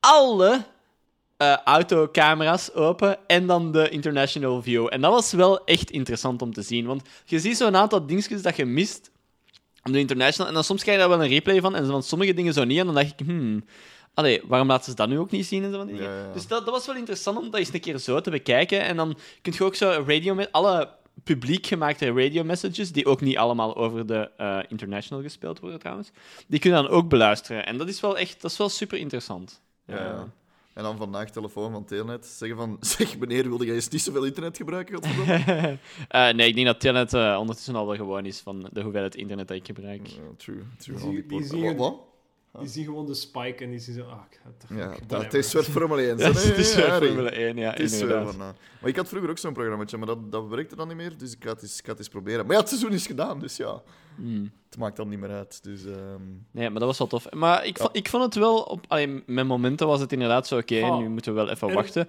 alle 0.00 0.64
autocamera's 1.64 2.70
open. 2.74 3.18
En 3.26 3.46
dan 3.46 3.72
de 3.72 3.88
international 3.88 4.62
view. 4.62 4.86
En 4.90 5.00
dat 5.00 5.12
was 5.12 5.32
wel 5.32 5.64
echt 5.64 5.90
interessant 5.90 6.42
om 6.42 6.52
te 6.52 6.62
zien. 6.62 6.86
Want 6.86 7.08
je 7.24 7.38
ziet 7.38 7.56
zo'n 7.56 7.76
aantal 7.76 8.06
dingetjes 8.06 8.42
dat 8.42 8.56
je 8.56 8.64
mist 8.64 9.10
op 9.82 9.92
de 9.92 9.98
international. 9.98 10.48
En 10.48 10.54
dan 10.54 10.64
soms 10.64 10.82
krijg 10.82 10.98
je 10.98 11.06
daar 11.06 11.16
wel 11.16 11.24
een 11.24 11.32
replay 11.32 11.60
van. 11.60 11.74
En 11.74 11.86
van 11.86 12.02
sommige 12.02 12.34
dingen 12.34 12.52
zo 12.52 12.64
niet. 12.64 12.78
En 12.78 12.86
dan 12.86 12.94
dacht 12.94 13.20
ik, 13.20 13.26
hmm... 13.26 13.64
Allee, 14.16 14.42
waarom 14.46 14.68
laten 14.68 14.90
ze 14.90 14.94
dat 14.96 15.08
nu 15.08 15.18
ook 15.18 15.30
niet 15.30 15.46
zien? 15.46 15.64
En 15.64 15.70
zo 15.70 15.76
van 15.76 15.86
die 15.86 15.96
dingen? 15.96 16.10
Ja, 16.12 16.18
ja. 16.26 16.32
Dus 16.32 16.46
dat, 16.46 16.64
dat 16.64 16.74
was 16.74 16.86
wel 16.86 16.96
interessant 16.96 17.38
om 17.38 17.44
dat 17.50 17.54
eens 17.60 17.72
een 17.72 17.80
keer 17.80 17.98
zo 17.98 18.20
te 18.20 18.30
bekijken. 18.30 18.80
En 18.82 18.96
dan 18.96 19.16
kun 19.42 19.52
je 19.56 19.64
ook 19.64 19.74
zo 19.74 20.04
radio 20.06 20.34
met 20.34 20.52
alle 20.52 20.88
publiek 21.24 21.66
gemaakte 21.66 22.12
radio 22.12 22.44
messages, 22.44 22.92
die 22.92 23.06
ook 23.06 23.20
niet 23.20 23.36
allemaal 23.36 23.76
over 23.76 24.06
de 24.06 24.30
eh, 24.36 24.58
international 24.68 25.22
gespeeld 25.22 25.60
worden 25.60 25.78
trouwens, 25.78 26.10
die 26.46 26.58
kun 26.60 26.70
je 26.70 26.76
dan 26.76 26.88
ook 26.88 27.08
beluisteren. 27.08 27.66
En 27.66 27.78
dat 27.78 27.88
is 27.88 28.00
wel 28.00 28.18
echt, 28.18 28.42
dat 28.42 28.50
is 28.50 28.56
wel 28.56 28.68
super 28.68 28.98
interessant. 28.98 29.62
Ja, 29.86 29.96
ja. 29.96 30.32
En 30.74 30.82
dan 30.82 30.96
vandaag 30.96 31.30
telefoon 31.30 31.72
van 31.72 31.84
Telnet. 31.84 32.26
Zeggen 32.26 32.58
van, 32.58 32.76
zeg 32.96 33.18
meneer, 33.18 33.48
wilde 33.48 33.64
jij 33.66 33.74
eens 33.74 33.88
niet 33.88 34.02
zoveel 34.02 34.24
internet 34.24 34.56
gebruiken? 34.56 35.00
Eh, 36.08 36.32
nee, 36.32 36.48
ik 36.48 36.54
denk 36.54 36.66
dat 36.66 36.80
Telnet 36.80 37.14
eh, 37.14 37.36
ondertussen 37.40 37.74
al 37.74 37.86
wel 37.86 37.96
gewoon 37.96 38.26
is 38.26 38.40
van 38.40 38.68
de 38.72 38.82
hoeveelheid 38.82 39.14
internet 39.14 39.48
dat 39.48 39.56
ik 39.56 39.66
gebruik. 39.66 40.08
True. 40.36 40.62
true. 40.78 41.24
Die 41.26 41.40
Al 41.40 41.44
zie- 41.46 41.64
die 41.68 41.86
Die 42.60 42.68
zien 42.68 42.84
gewoon 42.84 43.06
de 43.06 43.14
spike 43.14 43.64
en 43.64 43.70
die 43.70 43.78
zien 43.78 43.94
zo... 43.94 44.02
Ah, 44.02 44.20
ik 44.30 44.38
ga 44.42 44.50
toch- 44.58 44.78
Ja, 44.78 44.94
dat 45.06 45.34
is 45.34 45.52
weer 45.52 45.62
Formule 45.62 46.02
1. 46.06 46.18
Ja, 46.18 46.26
het 46.26 46.36
is 46.56 46.74
weer. 46.74 46.92
Formule 46.92 47.30
1, 47.30 47.56
ja, 47.64 47.74
is 47.74 47.90
weer 47.92 48.00
inderdaad. 48.00 48.34
van, 48.34 48.40
eh, 48.40 48.48
Maar 48.80 48.90
ik 48.90 48.96
had 48.96 49.08
vroeger 49.08 49.30
ook 49.30 49.38
zo'n 49.38 49.52
programmaatje, 49.52 49.96
maar 49.96 50.06
dat, 50.06 50.32
dat 50.32 50.46
werkte 50.48 50.76
dan 50.76 50.88
niet 50.88 50.96
meer. 50.96 51.18
Dus 51.18 51.32
ik 51.32 51.44
ga 51.44 51.50
het 51.50 51.62
eens, 51.62 51.78
ik 51.78 51.84
ga 51.84 51.90
het 51.90 51.98
eens 51.98 52.08
proberen. 52.08 52.44
Maar 52.46 52.54
ja, 52.54 52.60
het 52.60 52.68
seizoen 52.68 52.92
is 52.92 53.06
gedaan, 53.06 53.40
dus 53.40 53.56
ja. 53.56 53.82
Hmm. 54.16 54.50
Het 54.68 54.78
maakt 54.78 54.96
dan 54.96 55.08
niet 55.08 55.18
meer 55.18 55.30
uit. 55.30 55.62
Dus, 55.62 55.84
ehm, 55.84 56.22
Nee, 56.50 56.70
maar 56.70 56.78
dat 56.80 56.88
was 56.88 56.98
wel 56.98 57.06
tof. 57.06 57.30
Maar 57.32 57.66
ik, 57.66 57.78
vond, 57.78 57.96
ik 57.96 58.08
vond 58.08 58.22
het 58.24 58.34
wel... 58.34 58.62
Op, 58.62 58.84
allee, 58.88 59.22
met 59.26 59.46
momenten 59.46 59.86
was 59.86 60.00
het 60.00 60.12
inderdaad 60.12 60.46
zo, 60.46 60.56
oké, 60.58 60.80
Oh. 60.82 60.98
nu 60.98 61.08
moeten 61.08 61.34
we 61.34 61.40
wel 61.40 61.50
even 61.50 61.68
Er- 61.68 61.74
wachten. 61.74 62.08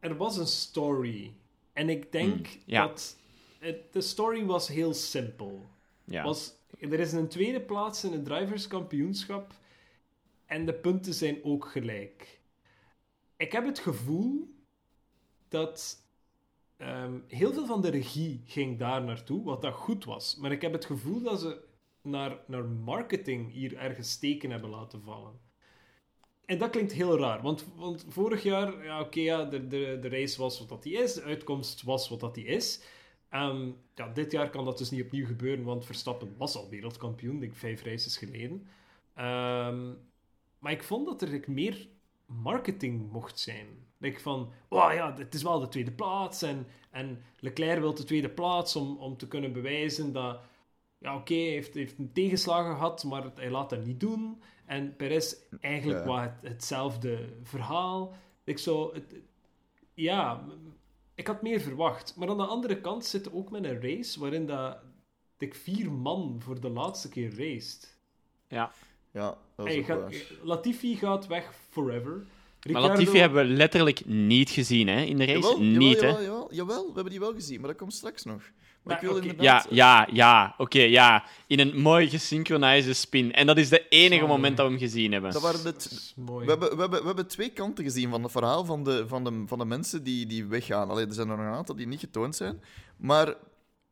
Er 0.00 0.16
was 0.16 0.36
een 0.36 0.46
story. 0.46 1.32
En 1.72 1.88
ik 1.88 2.12
denk 2.12 2.46
Hmm, 2.46 2.60
ja. 2.64 2.86
dat... 2.86 3.16
Het, 3.58 3.76
de 3.92 4.00
story 4.00 4.44
was 4.44 4.68
heel 4.68 4.94
simpel. 4.94 5.66
Ja. 6.04 6.22
Was 6.24 6.52
er 6.78 7.00
is 7.00 7.12
een 7.12 7.28
tweede 7.28 7.60
plaats 7.60 8.04
in 8.04 8.12
het 8.12 8.24
driverskampioenschap 8.24 9.52
en 10.46 10.66
de 10.66 10.74
punten 10.74 11.14
zijn 11.14 11.44
ook 11.44 11.64
gelijk. 11.64 12.40
Ik 13.36 13.52
heb 13.52 13.66
het 13.66 13.78
gevoel 13.78 14.54
dat 15.48 16.06
ehm, 16.76 17.18
heel 17.28 17.52
veel 17.52 17.66
van 17.66 17.82
de 17.82 17.90
regie 17.90 18.42
ging 18.44 18.78
daar 18.78 19.02
naartoe, 19.02 19.44
wat 19.44 19.62
dat 19.62 19.74
goed 19.74 20.04
was. 20.04 20.36
Maar 20.36 20.52
ik 20.52 20.62
heb 20.62 20.72
het 20.72 20.84
gevoel 20.84 21.22
dat 21.22 21.40
ze 21.40 21.60
naar, 22.02 22.38
naar 22.46 22.64
marketing 22.64 23.52
hier 23.52 23.76
ergens 23.76 24.10
steken 24.10 24.50
hebben 24.50 24.70
laten 24.70 25.02
vallen. 25.02 25.40
En 26.44 26.58
dat 26.58 26.70
klinkt 26.70 26.92
heel 26.92 27.18
raar, 27.18 27.42
want, 27.42 27.66
want 27.76 28.04
vorig 28.08 28.42
jaar, 28.42 28.84
ja, 28.84 29.00
oké, 29.00 29.20
ja, 29.20 29.44
de, 29.44 29.66
de, 29.66 29.98
de 30.00 30.08
race 30.08 30.40
was 30.40 30.58
wat 30.58 30.68
dat 30.68 30.82
die 30.82 30.94
is, 30.94 31.14
de 31.14 31.22
uitkomst 31.22 31.82
was 31.82 32.08
wat 32.08 32.20
dat 32.20 32.34
die 32.34 32.44
is. 32.44 32.82
Ehm, 33.28 33.70
ja, 33.94 34.08
dit 34.08 34.32
jaar 34.32 34.50
kan 34.50 34.64
dat 34.64 34.78
dus 34.78 34.90
niet 34.90 35.04
opnieuw 35.04 35.26
gebeuren, 35.26 35.64
want 35.64 35.84
Verstappen 35.86 36.34
was 36.36 36.56
al 36.56 36.68
wereldkampioen, 36.68 37.38
denk 37.40 37.52
ik, 37.52 37.58
vijf 37.58 37.82
races 37.82 38.16
geleden. 38.16 38.66
Ehm, 39.14 39.92
maar 40.58 40.72
ik 40.72 40.82
vond 40.84 41.06
dat 41.06 41.22
er 41.22 41.44
meer 41.46 41.88
marketing 42.26 43.12
mocht 43.12 43.38
zijn. 43.38 43.66
Like 43.98 44.20
van, 44.20 44.52
oh 44.68 44.92
ja, 44.92 45.14
het 45.16 45.34
is 45.34 45.42
wel 45.42 45.60
de 45.60 45.68
tweede 45.68 45.92
plaats 45.92 46.42
en, 46.42 46.66
en 46.90 47.22
Leclerc 47.38 47.78
wil 47.80 47.94
de 47.94 48.04
tweede 48.04 48.30
plaats 48.30 48.76
om, 48.76 48.96
om 48.96 49.16
te 49.16 49.28
kunnen 49.28 49.52
bewijzen 49.52 50.12
dat, 50.12 50.40
ja 50.98 51.16
oké, 51.16 51.34
hij 51.34 51.42
heeft, 51.42 51.74
heeft 51.74 51.98
een 51.98 52.12
tegenslag 52.12 52.66
gehad, 52.66 53.04
maar 53.04 53.30
hij 53.34 53.50
laat 53.50 53.70
dat 53.70 53.84
niet 53.84 54.00
doen. 54.00 54.42
En 54.66 54.96
Perez 54.96 55.34
eigenlijk 55.60 56.04
Ja. 56.04 56.22
het, 56.22 56.32
hetzelfde 56.50 57.28
verhaal. 57.42 58.14
Ik 58.44 58.58
zo, 58.58 58.92
het, 58.94 59.14
ja, 59.94 60.44
ik 61.18 61.26
had 61.26 61.42
meer 61.42 61.60
verwacht. 61.60 62.14
Maar 62.16 62.28
aan 62.28 62.36
de 62.36 62.44
andere 62.44 62.80
kant 62.80 63.04
zitten 63.04 63.32
we 63.32 63.38
ook 63.38 63.50
met 63.50 63.64
een 63.64 63.80
race 63.80 64.20
waarin 64.20 64.46
dat, 64.46 64.78
ik 65.38 65.54
vier 65.54 65.92
man 65.92 66.36
voor 66.38 66.60
de 66.60 66.68
laatste 66.68 67.08
keer 67.08 67.36
raced. 67.36 67.96
Ja. 68.48 68.72
Ja, 69.12 69.38
dat 69.56 69.66
is 69.66 69.84
gaat-. 69.84 70.32
Latifi 70.42 70.96
gaat 70.96 71.26
weg 71.26 71.54
forever. 71.70 72.26
Maar 72.72 72.82
Latifi 72.82 73.18
hebben 73.18 73.46
we 73.46 73.54
letterlijk 73.54 74.06
niet 74.06 74.50
gezien 74.50 74.88
hè, 74.88 75.02
in 75.02 75.16
de 75.16 75.24
race. 75.24 75.38
Jawel, 75.38 75.60
niet, 75.60 76.00
jawel, 76.00 76.16
hè? 76.16 76.22
jawel, 76.22 76.22
jawel, 76.22 76.54
jawel, 76.54 76.86
we 76.86 76.92
hebben 76.94 77.10
die 77.10 77.20
wel 77.20 77.32
gezien, 77.32 77.60
maar 77.60 77.68
dat 77.68 77.78
komt 77.78 77.94
straks 77.94 78.24
nog. 78.24 78.42
Maar 78.88 78.96
Maar, 78.96 79.04
ik 79.04 79.10
wil 79.10 79.18
oké. 79.18 79.28
inderdaad... 79.28 79.66
Ja, 79.70 80.06
ja, 80.06 80.08
ja. 80.12 80.54
Oké, 80.58 80.80
ja. 80.80 81.24
In 81.46 81.58
een 81.58 81.80
mooi 81.80 82.08
gesynchroniseerde 82.10 82.92
spin. 82.92 83.32
En 83.32 83.46
dat 83.46 83.58
is 83.58 83.68
de 83.68 83.88
enige 83.88 84.14
Sorry. 84.14 84.28
moment 84.28 84.56
dat 84.56 84.66
we 84.66 84.72
hem 84.72 84.80
gezien 84.80 85.12
hebben. 85.12 85.32
Dat 85.32 85.42
waren 85.42 85.58
de 85.62 85.64
Dat 85.64 85.80
t- 85.80 85.90
is 85.90 86.12
mooi. 86.16 86.44
we, 86.44 86.50
hebben, 86.50 86.74
we, 86.74 86.80
hebben, 86.80 87.00
we 87.00 87.06
hebben 87.06 87.26
twee 87.26 87.48
kanten 87.50 87.84
gezien 87.84 88.10
van 88.10 88.22
het 88.22 88.32
verhaal 88.32 88.64
van 88.64 88.84
de, 88.84 89.04
van 89.08 89.24
de, 89.24 89.42
van 89.46 89.58
de 89.58 89.64
mensen 89.64 90.02
die, 90.02 90.26
die 90.26 90.46
weggaan. 90.46 90.90
Allee, 90.90 91.06
er 91.06 91.12
zijn 91.12 91.28
er 91.28 91.36
nog 91.36 91.46
een 91.46 91.52
aantal 91.52 91.74
die 91.76 91.86
niet 91.86 92.00
getoond 92.00 92.36
zijn. 92.36 92.62
Maar 92.96 93.26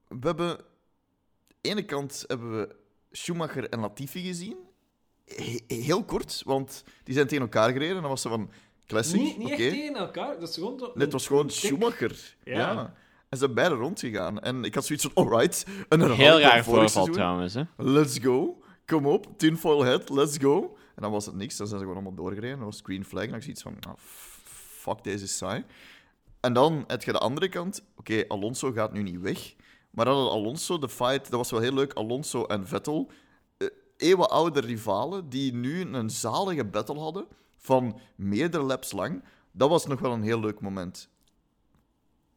we 0.08 0.26
hebben... 0.26 0.48
Aan 0.50 0.56
de 1.60 1.68
ene 1.72 1.84
kant 1.84 2.24
hebben 2.26 2.58
we 2.60 2.74
Schumacher 3.12 3.68
en 3.68 3.80
Latifi 3.80 4.22
gezien. 4.26 4.56
He- 5.24 5.60
heel 5.76 6.04
kort, 6.04 6.42
want 6.44 6.84
die 7.04 7.14
zijn 7.14 7.26
tegen 7.26 7.42
elkaar 7.42 7.72
gereden. 7.72 7.94
En 7.96 8.00
dan 8.00 8.10
was 8.10 8.22
ze 8.22 8.28
van... 8.28 8.50
Classic, 8.86 9.20
niet 9.20 9.38
niet 9.38 9.48
echt 9.50 9.58
tegen 9.58 9.96
elkaar. 9.96 10.38
Dat 10.40 10.48
is 10.48 10.54
gewoon 10.54 10.90
het 10.94 11.12
was 11.12 11.26
gewoon. 11.26 11.50
Schumacher. 11.50 12.34
Ja. 12.44 12.54
Ja. 12.58 12.94
En 13.28 13.38
ze 13.38 13.44
zijn 13.44 13.54
beide 13.54 13.74
rondgegaan. 13.74 14.40
En 14.40 14.64
ik 14.64 14.74
had 14.74 14.84
zoiets 14.86 15.04
van, 15.04 15.24
alright. 15.24 15.66
Een 15.88 16.00
herhaling 16.00 16.16
Heel 16.28 16.40
raar 16.40 16.64
voorval 16.64 16.88
seizoen. 16.88 17.14
trouwens. 17.14 17.54
Hè? 17.54 17.62
Let's 17.76 18.18
go. 18.18 18.62
Kom 18.86 19.06
op. 19.06 19.26
Tinfoil 19.38 19.84
head. 19.84 20.08
Let's 20.10 20.36
go. 20.38 20.76
En 20.94 21.02
dan 21.02 21.10
was 21.10 21.26
het 21.26 21.34
niks. 21.34 21.56
Dan 21.56 21.66
zijn 21.66 21.80
ze 21.80 21.86
gewoon 21.86 22.02
allemaal 22.02 22.24
doorgereden. 22.24 22.56
Dan 22.56 22.64
was 22.66 22.80
green 22.82 23.04
flag. 23.04 23.24
En 23.24 23.30
dan 23.30 23.42
zoiets 23.42 23.62
van, 23.62 23.76
ah, 23.88 23.92
fuck, 23.96 25.02
deze 25.04 25.24
is 25.24 25.36
saai. 25.36 25.64
En 26.40 26.52
dan 26.52 26.84
heb 26.86 27.02
je 27.02 27.12
de 27.12 27.18
andere 27.18 27.48
kant. 27.48 27.84
Oké, 27.96 28.24
Alonso 28.28 28.72
gaat 28.72 28.92
nu 28.92 29.02
niet 29.02 29.20
weg. 29.20 29.54
Maar 29.90 30.04
dan 30.04 30.16
had 30.22 30.30
Alonso 30.30 30.78
de 30.78 30.88
fight. 30.88 31.22
Dat 31.30 31.38
was 31.38 31.50
wel 31.50 31.60
heel 31.60 31.74
leuk. 31.74 31.92
Alonso 31.92 32.44
en 32.44 32.66
Vettel. 32.66 33.10
eh, 33.58 33.68
eeuwenoude 33.96 34.60
rivalen 34.60 35.28
die 35.28 35.54
nu 35.54 35.80
een 35.80 36.10
zalige 36.10 36.64
battle 36.64 36.98
hadden. 36.98 37.26
Van 37.56 38.00
meerdere 38.16 38.62
laps 38.62 38.92
lang. 38.92 39.24
Dat 39.52 39.68
was 39.68 39.86
nog 39.86 40.00
wel 40.00 40.12
een 40.12 40.22
heel 40.22 40.40
leuk 40.40 40.60
moment. 40.60 41.08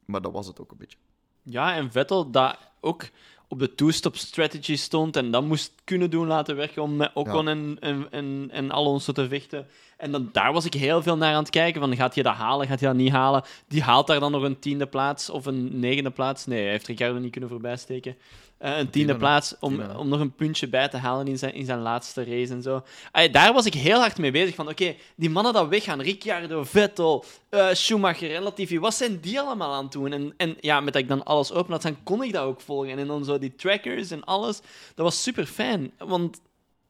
Maar 0.10 0.22
dat 0.22 0.32
was 0.32 0.48
het 0.48 0.60
ook 0.60 0.72
een 0.72 0.78
beetje. 0.78 0.98
Ja, 1.44 1.76
en 1.76 1.92
Vettel 1.92 2.32
dat 2.32 2.58
ook 2.80 3.10
op 3.48 3.60
de 3.60 3.76
two-stop 3.76 4.16
strategy 4.16 4.76
stond 4.76 5.16
en 5.16 5.32
dat 5.32 5.44
moest 5.44 5.74
kunnen 5.84 6.10
doen 6.10 6.28
laten 6.28 6.56
werken 6.56 6.82
om 6.82 6.96
met 6.96 7.12
Ocon 7.14 7.46
Ja. 7.46 7.52
en, 7.52 7.78
en, 7.80 8.08
en, 8.12 8.50
en 8.52 8.72
Alonso 8.72 9.12
te 9.12 9.28
vechten. 9.28 9.68
En 10.00 10.12
dan, 10.12 10.30
daar 10.32 10.54
was 10.54 10.66
ik 10.66 10.74
heel 10.74 11.02
veel 11.02 11.18
naar 11.18 11.34
aan 11.34 11.42
het 11.44 11.50
kijken, 11.50 11.82
van 11.82 11.96
gaat 11.96 12.14
hij 12.14 12.24
dat 12.24 12.34
halen, 12.34 12.68
gaat 12.68 12.80
hij 12.80 12.90
dat 12.90 12.98
niet 12.98 13.12
halen? 13.12 13.44
Die 13.68 13.82
haalt 13.82 14.08
daar 14.08 14.20
dan 14.20 14.32
nog 14.32 14.44
een 14.44 14.60
tiende 14.60 14.88
plaats 14.88 15.30
of 15.30 15.46
een 15.46 15.80
negende 15.80 16.12
plaats. 16.12 16.46
Nee, 16.46 16.62
hij 16.62 16.70
heeft 16.70 16.88
Ricciardo 16.88 17.20
niet 17.20 17.32
kunnen 17.32 17.50
voorbijsteken. 17.50 18.18
Eh, 18.58 18.78
een 18.78 18.90
tiende 18.90 19.18
plaats 19.18 19.56
om, 19.60 19.82
om 19.82 20.08
nog 20.08 20.20
een 20.20 20.36
puntje 20.36 20.68
bij 20.68 20.88
te 20.88 20.98
halen 20.98 21.28
in 21.28 21.38
zijn, 21.38 21.54
in 21.54 21.66
zijn 21.66 21.80
laatste 21.80 22.24
race 22.24 22.54
en 22.54 22.62
zo. 22.62 22.84
Allee, 23.12 23.30
daar 23.30 23.54
was 23.54 23.66
ik 23.66 23.74
heel 23.74 24.00
hard 24.00 24.18
mee 24.18 24.32
bezig. 24.32 24.56
Van 24.56 24.70
oké, 24.70 24.96
die 25.16 25.30
mannen 25.30 25.54
dat 25.54 25.68
weggaan, 25.68 26.02
Ricciardo, 26.02 26.64
Vettel, 26.64 27.26
eh, 27.50 27.68
Schumacher 27.74 28.36
en 28.36 28.44
Latifi, 28.44 28.80
wat 28.80 28.94
zijn 28.94 29.20
die 29.20 29.40
allemaal 29.40 29.74
aan 29.74 29.84
het 29.84 29.92
doen? 29.92 30.12
En, 30.12 30.34
en 30.38 30.58
ja, 30.60 30.80
met 30.80 30.94
dat 30.94 31.02
ik 31.02 31.08
dan 31.08 31.24
alles 31.24 31.52
open 31.52 31.72
had, 31.72 31.82
dan 31.82 32.04
kon 32.04 32.24
ik 32.24 32.34
dat 32.34 32.44
ook 32.44 32.62
volgen. 32.62 32.98
En 32.98 33.08
dan 33.08 33.26
zo 33.26 33.40
die 33.40 33.56
trackers 33.56 34.12
en 34.12 34.24
alles. 34.24 34.60
Dat 34.96 35.06
was 35.06 35.24
super 35.24 35.46
fijn. 35.46 35.92
Want, 35.98 36.42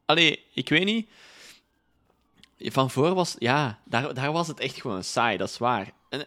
allee, 0.06 0.44
ik 0.54 0.70
weet 0.70 0.86
niet. 0.86 1.10
Van 2.60 2.90
voor 2.90 3.14
was, 3.14 3.36
ja, 3.38 3.80
daar, 3.86 4.14
daar 4.14 4.32
was 4.32 4.48
het 4.48 4.60
echt 4.60 4.82
gewoon 4.82 5.04
saai, 5.04 5.38
dat 5.38 5.50
is 5.50 5.58
waar. 5.58 5.92
En, 6.10 6.26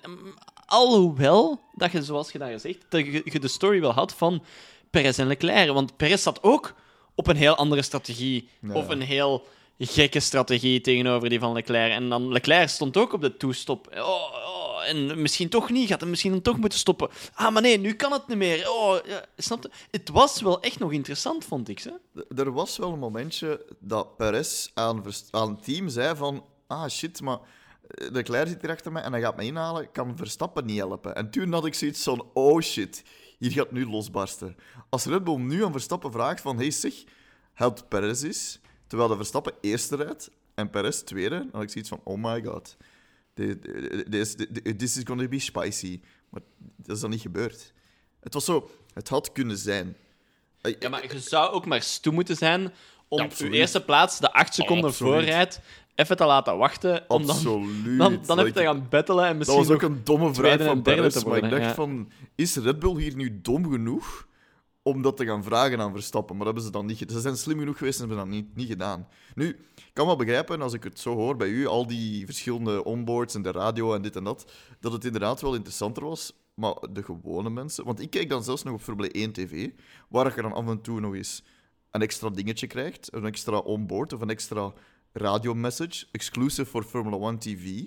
alhoewel 0.66 1.60
dat 1.74 1.92
je, 1.92 2.02
zoals 2.02 2.32
je 2.32 2.38
daar 2.38 2.60
zegt, 2.60 2.84
dat 2.88 3.04
je, 3.04 3.22
je 3.24 3.40
de 3.40 3.48
story 3.48 3.80
wel 3.80 3.92
had 3.92 4.14
van 4.14 4.42
Perez 4.90 5.18
en 5.18 5.26
Leclerc. 5.26 5.72
Want 5.72 5.96
Perez 5.96 6.22
zat 6.22 6.42
ook 6.42 6.74
op 7.14 7.26
een 7.26 7.36
heel 7.36 7.56
andere 7.56 7.82
strategie. 7.82 8.48
Ja. 8.60 8.74
Of 8.74 8.88
een 8.88 9.00
heel 9.00 9.46
gekke 9.78 10.20
strategie 10.20 10.80
tegenover 10.80 11.28
die 11.28 11.38
van 11.38 11.52
Leclerc. 11.52 11.92
En 11.92 12.08
dan 12.08 12.32
Leclerc 12.32 12.68
stond 12.68 12.96
ook 12.96 13.12
op 13.12 13.20
de 13.20 13.36
toestop. 13.36 13.88
Oh, 13.94 13.98
oh, 13.98 14.61
en 14.84 15.22
misschien 15.22 15.48
toch 15.48 15.70
niet, 15.70 15.88
gaat 15.88 16.00
hem 16.00 16.10
misschien 16.10 16.42
toch 16.42 16.58
moeten 16.58 16.78
stoppen. 16.78 17.08
Ah, 17.34 17.52
maar 17.52 17.62
nee, 17.62 17.78
nu 17.78 17.92
kan 17.92 18.12
het 18.12 18.28
niet 18.28 18.36
meer. 18.36 18.70
Oh, 18.70 18.96
ja? 19.06 19.24
Het 19.90 20.08
was 20.08 20.40
wel 20.40 20.62
echt 20.62 20.78
nog 20.78 20.92
interessant, 20.92 21.44
vond 21.44 21.68
ik. 21.68 21.80
Ze. 21.80 22.00
Er 22.36 22.52
was 22.52 22.76
wel 22.76 22.92
een 22.92 22.98
momentje 22.98 23.66
dat 23.78 24.16
Perez 24.16 24.70
aan, 24.74 25.04
aan 25.30 25.50
het 25.50 25.64
team 25.64 25.88
zei 25.88 26.16
van... 26.16 26.44
Ah, 26.66 26.88
shit, 26.88 27.20
maar 27.20 27.38
eh, 27.88 28.10
Leclerc 28.10 28.48
zit 28.48 28.60
hier 28.60 28.70
achter 28.70 28.92
mij 28.92 29.02
en 29.02 29.12
hij 29.12 29.20
gaat 29.20 29.36
me 29.36 29.44
inhalen. 29.44 29.90
Kan 29.90 30.16
Verstappen 30.16 30.66
niet 30.66 30.78
helpen. 30.78 31.14
En 31.14 31.30
toen 31.30 31.52
had 31.52 31.66
ik 31.66 31.74
zoiets 31.74 32.02
van... 32.02 32.26
Oh, 32.32 32.60
shit. 32.60 33.04
Hier 33.38 33.50
gaat 33.50 33.70
nu 33.70 33.86
losbarsten. 33.86 34.56
Als 34.88 35.04
Red 35.04 35.24
Bull 35.24 35.38
nu 35.38 35.64
aan 35.64 35.72
Verstappen 35.72 36.12
vraagt 36.12 36.40
van... 36.40 36.56
Hey, 36.56 36.70
zeg, 36.70 36.94
helpt 37.52 37.88
Perez 37.88 38.22
is... 38.22 38.60
Terwijl 38.86 39.10
de 39.10 39.16
Verstappen 39.16 39.52
eerste 39.60 39.96
rijdt 39.96 40.30
en 40.54 40.70
Perez 40.70 41.00
tweede, 41.00 41.38
dan 41.38 41.48
had 41.52 41.62
ik 41.62 41.70
zoiets 41.70 41.90
van... 41.90 42.00
Oh 42.04 42.22
my 42.22 42.42
god. 42.44 42.76
Thi- 43.34 43.58
thi- 43.58 44.02
This, 44.10 44.34
thi- 44.34 44.76
this 44.76 44.96
is 44.96 45.02
gonna 45.04 45.28
be 45.28 45.38
spicy. 45.38 46.00
Maar 46.28 46.42
dat 46.76 46.96
is 46.96 47.02
dan 47.02 47.10
niet 47.10 47.20
gebeurd. 47.20 47.72
Het 48.20 48.34
was 48.34 48.44
zo... 48.44 48.70
Het 48.94 49.08
had 49.08 49.32
kunnen 49.32 49.56
zijn. 49.58 49.96
Ja, 50.78 50.88
maar 50.88 51.12
je 51.12 51.18
zou 51.20 51.52
ook 51.52 51.66
maar 51.66 51.82
stoe 51.82 52.12
moeten 52.12 52.36
zijn 52.36 52.60
om 53.08 53.18
Ja, 53.18 53.24
je 53.24 53.30
absoluut. 53.30 53.52
eerste 53.52 53.84
plaats, 53.84 54.18
de 54.20 54.32
acht 54.32 54.54
seconden 54.54 54.84
Absoluut. 54.90 55.12
voorrijd, 55.12 55.60
even 55.94 56.16
te 56.16 56.24
laten 56.24 56.56
wachten. 56.56 57.04
Om 57.08 57.26
dan, 57.26 57.36
Absoluut. 57.36 57.98
dan, 57.98 58.12
dan 58.26 58.38
even 58.38 58.44
Like, 58.44 58.52
te 58.52 58.62
gaan 58.64 58.86
battelen 58.90 59.22
en 59.24 59.28
Dat 59.28 59.38
misschien 59.38 59.58
was 59.58 59.70
ook 59.70 59.82
een 59.82 60.00
domme 60.04 60.34
vraag 60.34 60.62
van 60.64 60.82
Perez, 60.82 61.24
maar 61.24 61.36
ik 61.36 61.50
dacht 61.50 61.62
ja. 61.62 61.74
van... 61.74 62.10
Is 62.34 62.56
Red 62.56 62.78
Bull 62.78 62.96
hier 63.00 63.16
nu 63.16 63.40
dom 63.42 63.70
genoeg 63.70 64.26
om 64.82 65.02
dat 65.02 65.16
te 65.16 65.24
gaan 65.24 65.44
vragen 65.44 65.80
aan 65.80 65.92
Verstappen? 65.92 66.36
Maar 66.36 66.44
dat 66.44 66.54
hebben 66.54 66.72
ze 66.72 66.78
dan 66.78 66.86
niet 66.86 66.98
gedaan. 66.98 67.16
Ze 67.16 67.22
zijn 67.22 67.36
slim 67.36 67.58
genoeg 67.58 67.78
geweest 67.78 68.00
en 68.00 68.08
hebben 68.08 68.24
dat 68.24 68.34
niet, 68.34 68.56
niet 68.56 68.68
gedaan. 68.68 69.08
Nu, 69.34 69.48
ik 69.74 69.90
kan 69.92 70.06
wel 70.06 70.16
begrijpen, 70.16 70.62
als 70.62 70.72
ik 70.72 70.84
het 70.84 71.00
zo 71.00 71.14
hoor 71.14 71.36
bij 71.36 71.48
u, 71.48 71.66
al 71.66 71.86
die 71.86 72.24
verschillende 72.24 72.84
onboards 72.84 73.34
en 73.34 73.42
de 73.42 73.50
radio 73.50 73.94
en 73.94 74.02
dit 74.02 74.16
en 74.16 74.24
dat, 74.24 74.52
dat 74.80 74.92
het 74.92 75.04
inderdaad 75.04 75.40
wel 75.40 75.54
interessanter 75.54 76.04
was. 76.04 76.32
Maar 76.54 76.74
de 76.92 77.02
gewone 77.02 77.50
mensen... 77.50 77.84
Want 77.84 78.00
ik 78.00 78.10
kijk 78.10 78.28
dan 78.28 78.44
zelfs 78.44 78.62
nog 78.62 78.74
op 78.74 78.80
Formule 78.80 79.10
1 79.10 79.32
TV, 79.32 79.70
waar 80.08 80.36
je 80.36 80.42
dan 80.42 80.52
af 80.52 80.68
en 80.68 80.80
toe 80.80 81.00
nog 81.00 81.14
eens 81.14 81.42
een 81.90 82.02
extra 82.02 82.30
dingetje 82.30 82.66
krijgt, 82.66 83.14
een 83.14 83.26
extra 83.26 83.58
onboard 83.58 84.12
of 84.12 84.20
een 84.20 84.30
extra 84.30 84.72
radiomessage, 85.12 86.06
exclusive 86.10 86.70
voor 86.70 86.84
Formula 86.84 87.16
1 87.16 87.38
TV. 87.38 87.84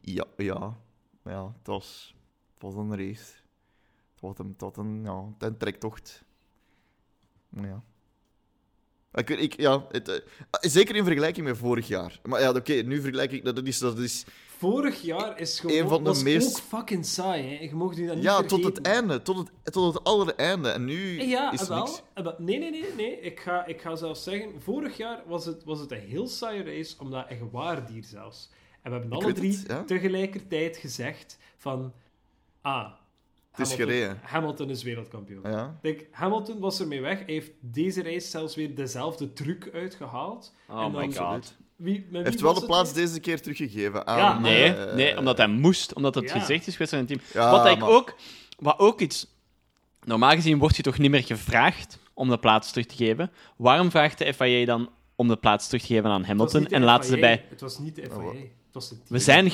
Ja, 0.00 0.24
ja. 0.36 0.76
Ja, 1.24 1.54
het 1.58 1.66
was, 1.66 2.14
het 2.54 2.62
was 2.62 2.74
een 2.74 2.96
race. 2.96 3.41
Was 4.22 4.76
een, 4.76 5.02
ja, 5.04 5.24
een 5.38 5.56
trektocht. 5.56 6.24
Maar 7.48 7.66
ja. 7.66 7.82
Ik, 9.14 9.28
ik, 9.30 9.60
ja 9.60 9.86
het, 9.88 10.08
eh, 10.08 10.18
zeker 10.60 10.96
in 10.96 11.04
vergelijking 11.04 11.46
met 11.46 11.56
vorig 11.56 11.88
jaar. 11.88 12.20
Maar 12.22 12.40
ja, 12.40 12.50
oké, 12.52 12.72
nu 12.72 13.00
vergelijk 13.00 13.32
ik... 13.32 13.44
Dat 13.44 13.66
is, 13.66 13.78
dat 13.78 13.98
is, 13.98 14.24
Vorig 14.62 15.00
jaar 15.00 15.40
is 15.40 15.60
gewoon... 15.60 15.76
Een 15.76 15.88
van 15.88 16.02
de 16.02 16.08
was 16.08 16.22
meest- 16.22 16.56
ook 16.56 16.62
fucking 16.62 17.06
saai, 17.06 17.42
hè. 17.42 17.64
Je 17.64 17.74
mocht 17.74 17.98
u 17.98 18.06
dat 18.06 18.14
niet 18.14 18.24
ja, 18.24 18.42
tot 18.42 18.64
het 18.64 18.80
einde. 18.80 19.22
Tot 19.22 19.36
het, 19.36 19.72
tot 19.72 19.94
het 19.94 20.04
allereinde. 20.04 20.68
En 20.68 20.84
nu 20.84 21.22
Ja, 21.22 21.52
is 21.52 21.68
wel. 21.68 21.78
niks. 21.78 22.02
wel. 22.14 22.34
Nee, 22.38 22.58
nee, 22.58 22.70
nee, 22.70 22.94
nee. 22.96 23.20
Ik 23.20 23.40
ga, 23.40 23.66
ik 23.66 23.80
ga 23.80 23.96
zelfs 23.96 24.22
zeggen, 24.22 24.62
vorig 24.62 24.96
jaar 24.96 25.22
was 25.26 25.44
het, 25.46 25.64
was 25.64 25.80
het 25.80 25.92
een 25.92 25.98
heel 26.00 26.26
saaie 26.28 26.62
race, 26.62 26.94
omdat 26.98 27.28
je 27.28 27.50
waar 27.50 27.88
hier 27.88 28.04
zelfs. 28.04 28.50
En 28.82 28.90
we 28.92 28.98
hebben 28.98 29.18
alle 29.18 29.32
drie 29.32 29.56
het, 29.56 29.64
ja. 29.66 29.84
tegelijkertijd 29.84 30.76
gezegd 30.76 31.38
van... 31.56 31.92
Ah, 32.60 32.92
Het 33.52 33.66
is 33.66 33.70
Hamilton- 33.72 33.94
gereden. 33.96 34.20
Hamilton 34.22 34.70
is 34.70 34.82
wereldkampioen. 34.82 35.40
Ja. 35.42 35.78
Kijk, 35.82 36.06
Hamilton 36.10 36.58
was 36.58 36.80
ermee 36.80 37.00
weg. 37.00 37.16
Hij 37.18 37.24
heeft 37.34 37.50
deze 37.60 38.02
race 38.02 38.28
zelfs 38.28 38.54
weer 38.54 38.74
dezelfde 38.74 39.32
truc 39.32 39.70
uitgehaald. 39.74 40.54
Oh 40.68 40.82
En 40.84 40.90
my 40.90 41.12
dan- 41.12 41.12
god. 41.34 41.54
Wie, 41.76 42.06
heeft 42.12 42.40
wel 42.40 42.54
de 42.54 42.66
plaats 42.66 42.92
deze 42.92 43.20
keer 43.20 43.40
teruggegeven 43.42 44.06
aan... 44.06 44.18
Ja, 44.18 44.38
Nee, 44.38 44.74
eh, 44.74 44.94
nee, 44.94 45.18
omdat 45.18 45.36
hij 45.36 45.46
moest, 45.48 45.94
omdat 45.94 46.14
het 46.14 46.28
Ja. 46.30 46.38
gezegd 46.38 46.66
is 46.66 46.72
geweest 46.72 46.92
aan 46.92 46.98
het 46.98 47.08
team. 47.08 47.20
Ja, 47.32 47.50
wat, 47.50 47.66
ik 47.66 47.78
maar- 47.78 47.88
ook, 47.88 48.14
wat 48.58 48.78
ook 48.78 49.00
iets... 49.00 49.26
Normaal 50.04 50.30
gezien 50.30 50.58
word 50.58 50.76
je 50.76 50.82
toch 50.82 50.98
niet 50.98 51.10
meer 51.10 51.22
gevraagd 51.24 51.98
om 52.14 52.28
de 52.28 52.38
plaats 52.38 52.70
terug 52.70 52.86
te 52.86 52.94
geven. 52.96 53.30
Waarom 53.56 53.90
vraagt 53.90 54.18
de 54.18 54.34
FIA 54.34 54.64
dan 54.66 54.90
om 55.16 55.28
de 55.28 55.36
plaats 55.36 55.66
terug 55.66 55.80
te 55.86 55.94
geven 55.94 56.10
aan 56.10 56.24
Hamilton 56.24 56.66
en 56.66 56.82
laten 56.82 57.08
ze 57.10 57.18
bij... 57.18 57.44
Het 57.48 57.60
was 57.60 57.78
niet 57.78 57.94
de 57.96 58.02
FIA. 58.02 58.28
Het 58.32 58.72
was 58.72 58.90
het 58.90 58.98
team. 58.98 59.08
We 59.08 59.18
zijn 59.18 59.50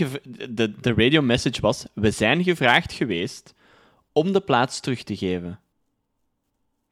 de, 0.51 0.75
de 0.81 0.93
radio 0.95 1.23
message 1.23 1.61
was, 1.61 1.85
we 1.95 2.11
zijn 2.11 2.45
gevraagd 2.45 2.93
geweest 2.93 3.55
om 4.19 4.33
de 4.33 4.41
plaats 4.41 4.81
terug 4.81 5.03
te 5.03 5.17
geven. 5.17 5.61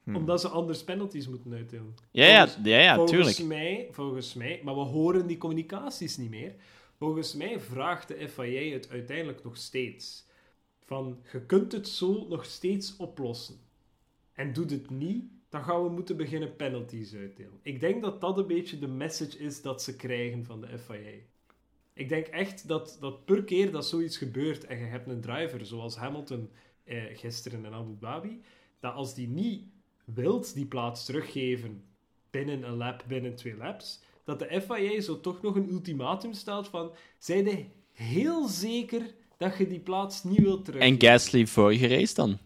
Hm. 0.03 0.15
Omdat 0.15 0.41
ze 0.41 0.47
anders 0.47 0.83
penalties 0.83 1.27
moeten 1.27 1.53
uitdelen. 1.53 1.95
Ja, 2.11 2.25
ja, 2.25 2.45
Volgens- 2.47 2.65
ja, 2.67 2.79
ja 2.79 2.95
volgens 2.95 3.11
tuurlijk. 3.17 3.43
Mij, 3.43 3.87
volgens 3.91 4.33
mij, 4.33 4.61
maar 4.63 4.75
we 4.75 4.81
horen 4.81 5.27
die 5.27 5.37
communicaties 5.37 6.17
niet 6.17 6.29
meer. 6.29 6.55
Volgens 6.97 7.33
mij 7.33 7.59
vraagt 7.59 8.07
de 8.07 8.29
FIA 8.29 8.73
het 8.73 8.89
uiteindelijk 8.89 9.43
nog 9.43 9.57
steeds. 9.57 10.25
Van, 10.85 11.17
je 11.31 11.41
kunt 11.41 11.71
het 11.71 11.87
zo 11.87 12.25
nog 12.29 12.45
steeds 12.45 12.95
oplossen. 12.97 13.55
En 14.33 14.53
doet 14.53 14.71
het 14.71 14.89
niet, 14.89 15.23
dan 15.49 15.63
gaan 15.63 15.83
we 15.83 15.89
moeten 15.89 16.17
beginnen 16.17 16.55
penalties 16.55 17.13
uitdelen. 17.15 17.59
Ik 17.61 17.79
denk 17.79 18.01
dat 18.01 18.21
dat 18.21 18.37
een 18.37 18.47
beetje 18.47 18.79
de 18.79 18.87
message 18.87 19.37
is 19.37 19.61
dat 19.61 19.81
ze 19.83 19.95
krijgen 19.95 20.45
van 20.45 20.61
de 20.61 20.77
FIA. 20.79 21.11
Ik 21.93 22.09
denk 22.09 22.27
echt 22.27 22.67
dat, 22.67 22.97
dat 22.99 23.25
per 23.25 23.43
keer 23.43 23.71
dat 23.71 23.85
zoiets 23.87 24.17
gebeurt 24.17 24.65
en 24.65 24.77
je 24.79 24.85
hebt 24.85 25.07
een 25.07 25.21
driver 25.21 25.65
zoals 25.65 25.95
Hamilton 25.95 26.49
eh, 26.87 27.17
gisteren 27.17 27.65
in 27.65 27.73
Abu 27.73 27.97
Dhabi, 27.99 28.41
dat 28.79 28.93
als 28.93 29.13
die 29.13 29.27
niet 29.27 29.63
wilt 30.05 30.53
die 30.53 30.65
plaats 30.65 31.05
teruggeven 31.05 31.83
binnen 32.29 32.63
een 32.63 32.77
lap, 32.77 33.03
binnen 33.07 33.35
twee 33.35 33.57
laps, 33.57 34.01
dat 34.23 34.39
de 34.39 34.61
FIA 34.61 35.01
zo 35.01 35.19
toch 35.19 35.41
nog 35.41 35.55
een 35.55 35.69
ultimatum 35.69 36.33
stelt 36.33 36.67
van, 36.67 36.91
zij 37.17 37.43
je 37.43 37.65
heel 37.93 38.47
zeker 38.47 39.01
dat 39.37 39.57
je 39.57 39.67
die 39.67 39.79
plaats 39.79 40.23
niet 40.23 40.39
wilt 40.39 40.57
En 40.57 40.63
teruggeven? 40.63 41.01
Gasly 41.01 41.47
vorige 41.47 41.87
race 41.87 42.13
dan? 42.13 42.37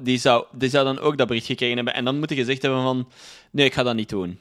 Die 0.00 0.18
zou, 0.18 0.46
die 0.52 0.68
zou 0.68 0.84
dan 0.84 0.98
ook 0.98 1.18
dat 1.18 1.26
bericht 1.26 1.46
gekregen 1.46 1.76
hebben 1.76 1.94
en 1.94 2.04
dan 2.04 2.18
moeten 2.18 2.36
gezegd 2.36 2.62
hebben 2.62 2.82
van 2.82 3.08
nee, 3.50 3.66
ik 3.66 3.74
ga 3.74 3.82
dat 3.82 3.94
niet 3.94 4.08
doen. 4.08 4.38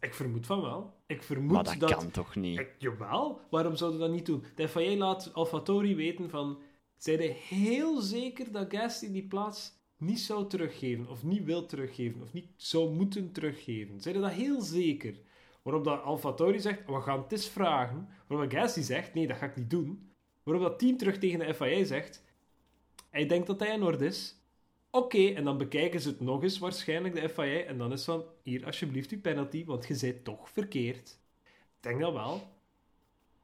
Ik 0.00 0.14
vermoed 0.14 0.46
van 0.46 0.60
wel. 0.60 0.94
Ik 1.06 1.22
vermoed 1.22 1.52
Maar 1.52 1.64
dat, 1.64 1.78
dat... 1.78 1.94
kan 1.96 2.10
toch 2.10 2.34
niet? 2.36 2.58
Ik- 2.58 2.74
jawel, 2.78 3.40
waarom 3.50 3.76
zouden 3.76 4.00
we 4.00 4.06
dat 4.06 4.14
niet 4.14 4.26
doen? 4.26 4.44
De 4.54 4.68
FIA 4.68 4.96
laat 4.96 5.30
AlphaTauri 5.32 5.94
weten 5.94 6.30
van... 6.30 6.58
Je 6.98 7.34
heel 7.48 8.00
zeker 8.00 8.52
dat 8.52 8.66
Gasly 8.74 9.12
die 9.12 9.26
plaats 9.26 9.72
niet 9.96 10.20
zou 10.20 10.48
teruggeven, 10.48 11.08
of 11.08 11.22
niet 11.22 11.44
wil 11.44 11.66
teruggeven, 11.66 12.22
of 12.22 12.32
niet 12.32 12.48
zou 12.56 12.90
moeten 12.90 13.32
teruggeven? 13.32 14.00
Zijn 14.00 14.20
dat 14.20 14.30
heel 14.30 14.60
zeker? 14.60 15.14
Waarop 15.62 15.84
dat 15.84 16.02
AlphaTauri 16.02 16.60
zegt, 16.60 16.86
we 16.86 17.00
gaan 17.00 17.22
het 17.22 17.32
eens 17.32 17.48
vragen. 17.48 18.08
Waarop 18.26 18.52
Gasly 18.52 18.82
zegt, 18.82 19.14
nee, 19.14 19.26
dat 19.26 19.36
ga 19.36 19.46
ik 19.46 19.56
niet 19.56 19.70
doen. 19.70 20.10
Waarop 20.42 20.62
dat 20.62 20.78
team 20.78 20.96
terug 20.96 21.18
tegen 21.18 21.38
de 21.38 21.54
FIA 21.54 21.84
zegt, 21.84 22.24
hij 23.10 23.26
denkt 23.26 23.46
dat 23.46 23.60
hij 23.60 23.74
in 23.74 23.82
orde 23.82 24.06
is. 24.06 24.36
Oké, 24.90 25.26
en 25.26 25.44
dan 25.44 25.58
bekijken 25.58 26.00
ze 26.00 26.08
het 26.08 26.20
nog 26.20 26.42
eens 26.42 26.58
waarschijnlijk, 26.58 27.14
de 27.14 27.28
FIA, 27.28 27.60
en 27.60 27.78
dan 27.78 27.92
is 27.92 28.04
van, 28.04 28.24
hier, 28.42 28.66
alsjeblieft, 28.66 29.10
uw 29.10 29.20
penalty, 29.20 29.64
want 29.64 29.86
je 29.86 29.98
bent 30.00 30.24
toch 30.24 30.50
verkeerd. 30.50 31.18
Ik 31.44 31.80
denk 31.80 32.00
dat 32.00 32.12
wel. 32.12 32.55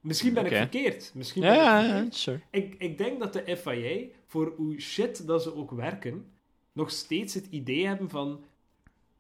Misschien 0.03 0.35
ben 0.35 0.47
ik 0.47 0.57
verkeerd. 0.57 1.11
Misschien 1.15 1.43
Ja, 1.43 1.93
ben 1.93 2.07
ik 2.07 2.13
sure. 2.13 2.41
Ik, 2.51 2.75
ik 2.79 2.99
denk 2.99 3.21
dat 3.21 3.33
de 3.33 3.57
FIA, 3.57 4.07
voor 4.27 4.55
hoe 4.57 4.81
shit 4.81 5.27
dat 5.27 5.43
ze 5.43 5.55
ook 5.55 5.71
werken, 5.71 6.27
nog 6.73 6.91
steeds 6.91 7.35
het 7.35 7.47
idee 7.51 7.87
hebben 7.87 8.09
van 8.09 8.45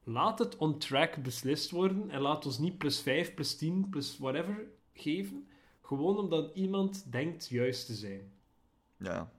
laat 0.05 0.39
het 0.39 0.57
on 0.57 0.79
track 0.79 1.23
beslist 1.23 1.71
worden 1.71 2.11
en 2.11 2.21
laat 2.21 2.47
ons 2.47 2.59
niet 2.59 2.79
plus 2.79 3.01
5, 3.01 3.35
plus 3.35 3.57
10, 3.57 3.89
plus 3.91 4.19
whatever 4.19 4.67
geven. 4.95 5.47
Gewoon 5.81 6.19
omdat 6.19 6.51
iemand 6.55 7.13
denkt 7.13 7.49
juist 7.49 7.87
te 7.87 7.95
zijn. 7.95 8.33
Ja. 8.97 9.33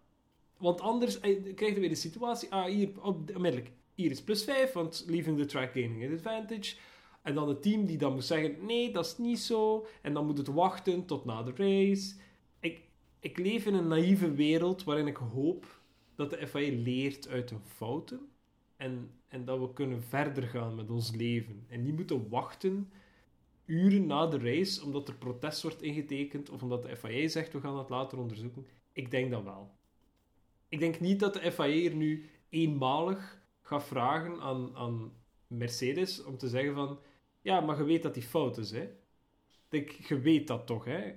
Want 0.57 0.81
anders 0.81 1.19
eh, 1.19 1.55
krijg 1.55 1.73
je 1.73 1.79
weer 1.79 1.89
de 1.89 1.95
situatie, 1.95 2.51
ah, 2.51 2.65
hier, 2.65 2.89
op, 3.01 3.35
onmiddellijk, 3.35 3.71
hier 3.95 4.11
is 4.11 4.21
plus 4.21 4.43
5, 4.43 4.71
want 4.71 5.03
leaving 5.07 5.37
the 5.37 5.45
track 5.45 5.71
gaining 5.71 6.05
an 6.05 6.13
advantage. 6.13 6.75
En 7.23 7.33
dan 7.35 7.47
het 7.47 7.61
team 7.61 7.85
die 7.85 7.97
dan 7.97 8.13
moet 8.13 8.25
zeggen, 8.25 8.65
nee, 8.65 8.91
dat 8.91 9.05
is 9.05 9.17
niet 9.17 9.39
zo. 9.39 9.87
En 10.01 10.13
dan 10.13 10.25
moet 10.25 10.37
het 10.37 10.47
wachten 10.47 11.05
tot 11.05 11.25
na 11.25 11.43
de 11.43 11.53
race. 11.55 12.15
Ik, 12.59 12.81
ik 13.19 13.37
leef 13.37 13.65
in 13.65 13.73
een 13.73 13.87
naïeve 13.87 14.33
wereld 14.33 14.83
waarin 14.83 15.07
ik 15.07 15.17
hoop 15.17 15.81
dat 16.15 16.29
de 16.29 16.47
FIA 16.47 16.81
leert 16.83 17.27
uit 17.27 17.49
hun 17.49 17.61
fouten. 17.65 18.19
En, 18.77 19.11
en 19.27 19.45
dat 19.45 19.59
we 19.59 19.73
kunnen 19.73 20.03
verder 20.03 20.43
gaan 20.43 20.75
met 20.75 20.89
ons 20.89 21.15
leven. 21.15 21.65
En 21.67 21.83
niet 21.83 21.95
moeten 21.95 22.29
wachten 22.29 22.91
uren 23.65 24.05
na 24.05 24.27
de 24.27 24.37
race 24.37 24.83
omdat 24.83 25.07
er 25.07 25.15
protest 25.15 25.61
wordt 25.61 25.81
ingetekend 25.81 26.49
of 26.49 26.61
omdat 26.61 26.83
de 26.83 26.97
FIA 26.97 27.27
zegt 27.27 27.53
we 27.53 27.59
gaan 27.59 27.75
dat 27.75 27.89
later 27.89 28.17
onderzoeken. 28.17 28.65
Ik 28.91 29.11
denk 29.11 29.31
dat 29.31 29.43
wel. 29.43 29.71
Ik 30.69 30.79
denk 30.79 30.99
niet 30.99 31.19
dat 31.19 31.33
de 31.33 31.51
FIA 31.51 31.89
er 31.89 31.95
nu 31.95 32.29
eenmalig 32.49 33.41
gaat 33.61 33.83
vragen 33.83 34.39
aan, 34.41 34.75
aan 34.75 35.11
Mercedes 35.47 36.23
om 36.23 36.37
te 36.37 36.47
zeggen 36.47 36.73
van 36.73 36.99
ja, 37.43 37.61
maar 37.61 37.77
je 37.77 37.83
weet 37.83 38.03
dat 38.03 38.13
die 38.13 38.23
fout 38.23 38.57
is, 38.57 38.71
hè? 38.71 38.89
Ik, 39.69 39.91
je 40.07 40.19
weet 40.19 40.47
dat 40.47 40.67
toch, 40.67 40.85
hè? 40.85 41.13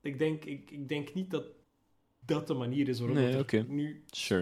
Ik 0.00 0.18
denk, 0.18 0.44
ik, 0.44 0.70
ik 0.70 0.88
denk 0.88 1.14
niet 1.14 1.30
dat 1.30 1.44
dat 2.20 2.46
de 2.46 2.54
manier 2.54 2.88
is 2.88 2.98
waarop 2.98 3.16
Nee, 3.16 3.34
het 3.34 3.68
nu... 3.68 4.04
Sure. 4.10 4.40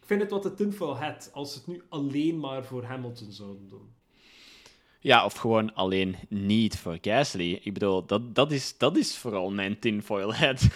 Ik 0.00 0.08
vind 0.08 0.20
het 0.20 0.30
wat 0.30 0.42
te 0.42 0.54
tinfoil 0.54 0.96
hat 0.96 1.30
als 1.32 1.54
het 1.54 1.66
nu 1.66 1.82
alleen 1.88 2.38
maar 2.40 2.64
voor 2.64 2.82
Hamilton 2.84 3.32
zouden 3.32 3.68
doen. 3.68 3.94
Ja, 5.00 5.24
of 5.24 5.34
gewoon 5.34 5.74
alleen 5.74 6.16
niet 6.28 6.78
voor 6.78 6.98
Gasly. 7.00 7.60
Ik 7.62 7.72
bedoel, 7.72 8.06
dat, 8.06 8.34
dat, 8.34 8.52
is, 8.52 8.78
dat 8.78 8.96
is 8.96 9.16
vooral 9.16 9.50
mijn 9.50 9.78
tinfoil 9.78 10.34
hat. 10.34 10.62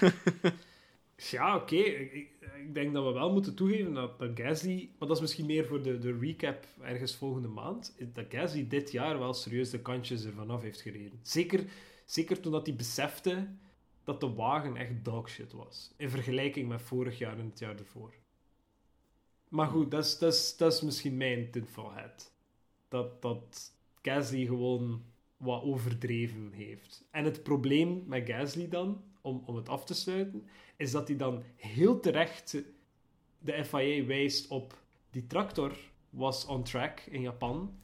Ja, 1.17 1.57
oké. 1.57 1.77
Ik, 1.77 2.35
denk 2.73 2.93
dat 2.93 3.05
we 3.05 3.13
wel 3.13 3.33
moeten 3.33 3.55
toegeven 3.55 3.95
dat, 3.95 4.19
dat 4.19 4.31
Gasly... 4.35 4.91
Maar 4.99 5.09
dat 5.09 5.17
is 5.17 5.23
misschien 5.23 5.47
meer 5.47 5.67
voor 5.67 5.83
de, 5.83 5.99
de 5.99 6.19
recap 6.19 6.65
ergens 6.81 7.17
volgende 7.17 7.49
maand. 7.49 7.97
Dat 8.13 8.25
Gasly 8.29 8.69
dit 8.69 8.93
jaar 8.93 9.19
wel 9.19 9.35
serieus 9.35 9.71
de 9.71 9.81
kantjes 9.81 10.25
ervan 10.25 10.51
af 10.51 10.63
heeft 10.63 10.81
gereden. 10.81 11.19
Zeker, 11.23 11.65
zeker 12.05 12.41
toen 12.41 12.53
dat 12.53 12.67
hij 12.67 12.77
besefte 12.77 13.49
dat 14.05 14.21
de 14.21 14.35
wagen 14.35 14.77
echt 14.77 15.05
dogshit 15.05 15.53
was. 15.53 15.95
In 15.97 16.11
vergelijking 16.11 16.69
met 16.69 16.83
vorig 16.83 17.19
jaar 17.19 17.39
en 17.39 17.47
het 17.47 17.59
jaar 17.59 17.79
ervoor. 17.79 18.15
Maar 19.49 19.67
goed, 19.67 19.91
dat 19.91 20.05
is, 20.05 20.19
dat 20.19 20.33
is, 20.33 20.57
dat 20.57 20.73
is 20.73 20.81
misschien 20.81 21.17
mijn 21.17 21.51
tinfoil. 21.51 22.11
Dat, 22.89 23.23
dat 23.23 23.73
Gasly 24.03 24.47
gewoon 24.47 25.05
wat 25.37 25.63
overdreven 25.63 26.53
heeft. 26.53 27.05
En 27.11 27.25
het 27.25 27.43
probleem 27.43 28.05
met 28.07 28.29
Gasly 28.29 28.69
dan, 28.69 29.03
om, 29.21 29.43
om 29.47 29.57
het 29.57 29.69
af 29.69 29.85
te 29.85 29.95
sluiten, 29.95 30.49
is 30.77 30.91
dat 30.91 31.09
hij 31.09 31.17
dan 31.17 31.43
heel 31.57 32.01
terecht 32.01 32.57
de 33.39 33.65
FIA 33.65 34.05
wijst 34.05 34.49
op 34.49 34.79
die 35.11 35.27
tractor 35.27 35.77
was 36.11 36.47
on 36.47 36.63
track 36.63 37.01
in 37.01 37.21
Japan 37.21 37.79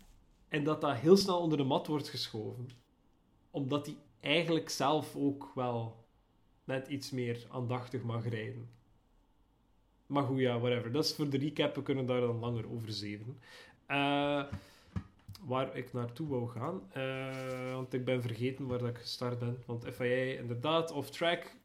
en 0.49 0.65
dat 0.65 0.81
dat 0.81 0.97
heel 0.97 1.17
snel 1.17 1.41
onder 1.41 1.59
de 1.59 1.65
mat 1.65 1.87
wordt 1.87 2.09
geschoven. 2.09 2.69
Omdat 3.51 3.87
hij 3.87 3.97
eigenlijk 4.21 4.69
zelf 4.69 5.17
ook 5.17 5.51
wel 5.55 6.05
net 6.65 6.89
iets 6.89 7.11
meer 7.11 7.47
aandachtig 7.51 8.03
mag 8.03 8.29
rijden. 8.29 8.71
Maar 10.07 10.23
goed, 10.23 10.39
ja, 10.39 10.59
whatever. 10.59 10.93
Dat 10.93 11.05
is 11.05 11.15
voor 11.15 11.29
de 11.29 11.39
recap. 11.39 11.75
We 11.75 11.83
kunnen 11.83 12.07
daar 12.07 12.21
dan 12.21 12.39
langer 12.39 12.71
over 12.73 12.93
zeven. 12.93 13.39
Eh, 13.87 14.45
waar 15.41 15.77
ik 15.77 15.93
naartoe 15.93 16.29
wou 16.29 16.49
gaan. 16.49 16.93
eh, 16.93 17.73
want 17.73 17.93
ik 17.93 18.05
ben 18.05 18.23
vergeten 18.23 18.67
waar 18.67 18.79
dat 18.79 18.89
ik 18.89 18.99
gestart 18.99 19.39
ben. 19.39 19.63
Want 19.67 19.85
FIA, 19.93 20.39
inderdaad, 20.39 20.91
off-track. 20.91 21.57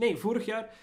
Nee, 0.00 0.16
vorig 0.16 0.44
jaar 0.44 0.74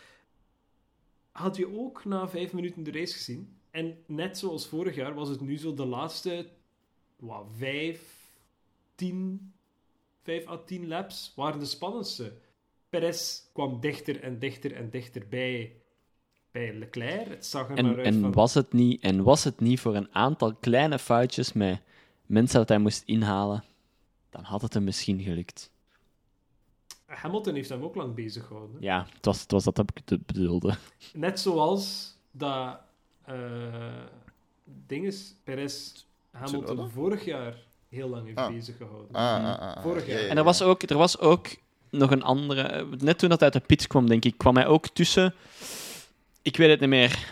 had 1.31 1.55
je 1.55 1.77
ook 1.77 2.05
na 2.05 2.27
vijf 2.27 2.53
minuten 2.53 2.83
de 2.83 2.91
race 2.91 3.13
gezien. 3.13 3.57
En 3.71 3.97
net 4.05 4.37
zoals 4.37 4.67
vorig 4.67 4.95
jaar 4.95 5.13
was 5.13 5.29
het 5.29 5.41
nu 5.41 5.57
zo 5.57 5.73
de 5.73 5.85
laatste 5.85 6.49
wat, 7.15 7.45
vijf, 7.57 8.01
tien, 8.95 9.51
vijf 10.21 10.47
à 10.47 10.57
tien 10.57 10.87
laps 10.87 11.33
waren 11.35 11.59
de 11.59 11.65
spannendste. 11.65 12.33
Perez 12.89 13.41
kwam 13.53 13.79
dichter 13.79 14.23
en 14.23 14.39
dichter 14.39 14.73
en 14.73 14.89
dichter 14.89 15.27
bij, 15.29 15.75
bij 16.51 16.73
Leclerc. 16.73 17.27
Het 17.27 17.45
zag 17.45 17.69
er 17.69 17.77
En, 17.77 17.85
maar 17.85 17.97
uit 17.97 18.05
en, 18.05 18.19
van... 18.19 18.31
was 18.31 18.53
het 18.53 18.73
niet, 18.73 19.01
en 19.01 19.23
was 19.23 19.43
het 19.43 19.59
niet 19.59 19.79
voor 19.79 19.95
een 19.95 20.13
aantal 20.13 20.55
kleine 20.55 20.99
foutjes 20.99 21.53
met 21.53 21.81
mensen 22.25 22.57
dat 22.59 22.69
hij 22.69 22.79
moest 22.79 23.03
inhalen, 23.05 23.63
dan 24.29 24.43
had 24.43 24.61
het 24.61 24.73
hem 24.73 24.83
misschien 24.83 25.21
gelukt. 25.21 25.71
Hamilton 27.07 27.55
heeft 27.55 27.69
hem 27.69 27.83
ook 27.83 27.95
lang 27.95 28.15
bezig 28.15 28.45
gehouden. 28.45 28.77
Ja, 28.81 29.07
het 29.13 29.25
was, 29.25 29.41
het 29.41 29.51
was 29.51 29.63
dat 29.63 29.79
ik 29.79 29.99
te- 30.05 30.19
bedoelde. 30.25 30.75
Net 31.13 31.39
zoals 31.39 32.15
dat 32.31 32.77
eh 33.25 34.03
dinges 34.87 35.35
Perez 35.43 35.91
Hamilton 36.31 36.63
Tsunoda? 36.65 36.89
vorig 36.89 37.25
jaar 37.25 37.55
heel 37.89 38.09
lang 38.09 38.25
heeft 38.25 38.37
Ah. 38.37 38.49
bezig 38.53 38.77
gehouden. 38.77 39.15
Ah, 39.15 39.45
ah, 39.45 39.59
ah, 39.59 39.75
ah. 39.75 39.83
Vorig 39.83 40.07
jaar. 40.07 40.17
Ja, 40.17 40.23
ja, 40.23 40.29
En 40.29 40.37
er 40.37 40.43
was 40.43 40.61
ook, 40.61 40.81
er 40.83 40.97
was 40.97 41.19
ook 41.19 41.47
nog 41.89 42.11
een 42.11 42.23
andere... 42.23 42.85
Net 42.97 43.19
toen 43.19 43.29
dat 43.29 43.41
uit 43.43 43.53
de 43.53 43.59
pits 43.59 43.87
kwam, 43.87 44.07
denk 44.07 44.25
ik, 44.25 44.37
kwam 44.37 44.55
hij 44.55 44.67
ook 44.67 44.87
tussen... 44.87 45.33
Ik 46.41 46.57
weet 46.57 46.69
het 46.69 46.79
niet 46.79 46.89
meer. 46.89 47.31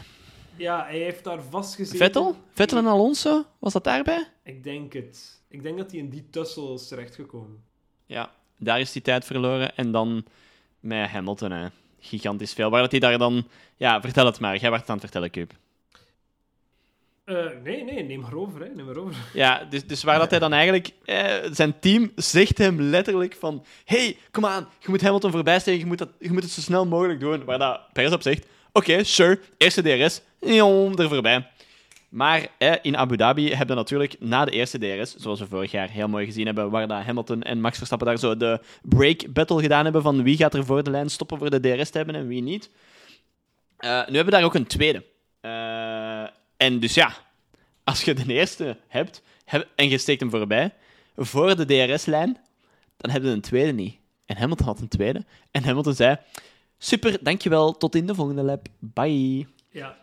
Ja, 0.56 0.84
hij 0.86 0.98
heeft 1.00 1.24
daar 1.24 1.42
vastgezeten. 1.44 1.98
Vettel? 2.00 2.36
Vettel 2.52 2.78
en 2.78 2.86
Alonso? 2.86 3.46
Was 3.60 3.74
dat 3.74 3.84
daarbij? 3.84 4.28
Ik 4.44 4.64
denk 4.64 4.94
het. 4.94 5.42
Ik 5.48 5.64
denk 5.64 5.78
dat 5.78 5.92
hij 5.92 6.00
in 6.00 6.10
die 6.10 6.30
tussel 6.30 6.74
is 6.74 6.88
terechtgekomen. 6.88 7.64
Ja, 8.06 8.32
daar 8.58 8.80
is 8.80 8.92
die 8.92 9.02
tijd 9.02 9.26
verloren. 9.26 9.76
En 9.76 9.92
dan 9.92 10.26
met 10.80 11.10
Hamilton, 11.10 11.52
hè. 11.52 11.68
gigantisch 12.00 12.54
veel. 12.54 12.70
Waar 12.70 12.82
dat 12.82 12.92
hij 12.92 13.00
daar 13.00 13.18
dan... 13.18 13.48
Ja, 13.78 14.02
vertel 14.02 14.26
het 14.26 14.40
maar. 14.40 14.58
Jij 14.58 14.70
werd 14.70 14.82
het 14.82 14.90
aan 14.90 14.98
het 14.98 15.04
vertellen, 15.04 15.32
Cube. 15.32 15.54
Eh, 17.26 17.46
nee, 17.64 17.84
nee, 17.84 18.04
neem 18.04 18.20
maar 18.20 18.34
over, 18.34 18.62
hè. 18.62 18.70
Neem 18.70 18.86
maar 18.86 18.98
over. 18.98 19.16
Ja, 19.34 19.64
dus, 19.70 19.86
dus 19.86 20.04
waar 20.04 20.20
dat 20.20 20.30
hij 20.30 20.40
dan 20.40 20.54
eigenlijk... 20.54 20.92
Eh, 21.06 21.26
zijn 21.52 21.80
team 21.80 22.12
zegt 22.16 22.58
hem 22.58 22.82
letterlijk 22.82 23.36
van... 23.40 23.66
Hey, 23.86 24.18
kom 24.32 24.46
aan, 24.46 24.68
je 24.80 24.90
moet 24.90 25.02
Hamilton 25.02 25.32
voorbijsteken, 25.32 25.80
je 25.80 25.86
moet, 25.86 25.98
dat, 25.98 26.10
je 26.20 26.32
moet 26.32 26.44
het 26.44 26.52
zo 26.52 26.62
snel 26.62 26.86
mogelijk 26.86 27.20
doen. 27.20 27.44
Waar 27.44 27.58
dat 27.58 27.82
Perez 27.94 28.14
op 28.14 28.22
zegt... 28.22 28.46
Oké, 28.72 29.04
sure, 29.04 29.40
eerste 29.58 29.82
DRS, 29.82 30.22
jong, 30.40 31.00
er 31.00 31.10
voorbij. 31.10 31.48
Maar 32.16 32.48
eh, 32.58 32.74
in 32.82 32.98
Abu 32.98 33.18
Dhabi 33.18 33.50
hebben 33.50 33.68
we 33.68 33.82
natuurlijk 33.82 34.16
na 34.20 34.46
de 34.46 34.52
eerste 34.52 34.78
DRS, 34.78 35.16
zoals 35.16 35.40
we 35.40 35.48
vorig 35.48 35.72
jaar 35.72 35.90
heel 35.90 36.08
mooi 36.08 36.26
gezien 36.26 36.46
hebben, 36.46 36.70
waar 36.70 36.88
dat 36.88 37.04
Hamilton 37.04 37.42
en 37.42 37.62
Max 37.62 37.78
Verstappen 37.78 38.08
daar 38.08 38.18
zo 38.18 38.38
de 38.38 38.60
break 38.82 39.34
battle 39.34 39.62
gedaan 39.62 39.84
hebben 39.84 40.02
van 40.02 40.24
wie 40.24 40.38
gaat 40.38 40.54
er 40.54 40.66
voor 40.66 40.84
de 40.84 40.90
lijn 40.90 41.10
stoppen 41.10 41.38
voor 41.38 41.50
de 41.50 41.60
DRS 41.60 41.90
te 41.90 41.98
hebben 41.98 42.16
en 42.16 42.28
wie 42.28 42.42
niet. 42.42 42.70
Eh, 43.78 43.90
nu 43.90 44.16
hebben 44.16 44.26
we 44.26 44.32
daar 44.32 44.44
ook 44.44 44.56
een 44.56 44.68
tweede. 44.68 45.04
Eh, 45.42 46.28
en 46.58 46.80
dus 46.80 46.94
ja, 46.94 47.14
als 47.84 48.02
je 48.04 48.14
de 48.14 48.34
eerste 48.34 48.78
hebt 48.88 49.22
heb- 49.46 49.68
en 49.76 49.90
je 49.90 49.98
steekt 49.98 50.20
hem 50.20 50.30
voorbij, 50.30 50.74
voor 51.16 51.56
de 51.56 51.66
DRS-lijn, 51.66 52.38
dan 52.98 53.12
hebben 53.12 53.30
we 53.30 53.36
een 53.36 53.42
tweede 53.42 53.72
niet. 53.72 53.96
En 54.26 54.38
Hamilton 54.38 54.66
had 54.66 54.80
een 54.80 54.88
tweede. 54.88 55.26
En 55.52 55.64
Hamilton 55.64 55.94
zei, 55.94 56.18
super, 56.78 57.18
dankjewel, 57.22 57.78
tot 57.78 57.96
in 57.96 58.08
de 58.08 58.16
volgende 58.16 58.44
lap, 58.44 58.68
bye. 58.80 59.48
Ja, 59.70 59.98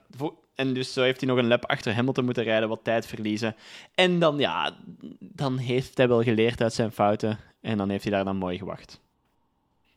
En 0.55 0.75
dus 0.75 0.93
zo 0.93 1.03
heeft 1.03 1.21
hij 1.21 1.29
nog 1.29 1.39
een 1.39 1.47
lap 1.47 1.65
achter 1.67 1.95
Hamilton 1.95 2.25
moeten 2.25 2.45
rijden, 2.45 2.69
wat 2.69 2.85
tijd 2.85 3.07
verliezen. 3.07 3.55
En 3.95 4.19
dan, 4.19 4.39
ja, 4.39 4.77
dan 5.19 5.57
heeft 5.59 5.97
hij 5.97 6.09
wel 6.09 6.23
geleerd 6.23 6.61
uit 6.63 6.73
zijn 6.73 6.93
fouten. 6.93 7.39
En 7.61 7.77
dan 7.79 7.89
heeft 7.89 8.03
hij 8.05 8.13
daar 8.13 8.25
dan 8.25 8.37
mooi 8.37 8.59
gewacht. 8.59 9.01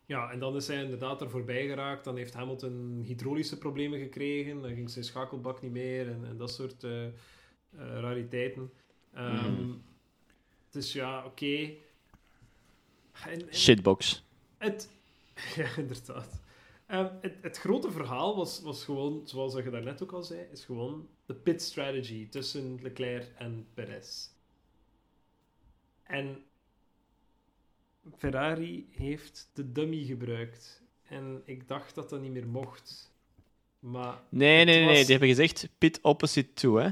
Ja, 0.05 0.31
en 0.31 0.39
dan 0.39 0.55
is 0.55 0.67
hij 0.67 0.83
inderdaad 0.83 1.21
er 1.21 1.29
voorbij 1.29 1.67
geraakt. 1.67 2.03
Dan 2.03 2.17
heeft 2.17 2.33
Hamilton 2.33 3.01
hydraulische 3.05 3.57
problemen 3.57 3.99
gekregen. 3.99 4.61
Dan 4.61 4.73
ging 4.73 4.89
zijn 4.89 5.05
schakelbak 5.05 5.61
niet 5.61 5.71
meer 5.71 6.07
en, 6.07 6.25
en 6.29 6.37
dat 6.37 6.51
soort 6.51 6.83
eh, 6.83 7.05
eh, 7.05 7.11
rariteiten. 7.77 8.71
Ehm, 9.13 9.33
Mhm. 9.33 9.71
Dus 10.71 10.93
ja, 10.93 11.25
oké. 11.25 11.69
Shitbox. 13.51 14.23
Het, 14.57 14.89
ja, 15.55 15.67
inderdaad. 15.77 16.41
Ehm, 16.85 17.07
het, 17.21 17.33
het 17.41 17.57
grote 17.57 17.91
verhaal 17.91 18.35
was, 18.35 18.61
was 18.61 18.83
gewoon, 18.83 19.21
zoals 19.25 19.53
je 19.53 19.69
daarnet 19.69 20.03
ook 20.03 20.11
al 20.11 20.23
zei, 20.23 20.39
is 20.51 20.65
gewoon 20.65 21.07
de 21.25 21.33
pit 21.33 21.61
strategy 21.61 22.29
tussen 22.29 22.79
Leclerc 22.81 23.31
en 23.37 23.67
Perez. 23.73 24.27
En 26.03 26.43
Ferrari 28.17 28.87
heeft 28.91 29.49
de 29.53 29.71
dummy 29.71 30.03
gebruikt. 30.03 30.81
En 31.07 31.41
ik 31.45 31.67
dacht 31.67 31.95
dat 31.95 32.09
dat 32.09 32.21
niet 32.21 32.31
meer 32.31 32.47
mocht. 32.47 33.13
Maar 33.79 34.13
Nee, 34.29 34.65
nee, 34.65 34.85
nee, 34.85 34.95
die 34.95 35.11
hebben 35.11 35.27
gezegd 35.27 35.69
pit 35.77 35.99
opposite 36.01 36.53
to, 36.53 36.75
hè. 36.75 36.89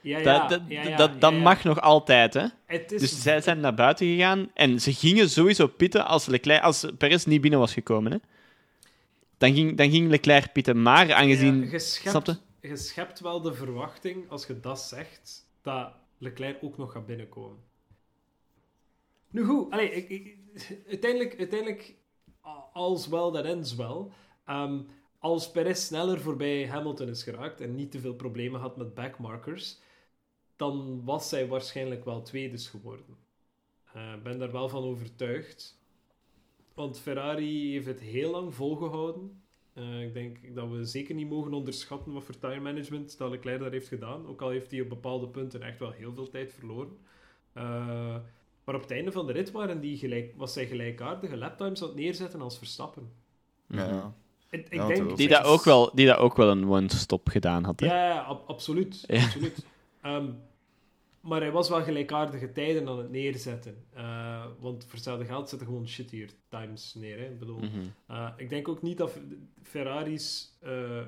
ja, 0.00 0.16
Dat, 0.16 0.24
ja, 0.24 0.46
dat, 0.46 0.60
ja, 0.68 0.82
ja, 0.82 0.96
dat, 0.96 1.20
dat 1.20 1.30
ja, 1.30 1.36
ja. 1.36 1.42
mag 1.42 1.64
nog 1.64 1.80
altijd, 1.80 2.34
hè. 2.34 2.46
Het 2.66 2.92
is 2.92 3.00
Dus 3.00 3.22
zij 3.22 3.40
zijn 3.40 3.60
naar 3.60 3.74
buiten 3.74 4.06
gegaan 4.06 4.50
en 4.54 4.80
ze 4.80 4.92
gingen 4.92 5.30
sowieso 5.30 5.66
pitten 5.66 6.06
als, 6.06 6.26
Leclerc, 6.26 6.62
als 6.62 6.86
Perez 6.98 7.24
niet 7.24 7.40
binnen 7.40 7.60
was 7.60 7.72
gekomen, 7.72 8.12
hè. 8.12 8.18
Dan 9.44 9.54
ging, 9.54 9.76
dan 9.76 9.90
ging 9.90 10.08
Leclerc 10.08 10.52
pitten, 10.52 10.82
maar 10.82 11.12
aangezien... 11.12 11.64
Ja, 11.64 11.70
je, 11.70 11.78
schept, 11.78 12.10
Snapte? 12.10 12.38
je 12.60 12.76
schept 12.76 13.20
wel 13.20 13.40
de 13.40 13.54
verwachting, 13.54 14.30
als 14.30 14.46
je 14.46 14.60
dat 14.60 14.80
zegt, 14.80 15.46
dat 15.62 15.92
Leclerc 16.18 16.58
ook 16.62 16.76
nog 16.76 16.92
gaat 16.92 17.06
binnenkomen. 17.06 17.58
Nu 19.30 19.44
goed, 19.44 19.70
allee, 19.72 19.90
ik, 19.90 20.08
ik- 20.08 20.36
uiteindelijk, 20.88 21.38
uiteindelijk, 21.38 21.94
als 22.72 23.08
wel, 23.08 23.30
dat 23.32 23.44
ends 23.44 23.74
wel. 23.74 24.12
Ehm, 24.44 24.80
als 25.18 25.50
Perez 25.50 25.84
sneller 25.84 26.20
voorbij 26.20 26.66
Hamilton 26.68 27.08
is 27.08 27.22
geraakt 27.22 27.60
en 27.60 27.74
niet 27.74 27.90
te 27.90 28.00
veel 28.00 28.14
problemen 28.14 28.60
had 28.60 28.76
met 28.76 28.94
backmarkers, 28.94 29.78
dan 30.56 31.04
was 31.04 31.28
zij 31.28 31.46
waarschijnlijk 31.48 32.04
wel 32.04 32.22
tweedes 32.22 32.68
geworden. 32.68 33.16
Ik 34.16 34.22
ben 34.22 34.38
daar 34.38 34.52
wel 34.52 34.68
van 34.68 34.82
overtuigd. 34.82 35.78
Want 36.74 37.00
Ferrari 37.00 37.72
heeft 37.72 37.86
het 37.86 38.00
heel 38.00 38.30
lang 38.30 38.54
volgehouden. 38.54 39.42
Eh, 39.72 40.02
ik 40.02 40.14
denk 40.14 40.54
dat 40.54 40.68
we 40.70 40.84
zeker 40.84 41.14
niet 41.14 41.28
mogen 41.28 41.52
onderschatten 41.52 42.12
wat 42.12 42.24
voor 42.24 42.38
time 42.38 42.60
management 42.60 43.18
dat 43.18 43.30
Leclerc 43.30 43.60
daar 43.60 43.70
heeft 43.70 43.88
gedaan. 43.88 44.26
Ook 44.26 44.42
al 44.42 44.48
heeft 44.48 44.70
hij 44.70 44.80
op 44.80 44.88
bepaalde 44.88 45.28
punten 45.28 45.62
echt 45.62 45.78
wel 45.78 45.90
heel 45.90 46.12
veel 46.14 46.28
tijd 46.28 46.52
verloren. 46.52 46.96
Eh, 47.52 48.16
maar 48.64 48.74
op 48.74 48.80
het 48.82 48.90
einde 48.90 49.12
van 49.12 49.26
de 49.26 49.32
rit 49.32 49.50
waren 49.50 49.80
die 49.80 49.96
gelijk, 49.96 50.32
was 50.36 50.54
hij 50.54 50.66
gelijkaardige 50.66 51.36
laptimes 51.36 51.82
aan 51.82 51.88
het 51.88 51.96
neerzetten 51.96 52.40
als 52.40 52.58
Verstappen. 52.58 53.12
Ja, 53.68 53.84
ja. 53.88 54.14
Ik, 54.50 54.64
ik 54.68 54.74
Ja, 54.74 54.86
denk, 54.86 55.16
Die 55.16 55.28
dat 55.28 55.44
ook 55.44 55.64
wel, 55.64 55.90
die 55.94 56.06
dat 56.06 56.18
ook 56.18 56.36
wel 56.36 56.50
een 56.50 56.68
one-stop 56.68 57.28
gedaan 57.28 57.64
had, 57.64 57.80
hè. 57.80 57.86
Ja, 57.86 58.08
ja, 58.08 58.20
ab- 58.20 58.48
absoluut. 58.48 59.04
Ja. 59.06 59.22
absoluut. 59.24 59.64
Ehm, 60.02 60.30
maar 61.24 61.40
hij 61.40 61.50
was 61.52 61.68
wel 61.68 61.82
gelijkaardige 61.82 62.52
tijden 62.52 62.88
aan 62.88 62.98
het 62.98 63.10
neerzetten. 63.10 63.84
Eh, 63.92 64.46
want 64.60 64.84
voor 64.84 64.92
hetzelfde 64.94 65.24
geld 65.24 65.48
zetten 65.48 65.66
gewoon 65.68 65.88
shittier 65.88 66.30
times 66.48 66.94
neer. 66.94 67.18
Hè. 67.18 67.24
Ik 67.24 67.38
bedoel, 67.38 67.58
Mhm. 67.58 67.80
Uh, 68.10 68.30
ik 68.36 68.48
denk 68.48 68.68
ook 68.68 68.82
niet 68.82 68.98
dat 68.98 69.18
Ferrari's 69.62 70.56
uh, 70.64 71.02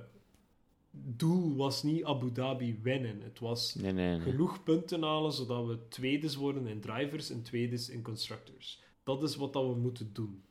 doel 0.91 1.57
was 1.57 1.83
niet 1.83 2.05
Abu 2.05 2.33
Dhabi 2.33 2.79
winnen. 2.83 3.21
Het 3.23 3.39
was 3.39 3.75
Nee, 3.75 3.93
nee, 3.93 4.11
nee. 4.19 4.21
genoeg 4.21 4.63
punten 4.63 5.03
halen 5.03 5.33
zodat 5.33 5.67
we 5.67 5.89
tweedes 5.89 6.35
worden 6.35 6.67
in 6.67 6.81
drivers 6.81 7.31
en 7.31 7.43
tweedes 7.43 7.89
in 7.89 8.03
constructors. 8.03 8.83
Dat 9.05 9.23
is 9.23 9.37
wat 9.37 9.53
dat 9.53 9.67
we 9.67 9.75
moeten 9.75 10.11
doen. 10.13 10.43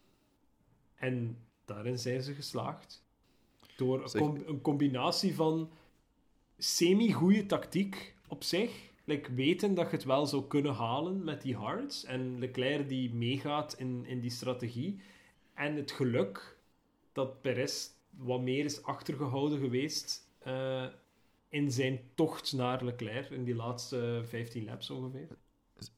En 0.96 1.38
daarin 1.66 2.00
zijn 2.00 2.22
ze 2.22 2.34
geslaagd. 2.34 3.04
Door 3.78 4.02
een, 4.04 4.10
Zeg- 4.10 4.22
com- 4.22 4.44
een 4.48 4.62
combinatie 4.62 5.36
van 5.36 5.70
semi-goede 6.58 7.46
tactiek 7.46 8.16
op 8.28 8.44
zich. 8.44 8.85
Like 9.08 9.34
weten 9.34 9.74
dat 9.74 9.90
je 9.90 9.96
het 9.96 10.06
wel 10.06 10.26
zou 10.26 10.48
kunnen 10.48 10.74
halen 10.74 11.24
met 11.24 11.42
die 11.42 11.56
hards. 11.56 12.04
En 12.06 12.40
Leclerc 12.40 12.90
die 12.90 13.14
meegaat 13.14 13.76
in, 13.78 14.06
in 14.06 14.20
die 14.20 14.30
strategie. 14.30 15.00
En 15.54 15.76
het 15.76 15.92
geluk 15.92 16.58
dat 17.14 17.42
Perez 17.42 17.90
wat 18.18 18.42
meer 18.42 18.66
is 18.66 18.84
achtergehouden 18.84 19.60
geweest 19.60 20.30
eh, 20.40 20.86
in 21.50 21.72
zijn 21.72 22.00
tocht 22.16 22.54
naar 22.54 22.84
Leclerc 22.86 23.30
in 23.30 23.44
die 23.44 23.56
laatste 23.56 24.22
15 24.26 24.66
laps 24.66 24.90
ongeveer. 24.90 25.28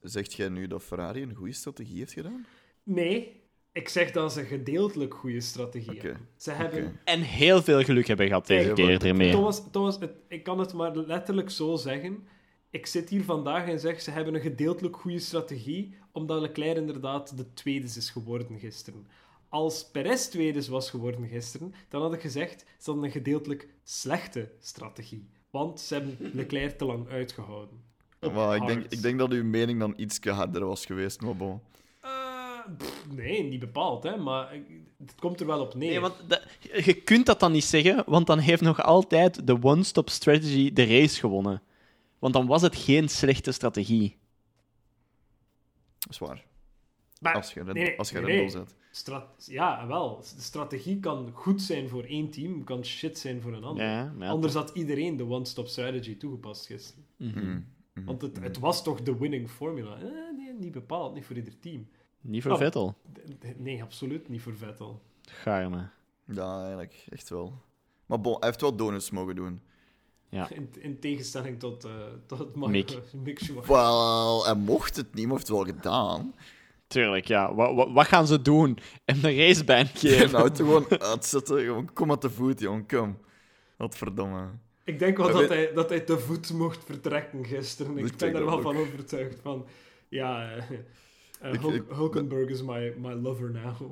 Zegt 0.02 0.32
jij 0.32 0.48
nu 0.48 0.66
dat 0.66 0.82
Ferrari 0.82 1.22
een 1.22 1.34
goede 1.34 1.52
strategie 1.52 1.98
heeft 1.98 2.12
gedaan? 2.12 2.46
Nee, 2.82 3.40
ik 3.72 3.88
zeg 3.88 4.10
dat 4.10 4.32
ze 4.32 4.44
gedeeltelijk 4.44 5.14
goede 5.14 5.40
strategie 5.40 6.00
hebben. 6.00 6.28
Ze 6.36 6.50
hebben. 6.50 7.00
En 7.04 7.20
heel 7.20 7.62
veel 7.62 7.82
geluk 7.82 8.06
hebben 8.06 8.26
gehad 8.26 8.46
deze 8.46 8.72
keer 8.72 9.04
ermee. 9.06 9.30
Thomas, 9.30 9.62
Thomas 9.70 9.98
het- 9.98 10.16
ik 10.28 10.42
kan 10.42 10.58
het 10.58 10.72
maar 10.72 10.96
letterlijk 10.96 11.50
zo 11.50 11.76
zeggen. 11.76 12.26
Ik 12.70 12.86
zit 12.86 13.08
hier 13.08 13.24
vandaag 13.24 13.68
en 13.68 13.80
zeg 13.80 14.00
ze 14.00 14.10
hebben 14.10 14.34
een 14.34 14.40
gedeeltelijk 14.40 14.96
goede 14.96 15.18
strategie, 15.18 15.94
omdat 16.12 16.40
Leclerc 16.40 16.76
inderdaad 16.76 17.36
de 17.36 17.52
tweede 17.54 17.86
is 17.86 18.10
geworden 18.10 18.58
gisteren. 18.58 19.06
Als 19.48 19.88
Perez 19.90 20.26
tweede 20.26 20.68
was 20.70 20.90
geworden 20.90 21.28
gisteren, 21.28 21.74
dan 21.88 22.02
had 22.02 22.12
ik 22.14 22.20
gezegd 22.20 22.60
ze 22.78 22.84
hadden 22.90 23.04
een 23.04 23.10
gedeeltelijk 23.10 23.68
slechte 23.84 24.50
strategie. 24.60 25.28
Want 25.50 25.80
ze 25.80 25.94
hebben 25.94 26.16
Leclerc 26.34 26.78
te 26.78 26.84
lang 26.84 27.08
uitgehouden. 27.08 27.86
Maar 28.32 28.56
ik 28.56 28.66
denk, 28.66 28.84
ik 28.88 29.02
denk 29.02 29.18
dat 29.18 29.30
uw 29.32 29.44
mening 29.44 29.78
dan 29.80 29.94
iets 29.96 30.18
harder 30.22 30.66
was 30.66 30.86
geweest, 30.86 31.20
maar 31.20 31.36
bon. 31.36 31.60
Eh, 32.00 32.10
pff, 32.78 33.06
nee, 33.14 33.42
niet 33.42 33.60
bepaald, 33.60 34.02
hè, 34.02 34.16
maar 34.16 34.52
het 34.98 35.14
komt 35.14 35.40
er 35.40 35.46
wel 35.46 35.60
op 35.60 35.74
neer. 35.74 35.88
Nee, 35.90 36.00
want 36.00 36.14
dat- 36.26 36.42
je 36.84 36.94
kunt 36.94 37.26
dat 37.26 37.40
dan 37.40 37.52
niet 37.52 37.64
zeggen, 37.64 38.02
want 38.06 38.26
dan 38.26 38.38
heeft 38.38 38.62
nog 38.62 38.82
altijd 38.82 39.46
de 39.46 39.62
one-stop 39.62 40.10
strategy 40.10 40.72
de 40.72 40.84
race 40.84 41.18
gewonnen. 41.20 41.62
Want 42.18 42.32
dan 42.34 42.46
was 42.46 42.62
het 42.62 42.76
geen 42.76 43.08
slechte 43.08 43.52
strategie. 43.52 44.16
Dat 45.98 46.10
is 46.12 46.18
waar. 46.18 46.46
Maar- 47.20 47.34
Als 47.34 47.52
je 47.52 47.64
nee, 47.64 47.98
als 47.98 48.10
je 48.10 48.14
nee, 48.20 48.24
Red 48.24 48.34
Bull 48.34 48.40
nee. 48.42 48.50
zet. 48.50 48.74
Strat 48.90 49.46
ja, 49.46 49.86
wel. 49.86 50.16
De 50.34 50.40
strategie 50.40 51.00
kan 51.00 51.30
goed 51.32 51.62
zijn 51.62 51.88
voor 51.88 52.04
één 52.04 52.30
team, 52.30 52.64
kan 52.64 52.84
shit 52.84 53.18
zijn 53.18 53.40
voor 53.40 53.52
een 53.52 53.64
ander. 53.64 53.84
Ja, 53.84 54.12
maar 54.16 54.26
ja, 54.26 54.32
Anders 54.32 54.54
had 54.54 54.70
iedereen 54.74 55.16
de 55.16 55.24
one-stop 55.24 55.66
strategy 55.66 56.16
toegepast 56.16 56.66
gisteren. 56.66 57.04
mhm. 57.16 57.38
Mhm. 57.38 57.60
Mhm. 57.92 58.06
Want 58.06 58.22
het, 58.22 58.38
het 58.40 58.58
was 58.58 58.82
toch 58.82 59.02
de 59.02 59.18
winning 59.18 59.50
formula? 59.50 59.96
Eh, 59.96 60.02
nee, 60.36 60.52
niet 60.58 60.72
bepaald, 60.72 61.14
niet 61.14 61.24
voor 61.24 61.36
ieder 61.36 61.58
team. 61.58 61.88
Niet 62.20 62.42
voor 62.42 62.52
Oh. 62.52 62.58
Vettel. 62.58 62.96
Nee, 63.56 63.82
absoluut 63.82 64.28
niet 64.28 64.40
voor 64.42 64.56
Vettel. 64.56 65.02
Gaarme. 65.22 65.88
Ja, 66.24 66.58
eigenlijk. 66.60 67.06
Echt 67.08 67.28
wel. 67.28 67.62
Maar 68.06 68.20
bon, 68.20 68.36
hij 68.38 68.48
heeft 68.48 68.60
wel 68.60 68.76
donuts 68.76 69.10
mogen 69.10 69.34
doen. 69.36 69.60
Ja. 70.30 70.48
In, 70.54 70.68
in 70.78 70.98
tegenstelling 71.00 71.58
tot, 71.58 71.84
eh 71.84 71.90
tot 72.26 72.56
Mick. 72.56 72.98
Mick 73.22 73.38
Schumacher. 73.38 73.72
Wel, 73.72 74.44
hij 74.44 74.54
mocht 74.54 74.96
het 74.96 75.14
niet, 75.14 75.26
maar 75.26 75.36
heeft 75.36 75.48
het 75.48 75.56
wel 75.56 75.66
gedaan. 75.66 76.34
Tuurlijk, 76.86 77.26
ja. 77.26 77.54
Wat, 77.54 77.74
wat, 77.74 77.92
wat 77.92 78.06
gaan 78.06 78.26
ze 78.26 78.42
doen? 78.42 78.78
Hem 79.04 79.20
de 79.20 79.34
racebaan 79.36 79.86
Je 79.92 80.08
geven? 80.08 80.30
nou, 80.32 80.44
het 80.48 80.56
gewoon 80.62 81.00
uitzetten. 81.00 81.60
Gewoon, 81.60 81.92
kom 81.92 82.10
uit 82.10 82.22
de 82.22 82.30
voet, 82.30 82.60
jongen, 82.60 82.86
kom. 82.86 83.18
Wat 83.76 83.96
verdomme. 83.96 84.48
Ik 84.84 84.98
denk 84.98 85.16
wel 85.16 85.26
Maar 85.26 85.34
dat 85.40 85.48
weet- 85.48 85.58
hij, 85.66 85.74
dat 85.74 85.88
hij 85.88 86.00
te 86.00 86.18
voet 86.18 86.52
mocht 86.52 86.84
vertrekken 86.84 87.44
gisteren. 87.44 87.98
Ik 87.98 88.16
ben 88.16 88.34
er 88.34 88.44
wel 88.44 88.54
ook. 88.56 88.62
van 88.62 88.76
overtuigd 88.76 89.40
van... 89.42 89.66
Ja, 90.08 90.50
eh, 90.50 90.62
eh, 91.40 91.60
Hulk- 91.60 91.92
Hulkenberg 91.94 92.48
is 92.48 92.62
my, 92.62 92.94
my 92.98 93.12
lover 93.12 93.50
now. 93.50 93.90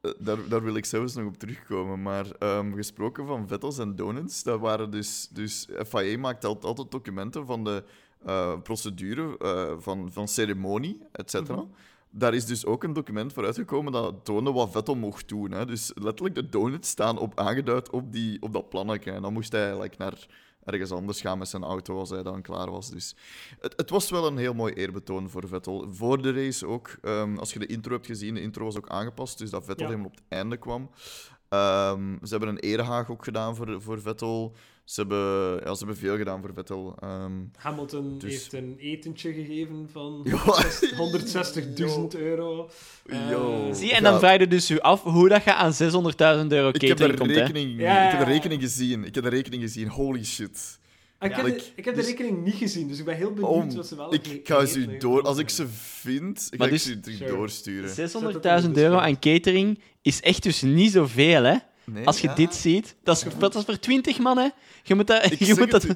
Eh, 0.00 0.10
Daar, 0.18 0.48
daar 0.48 0.62
wil 0.62 0.76
ik 0.76 0.84
zelfs 0.84 1.14
nog 1.14 1.26
op 1.26 1.38
terugkomen. 1.38 2.02
Maar 2.02 2.26
ehm, 2.38 2.72
gesproken 2.74 3.26
van 3.26 3.48
Vettels 3.48 3.78
en 3.78 3.96
donuts, 3.96 4.42
dat 4.42 4.60
waren 4.60 4.90
dus... 4.90 5.28
Dus 5.32 5.68
FIA 5.86 6.18
maakt 6.18 6.44
al- 6.44 6.60
altijd 6.60 6.90
documenten 6.90 7.46
van 7.46 7.64
de 7.64 7.84
eh, 8.24 8.60
procedure, 8.62 9.38
eh, 9.38 9.74
van, 9.78 10.12
van 10.12 10.28
ceremonie, 10.28 11.00
et 11.12 11.30
cetera. 11.30 11.56
Mhm. 11.56 11.66
Daar 12.10 12.34
is 12.34 12.46
dus 12.46 12.66
ook 12.66 12.84
een 12.84 12.92
document 12.92 13.32
voor 13.32 13.44
uitgekomen 13.44 13.92
dat 13.92 14.24
toonde 14.24 14.52
wat 14.52 14.70
Vettel 14.70 14.94
mocht 14.96 15.28
doen. 15.28 15.50
Hè. 15.50 15.66
Dus 15.66 15.92
letterlijk 15.94 16.34
de 16.34 16.48
donuts 16.48 16.88
staan 16.88 17.18
op, 17.18 17.38
aangeduid 17.40 17.90
op, 17.90 18.12
die, 18.12 18.42
op 18.42 18.52
dat 18.52 18.68
plannetje. 18.68 19.10
En 19.10 19.22
dan 19.22 19.32
moest 19.32 19.52
hij 19.52 19.80
like, 19.80 19.94
naar 19.98 20.26
ergens 20.72 20.90
anders 20.92 21.20
gaan 21.20 21.38
met 21.38 21.48
zijn 21.48 21.62
auto 21.64 21.98
als 21.98 22.10
hij 22.10 22.22
dan 22.22 22.42
klaar 22.42 22.70
was. 22.70 22.90
Dus 22.90 23.16
het, 23.60 23.72
het 23.76 23.90
was 23.90 24.10
wel 24.10 24.26
een 24.26 24.36
heel 24.36 24.54
mooi 24.54 24.72
eerbetoon 24.72 25.30
voor 25.30 25.48
Vettel. 25.48 25.86
Voor 25.90 26.22
de 26.22 26.32
race 26.32 26.66
ook. 26.66 26.96
ehm, 27.02 27.36
als 27.36 27.52
je 27.52 27.58
de 27.58 27.66
intro 27.66 27.92
hebt 27.92 28.06
gezien, 28.06 28.34
de 28.34 28.40
intro 28.40 28.64
was 28.64 28.76
ook 28.76 28.88
aangepast, 28.88 29.38
dus 29.38 29.50
dat 29.50 29.64
Vettel 29.64 29.84
Ja. 29.86 29.90
helemaal 29.90 30.10
op 30.10 30.16
het 30.16 30.24
einde 30.28 30.56
kwam. 30.56 30.90
Ehm, 31.48 32.12
ze 32.22 32.28
hebben 32.30 32.48
een 32.48 32.58
erehaag 32.58 33.10
ook 33.10 33.24
gedaan 33.24 33.56
voor, 33.56 33.82
voor 33.82 34.00
Vettel. 34.00 34.54
Ze 34.88 35.00
hebben, 35.00 35.60
ja, 35.64 35.72
ze 35.74 35.78
hebben 35.78 35.96
veel 35.96 36.16
gedaan 36.16 36.40
voor 36.40 36.50
Vettel. 36.54 36.94
Ehm, 37.00 37.32
Hamilton 37.56 38.18
Dus- 38.18 38.30
heeft 38.32 38.52
een 38.52 38.76
etentje 38.78 39.32
gegeven 39.32 39.88
van 39.92 40.20
Ja. 40.24 40.36
160.000 40.96 42.16
euro. 42.20 42.70
Eh. 43.06 43.16
Zie, 43.72 43.92
en 43.92 44.02
Ja. 44.02 44.10
dan 44.10 44.18
vraag 44.18 44.38
je 44.38 44.46
dus 44.46 44.70
u 44.70 44.80
af 44.80 45.02
hoe 45.02 45.28
dat 45.28 45.44
je 45.44 45.54
aan 45.54 45.72
600.000 45.72 46.52
euro 46.52 46.68
ik 46.68 46.80
heb 46.80 46.80
de 46.80 46.86
catering 46.86 47.18
komt, 47.18 47.30
hè? 47.30 47.40
rekening, 47.40 47.80
Ja, 47.80 48.04
ik 48.04 48.10
heb 48.10 48.10
de 48.10 48.24
ja, 48.24 48.30
ja. 48.30 48.34
rekening 48.34 48.62
gezien. 48.62 49.04
Ik 49.04 49.14
heb 49.14 49.24
de 49.24 49.30
rekening 49.30 49.62
gezien. 49.62 49.88
Holy 49.88 50.24
shit. 50.24 50.78
Ik, 51.20 51.34
heb 51.34 51.46
Ja. 51.46 51.52
de, 51.52 51.62
ik 51.74 51.84
heb 51.84 51.94
de 51.94 52.00
Dus- 52.00 52.10
rekening 52.10 52.44
niet 52.44 52.54
gezien, 52.54 52.88
dus 52.88 52.98
ik 52.98 53.04
ben 53.04 53.16
heel 53.16 53.32
benieuwd 53.32 53.50
Om, 53.52 53.74
wat 53.74 53.86
ze 53.86 53.96
wel 53.96 54.14
ik 54.14 54.40
ga 54.44 54.64
ze 54.66 54.96
door... 54.98 55.22
Als 55.22 55.38
ik 55.38 55.48
ze 55.48 55.66
vind, 56.00 56.46
ga 56.50 56.56
Maar 56.56 56.66
ik 56.66 56.72
dus- 56.72 56.82
ze 56.82 56.90
u 56.92 57.00
terug 57.00 57.16
Sure. 57.18 57.30
doorsturen. 57.30 57.90
600.000 58.62 58.70
euro 58.76 58.96
aan 58.96 59.18
catering 59.18 59.78
is 60.02 60.20
echt 60.20 60.42
dus 60.42 60.62
niet 60.62 60.92
zoveel, 60.92 61.42
hè? 61.42 61.56
Nee, 61.92 62.06
Als 62.06 62.20
je 62.20 62.28
ja. 62.28 62.34
dit 62.34 62.54
ziet. 62.54 62.96
Dat 63.02 63.16
is, 63.16 63.24
dat 63.38 63.54
is 63.54 63.64
voor 63.64 63.78
20 63.78 64.18
man, 64.18 64.38
hè? 64.38 64.48
Je 64.82 64.94
moet 64.94 65.06
dat... 65.06 65.24
Ik, 65.32 65.38
Je 65.38 65.54
moet 65.58 65.70
dat 65.70 65.84
u. 65.84 65.90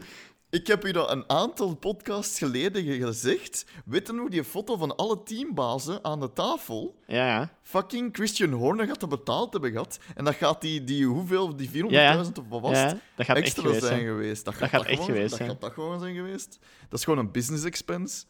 ik 0.50 0.66
heb 0.66 0.84
u 0.86 0.90
dat 0.92 1.10
een 1.10 1.24
aantal 1.30 1.74
podcasts 1.74 2.38
geleden 2.38 2.84
ge- 2.84 3.00
gezegd. 3.00 3.64
Weet 3.84 4.06
je 4.06 4.12
nog 4.12 4.28
die 4.28 4.44
foto 4.44 4.76
van 4.76 4.96
alle 4.96 5.22
teambazen 5.22 6.04
aan 6.04 6.20
de 6.20 6.32
tafel? 6.32 6.98
ja, 7.06 7.26
ja. 7.26 7.52
Fucking 7.62 8.08
Christian 8.14 8.52
Horner 8.52 8.86
gaat 8.86 9.00
dat 9.00 9.08
betaald 9.08 9.52
hebben 9.52 9.70
gehad. 9.70 9.98
En 10.14 10.24
dat 10.24 10.34
gaat 10.34 10.60
die, 10.60 10.84
die 10.84 11.06
hoeveel, 11.06 11.56
die 11.56 11.68
400.000 11.68 11.72
Ja, 11.72 12.12
ja. 12.12 12.18
of 12.18 12.30
wat 12.48 12.60
was 12.60 12.78
het? 12.78 12.90
ja 12.90 13.00
dat 13.16 13.26
gaat 13.26 13.36
echt 13.36 13.44
extra 13.46 13.62
geweest 13.62 13.84
zijn 13.86 14.04
geweest. 14.04 14.44
Dat, 14.44 14.58
Dat 14.58 14.68
gaat 14.68 14.80
echt 14.84 14.90
gewoon, 14.90 15.04
geweest 15.04 15.28
dat 15.28 15.38
zijn. 15.38 15.48
gaat 15.50 15.60
dat 15.60 15.72
gewoon 15.72 16.00
zijn 16.00 16.14
geweest. 16.14 16.58
Dat 16.88 16.98
is 16.98 17.04
gewoon 17.04 17.18
een 17.18 17.30
business 17.32 17.64
expense. 17.64 18.24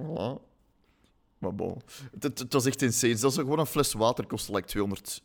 Voilà. 0.00 0.48
Maar 1.38 1.54
bon. 1.54 1.80
Het, 2.12 2.22
het, 2.22 2.38
het 2.38 2.52
was 2.52 2.66
echt 2.66 2.82
insane. 2.82 3.16
Zelfs 3.16 3.36
gewoon 3.36 3.58
een 3.58 3.66
fles 3.66 3.92
water 3.92 4.26
kostte 4.26 4.52
like 4.52 4.66
200 4.68 5.22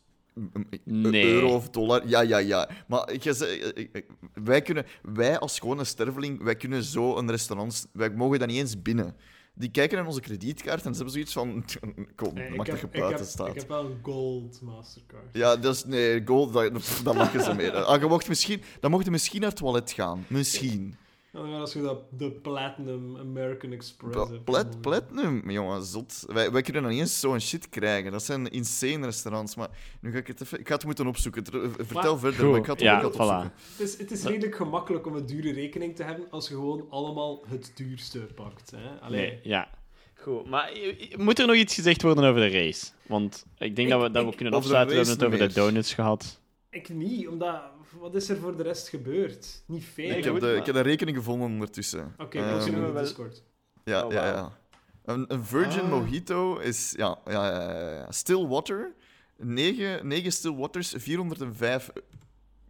Nee. 0.84 1.24
euro 1.32 1.54
of 1.54 1.68
dollar. 1.70 2.08
Ja, 2.08 2.20
ja, 2.20 2.38
ja. 2.38 2.68
Maar 2.88 3.12
ik, 3.12 3.22
zei- 3.22 3.50
ik- 3.52 3.88
ik- 3.92 4.06
wij, 4.34 4.62
kunnen, 4.62 4.86
wij 5.02 5.38
als 5.38 5.58
gewone 5.58 5.84
sterveling, 5.84 6.42
wij 6.42 6.56
kunnen 6.56 6.82
zo 6.82 7.16
een 7.16 7.30
restaurant... 7.30 7.86
Wij 7.92 8.10
mogen 8.10 8.38
dat 8.38 8.48
niet 8.48 8.56
eens 8.58 8.82
binnen. 8.82 9.16
Die 9.54 9.70
kijken 9.70 9.96
naar 9.98 10.06
onze 10.06 10.20
kredietkaart 10.20 10.84
en 10.84 10.90
ze 10.94 11.02
hebben 11.02 11.10
zoiets 11.12 11.32
van... 11.32 11.64
Kom, 12.16 12.34
Nee, 12.34 12.50
mag 12.54 12.66
dat 12.66 12.80
je 12.80 12.88
buiten 12.88 13.26
staat. 13.26 13.48
ik 13.48 13.54
heb 13.54 13.68
wel 13.68 13.84
een 13.84 13.98
gold 14.02 14.60
mastercard. 14.62 15.24
Ja, 15.32 15.56
dat 15.56 15.74
is... 15.74 15.84
Nee, 15.84 16.22
gold, 16.26 16.52
dat, 16.52 17.00
dat 17.04 17.14
lachen 17.14 17.42
ze 17.44 17.54
mee. 17.54 17.70
Ah, 17.86 18.00
je 18.00 18.06
mocht 18.06 18.28
misschien, 18.28 18.62
dan 18.80 18.90
mocht 18.90 19.04
je 19.04 19.10
misschien 19.10 19.40
naar 19.40 19.48
het 19.50 19.58
toilet 19.58 19.92
gaan. 19.92 20.24
Misschien. 20.28 20.96
En 21.36 21.42
dan 21.50 21.60
als 21.60 21.72
je 21.72 21.82
dat, 21.82 21.98
de 22.10 22.30
Platinum 22.30 23.16
American 23.16 23.72
Express 23.72 24.30
hebt. 24.30 24.44
Plat, 24.44 24.80
platinum, 24.80 25.50
jongen, 25.50 25.84
zot. 25.84 26.24
Wij, 26.26 26.50
wij 26.52 26.62
kunnen 26.62 26.82
dan 26.82 26.90
niet 26.90 27.00
eens 27.00 27.20
zo'n 27.20 27.40
shit 27.40 27.68
krijgen. 27.68 28.12
Dat 28.12 28.22
zijn 28.22 28.50
insane 28.50 29.04
restaurants. 29.04 29.54
Maar 29.56 29.68
nu 30.00 30.12
ga 30.12 30.18
ik 30.18 30.26
het 30.26 30.40
even... 30.40 30.60
Ik 30.60 30.68
ga 30.68 30.74
het 30.74 30.84
moeten 30.84 31.06
opzoeken. 31.06 31.44
Ter- 31.44 31.70
Vertel 31.70 32.02
Maar- 32.12 32.18
verder, 32.18 32.40
Goed, 32.40 32.50
maar 32.50 32.58
ik 32.58 32.64
ga 32.66 32.72
het, 32.72 32.80
ja, 32.80 32.94
ik 32.96 33.00
ga 33.00 33.06
het 33.08 33.16
opzoeken. 33.16 33.50
voilà. 33.50 33.76
Het 33.76 33.80
is, 33.88 33.98
het 33.98 34.10
is 34.10 34.22
redelijk 34.24 34.54
gemakkelijk 34.56 35.06
om 35.06 35.14
een 35.16 35.26
dure 35.26 35.52
rekening 35.52 35.96
te 35.96 36.02
hebben 36.02 36.30
als 36.30 36.48
je 36.48 36.54
gewoon 36.54 36.86
allemaal 36.90 37.44
het 37.48 37.72
duurste 37.74 38.18
pakt. 38.18 38.70
Hè? 38.76 39.00
Allee, 39.00 39.20
Nee, 39.20 39.38
ja. 39.42 39.68
Goed, 40.14 40.46
maar 40.48 40.68
eh, 40.72 41.16
moet 41.16 41.38
er 41.38 41.46
nog 41.46 41.56
iets 41.56 41.74
gezegd 41.74 42.02
worden 42.02 42.24
over 42.24 42.40
de 42.40 42.58
race? 42.58 42.86
Want 43.06 43.46
ik 43.58 43.76
denk 43.76 43.88
Ik- 43.88 43.94
dat 43.94 44.02
we, 44.02 44.10
dat 44.10 44.24
we 44.24 44.30
ik- 44.30 44.36
kunnen 44.36 44.54
afsluiten. 44.54 44.96
We 44.96 45.04
hebben 45.06 45.26
het 45.28 45.34
over 45.34 45.48
de 45.48 45.54
donuts 45.60 45.94
gehad. 45.94 46.40
Ik 46.76 46.88
niet, 46.88 47.28
omdat... 47.28 47.62
Wat 48.00 48.14
is 48.14 48.28
er 48.28 48.36
voor 48.36 48.56
de 48.56 48.62
rest 48.62 48.88
gebeurd? 48.88 49.62
Niet 49.66 49.84
veel. 49.84 50.08
Nee, 50.08 50.18
Ik 50.18 50.24
heb, 50.24 50.34
de, 50.34 50.40
maar- 50.40 50.54
ik 50.56 50.66
heb 50.66 50.74
de 50.74 50.80
rekening 50.80 51.16
gevonden 51.16 51.48
ondertussen. 51.48 52.14
Oké, 52.18 52.38
Ehm, 52.38 52.48
dan 52.48 52.62
zien 52.62 52.74
we 52.74 52.80
wel- 52.92 53.02
Discord. 53.02 53.42
Ja, 53.84 54.04
Oh, 54.06 54.12
ja, 54.12 54.26
ja. 54.26 54.58
Een, 55.04 55.24
een 55.32 55.44
Virgin 55.44 55.80
Ah. 55.82 55.88
Mojito 55.90 56.58
is... 56.58 56.92
Ja, 56.96 57.18
ja, 57.26 57.70
ja. 57.92 58.10
Still 58.12 58.46
Water. 58.46 58.94
9, 59.36 60.06
9 60.08 60.32
Still 60.32 60.54
Waters, 60.54 60.94
405 60.96 61.90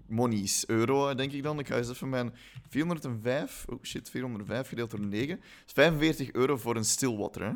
monies. 0.06 0.66
Euro, 0.66 1.14
denk 1.14 1.32
ik 1.32 1.42
dan. 1.42 1.58
Ik 1.58 1.66
ga 1.66 1.76
eens 1.76 1.88
even 1.90 2.08
mijn... 2.08 2.34
405... 2.68 3.64
Oh 3.68 3.78
shit, 3.82 4.10
405 4.10 4.68
gedeeld 4.68 4.90
door 4.90 5.00
9. 5.00 5.36
Dat 5.36 5.44
is 5.66 5.72
45 5.72 6.32
euro 6.32 6.56
voor 6.56 6.76
een 6.76 6.84
Still 6.84 7.16
Water, 7.16 7.42
hè. 7.42 7.52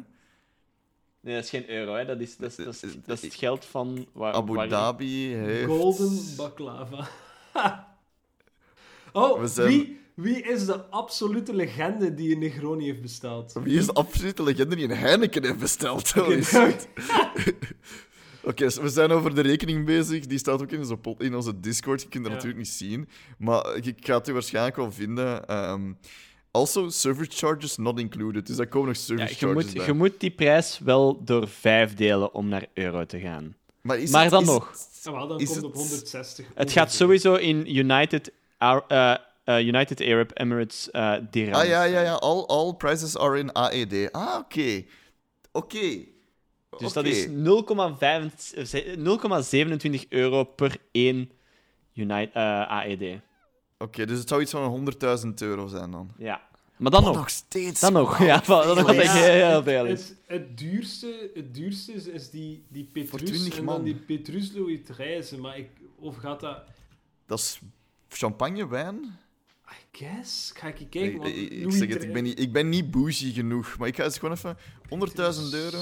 Nee, 1.21 1.35
dat 1.35 1.45
is 1.45 1.51
geen 1.51 1.71
euro, 1.71 1.95
hè. 1.95 2.05
Dat 2.05 2.21
is, 2.21 2.37
dat 2.37 2.51
is, 2.51 2.57
dat 2.57 2.75
is, 2.75 2.81
dat 3.05 3.17
is 3.17 3.23
het 3.23 3.35
geld 3.35 3.65
van... 3.65 4.07
Waar, 4.13 4.33
Abu 4.33 4.53
waar- 4.53 4.69
Dhabi 4.69 5.35
heeft... 5.35 5.67
Golden 5.67 6.19
baklava. 6.37 7.09
oh, 9.13 9.45
zijn- 9.45 9.69
wie, 9.69 10.01
wie 10.15 10.43
is 10.43 10.67
de 10.67 10.85
absolute 10.85 11.55
legende 11.55 12.15
die 12.15 12.33
een 12.33 12.39
Negroni 12.39 12.85
heeft 12.85 13.03
besteld? 13.03 13.53
Wie 13.63 13.79
is 13.79 13.87
de 13.87 13.93
absolute 13.93 14.43
legende 14.43 14.77
die 14.77 14.85
een 14.85 14.97
Heineken 14.97 15.45
heeft 15.45 15.59
besteld? 15.59 16.11
Holy 16.13 16.43
Oké, 18.43 18.67
we 18.69 18.89
zijn 18.89 19.11
over 19.11 19.35
de 19.35 19.41
rekening 19.41 19.87
bezig. 19.87 20.27
Die 20.27 20.39
staat 20.39 20.63
ook 20.63 20.71
in 20.71 20.79
onze, 20.79 20.97
in 21.19 21.35
onze 21.35 21.61
Discord. 21.61 22.03
Je 22.03 22.09
kunt 22.09 22.23
dat 22.25 22.33
Ja. 22.33 22.39
natuurlijk 22.39 22.65
niet 22.65 22.73
zien. 22.73 23.09
Maar 23.39 23.77
ik, 23.77 23.97
ga 24.01 24.17
het 24.19 24.29
u 24.29 24.33
waarschijnlijk 24.33 24.77
wel 24.77 24.93
vinden. 24.93 25.47
Ehm, 25.47 25.93
also, 26.51 26.89
service 26.89 27.31
charges 27.35 27.77
not 27.77 27.99
included. 28.01 28.47
Dus 28.47 28.57
daar 28.57 28.67
komen 28.67 28.89
nog 28.89 28.97
Ja, 28.97 29.03
service 29.03 29.29
je, 29.29 29.35
charges 29.47 29.65
moet, 29.65 29.75
bij. 29.75 29.87
je 29.87 29.93
moet 29.93 30.21
die 30.21 30.31
prijs 30.31 30.79
wel 30.79 31.25
door 31.25 31.49
vijf 31.49 31.95
delen 31.95 32.35
om 32.35 32.49
naar 32.49 32.67
euro 32.75 33.07
te 33.07 33.21
gaan. 33.21 33.57
Maar, 33.81 33.99
is 33.99 34.11
Maar 34.11 34.23
het- 34.23 34.31
dan 34.31 34.43
is 34.43 34.47
nog. 34.49 34.69
het- 34.71 35.01
wel, 35.05 35.29
dan 35.29 35.39
Is 35.41 35.45
komt 35.45 35.49
het 35.49 35.57
het- 35.57 35.65
op 35.65 35.75
160. 35.75 36.47
Het 36.55 36.73
gaat 36.73 36.93
sowieso 36.93 37.35
in 37.35 37.77
United, 37.77 38.33
eh, 38.59 39.15
eh, 39.45 39.67
United 39.67 40.01
Arab 40.01 40.31
Emirates 40.35 40.91
eh 40.91 41.15
dirhams. 41.31 41.59
Ah 41.63 41.67
ja, 41.69 41.83
ja, 41.85 42.01
ja. 42.01 42.13
All, 42.15 42.45
all 42.47 42.73
prices 42.75 43.17
are 43.17 43.39
in 43.39 43.53
AED. 43.53 44.13
Ah, 44.13 44.35
oké. 44.39 44.85
Oké. 45.53 45.99
Dus 46.79 46.93
dat 46.93 47.05
is 47.05 47.27
0,25 47.29 48.73
eh, 48.73 48.97
0,27 48.97 50.07
euro 50.09 50.45
per 50.45 50.77
één 50.93 51.31
United, 51.95 52.35
eh, 52.35 52.43
AED. 52.71 53.21
Oké, 53.83 54.07
dus 54.07 54.19
het 54.19 54.29
zou 54.29 54.41
iets 54.41 54.51
van 54.51 54.93
100.000 55.25 55.29
euro 55.39 55.67
zijn 55.67 55.91
dan. 55.91 56.11
Ja. 56.19 56.49
Maar 56.77 56.91
dan 56.91 57.05
Oh, 57.07 57.15
nog. 57.15 57.31
steeds. 57.31 57.81
Dan 57.81 57.93
nog. 57.93 58.19
Ja, 58.23 58.39
dat 58.47 58.77
nog 58.77 58.87
wat 58.87 58.95
Ja, 58.95 59.13
heel 59.13 59.49
het, 59.55 59.65
veel 59.65 59.87
is. 59.87 60.09
het, 60.09 60.17
het 60.27 60.59
duurste, 60.59 61.31
het 61.35 61.55
duurste 61.55 61.93
is, 61.93 62.07
is 62.07 62.31
die, 62.31 62.65
die 62.69 62.85
Petrus 62.85 63.31
20 63.31 63.59
en 63.59 63.65
man. 63.65 63.75
dan 63.75 63.85
die 63.85 63.95
Petrus 63.95 64.53
Louis 64.53 64.81
XIII. 64.93 65.41
Maar 65.41 65.59
ik, 65.59 65.69
of 65.99 66.17
gaat 66.17 66.41
dat... 66.41 66.63
Dat 67.27 67.39
is 67.39 67.61
champagne, 68.09 68.69
wijn. 68.69 69.19
I 69.71 69.99
guess. 69.99 70.51
Ga 70.55 70.67
ik 70.69 70.75
kijken. 70.75 71.03
Ik, 71.13 71.17
want 71.17 71.29
ik, 71.29 71.51
ik 71.51 71.73
zeg 71.73 71.89
het, 71.89 72.03
ik 72.05 72.13
ben, 72.13 72.23
niet, 72.23 72.39
ik 72.41 72.53
ben 72.53 72.69
niet 72.69 72.91
bougie 72.91 73.33
genoeg. 73.33 73.79
Maar 73.79 73.89
ik 73.89 73.97
ga 73.97 74.05
eens 74.05 74.19
gewoon 74.19 74.35
even... 74.35 74.57
100.000 74.83 74.95
euro. 75.53 75.79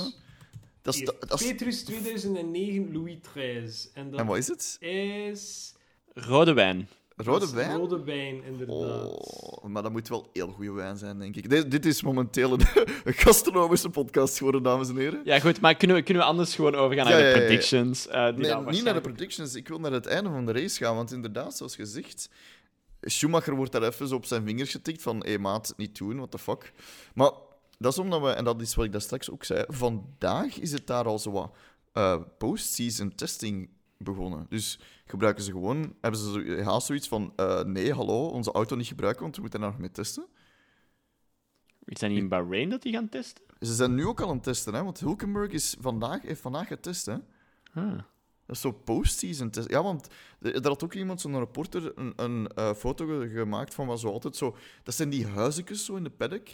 Dat 0.82 0.94
is, 0.94 1.04
dat 1.04 1.38
Petrus 1.38 1.82
2009 1.84 2.92
Louis 2.92 3.16
XIII. 3.32 3.90
En 3.94 4.10
dat 4.10 4.20
En 4.20 4.26
wat 4.26 4.36
is 4.36 4.48
het? 4.48 4.76
is... 4.80 5.74
Rode 6.14 6.52
wijn. 6.52 6.88
Rode 7.24 7.38
dat 7.38 7.48
is 7.48 7.54
wijn? 7.54 7.76
Rode 7.76 8.04
wijn, 8.04 8.44
inderdaad. 8.44 9.06
Oh, 9.06 9.64
maar 9.64 9.82
dat 9.82 9.92
moet 9.92 10.08
wel 10.08 10.28
heel 10.32 10.48
goede 10.48 10.72
wijn 10.72 10.96
zijn, 10.96 11.18
denk 11.18 11.36
ik. 11.36 11.50
Dit, 11.50 11.70
dit 11.70 11.86
is 11.86 12.02
momenteel 12.02 12.52
een, 12.52 12.66
gastronomische 13.04 13.90
podcast 13.90 14.36
geworden, 14.36 14.62
dames 14.62 14.88
en 14.88 14.96
heren. 14.96 15.20
Ja, 15.24 15.40
goed, 15.40 15.60
maar 15.60 15.74
kunnen 15.74 15.96
we, 15.96 16.02
kunnen 16.02 16.22
we 16.22 16.28
anders 16.28 16.54
gewoon 16.54 16.74
overgaan 16.74 17.08
Ja, 17.08 17.12
naar 17.12 17.20
ja, 17.20 17.26
de 17.26 17.30
ja, 17.32 17.40
ja. 17.40 17.46
predictions? 17.46 18.06
eh, 18.06 18.24
die 18.24 18.46
Nee, 18.46 18.64
niet 18.64 18.84
naar 18.84 18.94
de 18.94 19.00
predictions. 19.00 19.54
Ik 19.54 19.68
wil 19.68 19.78
naar 19.78 19.92
het 19.92 20.06
einde 20.06 20.30
van 20.30 20.46
de 20.46 20.52
race 20.52 20.84
gaan. 20.84 20.94
Want 20.96 21.12
inderdaad, 21.12 21.56
zoals 21.56 21.74
gezegd... 21.74 22.30
Schumacher 23.00 23.54
wordt 23.54 23.72
daar 23.72 23.82
even 23.82 24.08
zo 24.08 24.14
op 24.14 24.24
zijn 24.24 24.44
vingers 24.44 24.70
getikt 24.70 25.02
van... 25.02 25.24
Hé, 25.24 25.38
maat, 25.38 25.74
niet 25.76 25.98
doen, 25.98 26.16
what 26.16 26.30
the 26.30 26.38
fuck. 26.38 26.72
Maar 27.14 27.30
dat 27.78 27.92
is 27.92 27.98
omdat 27.98 28.20
we... 28.20 28.28
En 28.28 28.44
dat 28.44 28.60
is 28.60 28.74
wat 28.74 28.84
ik 28.84 28.92
daar 28.92 29.00
straks 29.00 29.30
ook 29.30 29.44
zei. 29.44 29.64
Vandaag 29.68 30.58
is 30.58 30.72
het 30.72 30.86
daar 30.86 31.04
al 31.04 31.18
zo 31.18 31.30
wat 31.30 31.50
eh, 31.92 32.16
post-season 32.38 33.14
testing 33.14 33.68
begonnen. 33.98 34.46
Dus 34.48 34.78
gebruiken 35.06 35.44
ze 35.44 35.50
gewoon... 35.50 35.94
Hebben 36.00 36.20
ze 36.20 36.32
zo, 36.32 36.62
haast 36.62 36.86
zoiets 36.86 37.08
van... 37.08 37.32
eh, 37.36 37.62
nee, 37.62 37.92
hallo, 37.94 38.26
onze 38.28 38.52
auto 38.52 38.76
niet 38.76 38.86
gebruiken, 38.86 39.22
want 39.22 39.34
we 39.36 39.40
moeten 39.40 39.60
daar 39.60 39.70
nog 39.70 39.78
mee 39.78 39.90
testen. 39.90 40.26
Is 41.84 41.98
dat 41.98 42.08
niet 42.10 42.18
in 42.18 42.28
Bahrain 42.28 42.68
dat 42.70 42.82
die 42.82 42.92
gaan 42.92 43.08
testen? 43.08 43.44
Ze 43.60 43.74
zijn 43.74 43.94
nu 43.94 44.06
ook 44.06 44.20
al 44.20 44.28
aan 44.28 44.34
het 44.34 44.42
testen, 44.44 44.74
hè? 44.74 44.84
Want 44.84 45.00
Hulkenberg 45.00 45.50
is 45.52 45.76
vandaag, 45.80 46.22
heeft 46.22 46.40
vandaag 46.40 46.66
getest, 46.68 47.06
hè? 47.06 47.16
Ah. 47.74 47.98
Dat 48.46 48.56
is 48.56 48.60
zo 48.60 48.72
post-season. 48.72 49.50
test- 49.50 49.70
Ja, 49.70 49.82
want 49.82 50.06
er 50.40 50.68
had 50.68 50.84
ook 50.84 50.94
iemand, 50.94 51.20
zo'n 51.20 51.38
reporter, 51.38 51.98
een, 51.98 52.12
een 52.16 52.48
eh, 52.48 52.74
foto 52.74 53.06
ge- 53.06 53.28
gemaakt 53.28 53.74
van 53.74 53.86
wat 53.86 54.00
zo 54.00 54.08
altijd 54.10 54.36
zo... 54.36 54.56
Dat 54.82 54.94
zijn 54.94 55.10
die 55.10 55.26
huisjes 55.26 55.84
zo 55.84 55.96
in 55.96 56.04
de 56.04 56.10
paddock. 56.10 56.46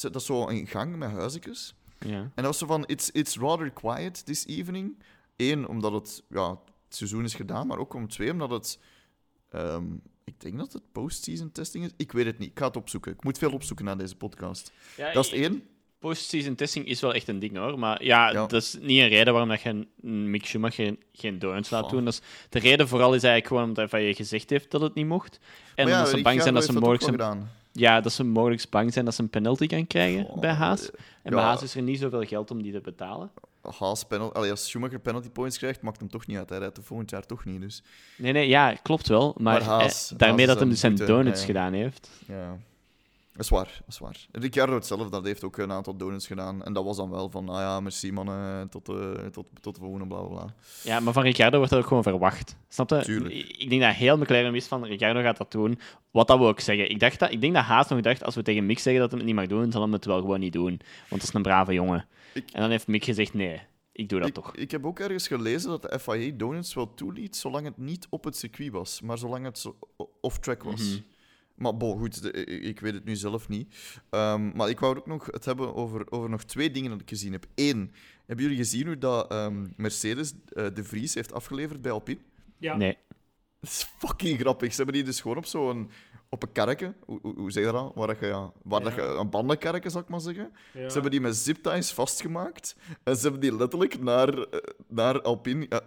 Dat 0.00 0.14
is 0.14 0.24
zo 0.26 0.48
een 0.48 0.66
gang 0.66 0.96
met 0.96 1.10
huisjes. 1.10 1.74
Ja. 1.98 2.18
En 2.20 2.30
dat 2.34 2.44
was 2.44 2.58
zo 2.58 2.66
van, 2.66 2.84
it's, 2.86 3.10
it's 3.10 3.36
rather 3.38 3.70
quiet 3.70 4.26
this 4.26 4.46
evening. 4.46 5.02
Eén, 5.36 5.68
omdat 5.68 5.92
het, 5.92 6.22
ja, 6.28 6.58
het 6.90 6.98
seizoen 6.98 7.24
is 7.24 7.34
gedaan, 7.34 7.66
maar 7.66 7.78
ook 7.78 7.94
om 7.94 8.08
twee, 8.08 8.32
omdat 8.32 8.50
het... 8.50 8.78
ehm, 9.50 9.84
ik 10.24 10.40
denk 10.40 10.58
dat 10.58 10.72
het 10.72 10.82
post-season 10.92 11.52
testing 11.52 11.84
is. 11.84 11.90
Ik 11.96 12.12
weet 12.12 12.26
het 12.26 12.38
niet. 12.38 12.50
Ik 12.50 12.58
ga 12.58 12.66
het 12.66 12.76
opzoeken. 12.76 13.12
Ik 13.12 13.24
moet 13.24 13.38
veel 13.38 13.52
opzoeken 13.52 13.84
na 13.84 13.94
deze 13.94 14.16
podcast. 14.16 14.72
Ja, 14.96 15.12
Dat 15.12 15.24
is 15.24 15.32
één. 15.32 15.62
Post-season 15.98 16.54
testing 16.54 16.86
is 16.86 17.00
wel 17.00 17.14
echt 17.14 17.28
een 17.28 17.38
ding 17.38 17.56
hoor. 17.56 17.78
Maar 17.78 18.04
ja, 18.04 18.30
Ja. 18.30 18.46
dat 18.46 18.52
is 18.62 18.76
niet 18.80 19.00
een 19.00 19.08
reden 19.08 19.32
waarom 19.32 19.48
dat 19.50 19.60
je 19.60 19.86
een 20.02 20.30
Mick 20.30 20.46
Schumacher 20.46 20.84
geen, 20.84 20.98
geen 21.12 21.38
donuts 21.38 21.70
laat 21.70 21.90
doen. 21.90 22.04
Dat 22.04 22.12
is, 22.12 22.20
de 22.48 22.58
reden 22.58 22.88
vooral 22.88 23.14
is 23.14 23.22
eigenlijk 23.22 23.46
gewoon 23.46 23.62
omdat 23.62 23.76
hij 23.90 24.00
van 24.00 24.08
je 24.08 24.14
gezegd 24.14 24.50
heeft 24.50 24.70
dat 24.70 24.80
het 24.80 24.94
niet 24.94 25.06
mocht. 25.06 25.40
En 25.74 25.86
ja, 25.88 25.94
omdat 25.94 26.08
ze 26.16 26.22
bang 26.22 26.42
zijn 26.42 26.54
dat 26.54 26.64
ze 26.64 26.72
mogelijk 26.72 27.02
zijn, 27.02 27.48
ja, 27.72 28.00
dat 28.00 28.12
ze 28.12 28.24
mogelijk 28.24 28.66
bang 28.70 28.92
zijn 28.92 29.04
dat 29.04 29.14
ze 29.14 29.22
een 29.22 29.30
penalty 29.30 29.68
gaan 29.68 29.86
krijgen 29.86 30.24
Goh, 30.24 30.40
bij 30.40 30.52
Haas. 30.52 30.90
En 31.22 31.32
bij. 31.32 31.42
Haas 31.42 31.62
is 31.62 31.74
er 31.74 31.82
niet 31.82 31.98
zoveel 31.98 32.24
geld 32.24 32.50
om 32.50 32.62
die 32.62 32.72
te 32.72 32.80
betalen. 32.80 33.30
Haas 33.78 34.04
penalty, 34.04 34.36
allee, 34.36 34.50
als 34.50 34.68
Schumacher 34.68 34.98
penalty 34.98 35.30
points 35.30 35.58
krijgt, 35.58 35.82
maakt 35.82 36.00
hem 36.00 36.08
toch 36.10 36.26
niet 36.26 36.36
uit. 36.36 36.48
Hij 36.48 36.58
rijdt 36.58 36.78
volgend 36.82 37.10
jaar 37.10 37.26
toch 37.26 37.44
niet. 37.44 37.60
Dus 37.60 37.82
Nee, 38.16 38.32
nee, 38.32 38.48
ja, 38.48 38.74
klopt 38.82 39.08
wel. 39.08 39.34
Maar, 39.38 39.52
Maar 39.52 39.62
Haas- 39.62 40.10
eh, 40.12 40.18
daarmee 40.18 40.38
Haas 40.46 40.54
dat 40.54 40.58
hij 40.58 40.68
dus 40.68 40.80
zijn 40.80 40.96
donuts 40.96 41.44
gedaan 41.44 41.72
heeft. 41.72 42.10
ja, 42.26 42.56
dat 43.32 43.42
is 43.44 43.48
waar. 43.48 43.64
Dat 43.78 43.88
is 43.88 43.98
waar. 43.98 44.26
Ricciardo 44.32 44.74
hetzelfde, 44.74 45.10
dat 45.10 45.24
heeft 45.24 45.44
ook 45.44 45.56
een 45.56 45.72
aantal 45.72 45.96
donuts 45.96 46.26
gedaan. 46.26 46.64
En 46.64 46.72
dat 46.72 46.84
was 46.84 46.96
dan 46.96 47.10
wel 47.10 47.30
van, 47.30 47.44
nou 47.44 47.58
ja, 47.60 47.80
merci 47.80 48.12
mannen, 48.12 48.68
tot, 48.68 48.88
eh, 48.88 48.94
tot, 49.32 49.46
tot 49.60 49.74
de 49.74 49.80
volgende, 49.80 50.06
bla 50.06 50.18
bla 50.20 50.28
bla. 50.36 50.54
Ja, 50.82 51.00
maar 51.00 51.12
van 51.12 51.22
Ricciardo 51.22 51.56
wordt 51.56 51.72
dat 51.72 51.80
ook 51.82 51.86
gewoon 51.88 52.02
verwacht. 52.02 52.56
Snap 52.68 52.90
je? 52.90 53.00
Tuurlijk. 53.02 53.34
Ik 53.34 53.70
denk 53.70 53.82
dat 53.82 53.94
heel 53.94 54.16
McLaren 54.18 54.52
wist 54.52 54.68
van 54.68 54.84
Ricciardo 54.84 55.20
gaat 55.22 55.36
dat 55.36 55.50
doen. 55.52 55.78
Wat 56.10 56.26
dat 56.26 56.38
we 56.38 56.44
ook 56.44 56.60
zeggen. 56.60 56.90
Ik, 56.90 57.00
dacht 57.00 57.18
dat, 57.18 57.30
ik 57.32 57.40
denk 57.40 57.54
dat 57.54 57.64
Haas 57.64 57.88
nog 57.88 58.00
dacht, 58.00 58.24
als 58.24 58.34
we 58.34 58.42
tegen 58.42 58.66
Mick 58.66 58.78
zeggen 58.78 59.02
dat 59.02 59.10
hij 59.10 59.18
het 59.20 59.28
niet 59.28 59.36
mag 59.38 59.46
doen, 59.46 59.72
zal 59.72 59.82
hij 59.82 59.90
het 59.90 60.04
wel 60.04 60.20
gewoon 60.20 60.40
niet 60.40 60.52
doen. 60.52 60.80
Want 61.08 61.20
dat 61.20 61.22
is 61.22 61.32
een 61.34 61.42
brave 61.42 61.72
jongen. 61.72 62.06
Ik- 62.34 62.50
En 62.50 62.60
dan 62.60 62.70
heeft 62.70 62.86
Mick 62.86 63.04
gezegd, 63.04 63.34
nee, 63.34 63.60
ik 63.92 64.08
doe 64.08 64.18
dat 64.18 64.28
Ik, 64.28 64.34
toch. 64.34 64.56
ik 64.56 64.70
heb 64.70 64.86
ook 64.86 64.98
ergens 65.00 65.26
gelezen 65.26 65.70
dat 65.70 65.82
de 65.82 65.98
FIA 65.98 66.32
donuts 66.36 66.74
wel 66.74 66.94
toeliet, 66.94 67.36
zolang 67.36 67.64
het 67.66 67.76
niet 67.76 68.06
op 68.10 68.24
het 68.24 68.36
circuit 68.36 68.70
was, 68.72 69.00
maar 69.00 69.18
zolang 69.18 69.44
het 69.44 69.58
zo- 69.58 69.78
off-track 70.20 70.62
was. 70.62 70.90
Mhm. 70.90 71.00
Maar 71.54 71.76
bon, 71.76 71.98
goed, 71.98 72.22
de- 72.22 72.32
ik, 72.32 72.62
ik 72.62 72.80
weet 72.80 72.94
het 72.94 73.04
nu 73.04 73.16
zelf 73.16 73.48
niet. 73.48 73.74
Ehm, 74.10 74.56
maar 74.56 74.68
ik 74.68 74.80
wou 74.80 74.96
ook 74.98 75.06
nog 75.06 75.26
het 75.26 75.44
hebben 75.44 75.74
over, 75.74 76.10
over 76.10 76.30
nog 76.30 76.44
twee 76.44 76.70
dingen 76.70 76.90
dat 76.90 77.00
ik 77.00 77.08
gezien 77.08 77.32
heb. 77.32 77.46
Eén, 77.54 77.92
hebben 78.26 78.44
jullie 78.44 78.60
gezien 78.60 78.86
hoe 78.86 78.98
dat 78.98 79.30
ehm, 79.30 79.66
Mercedes 79.76 80.32
eh, 80.46 80.66
de 80.74 80.84
Vries 80.84 81.14
heeft 81.14 81.32
afgeleverd 81.32 81.82
bij 81.82 81.92
Alpine? 81.92 82.20
Ja. 82.58 82.76
Nee. 82.76 82.96
Dat 83.60 83.70
is 83.70 83.86
fucking 83.98 84.38
grappig. 84.40 84.70
Ze 84.70 84.76
hebben 84.76 84.94
die 84.94 85.04
dus 85.04 85.20
gewoon 85.20 85.36
op 85.36 85.46
zo'n... 85.46 85.90
Op 86.32 86.42
een 86.42 86.52
karretje, 86.52 86.94
hoe, 87.04 87.18
hoe, 87.22 87.34
hoe 87.36 87.50
zeg 87.50 87.64
je 87.64 87.72
dat? 87.72 87.92
Waar, 87.94 88.06
dat 88.06 88.18
je, 88.18 88.26
ja, 88.26 88.52
waar 88.62 88.82
dat 88.82 88.94
Ja. 88.94 89.02
je, 89.02 89.08
een 89.08 89.30
bandenkarretje, 89.30 89.90
zal 89.90 90.00
ik 90.00 90.08
maar 90.08 90.20
zeggen. 90.20 90.52
Ja. 90.72 90.86
Ze 90.88 90.92
hebben 90.92 91.10
die 91.10 91.20
met 91.20 91.36
zipties 91.36 91.92
vastgemaakt. 91.92 92.76
En 93.02 93.16
ze 93.16 93.22
hebben 93.22 93.40
die 93.40 93.56
letterlijk 93.56 94.00
naar, 94.02 94.28
eh, 94.38 94.60
naar 94.88 95.22
Alpine... 95.22 95.66
Ja, 95.68 95.80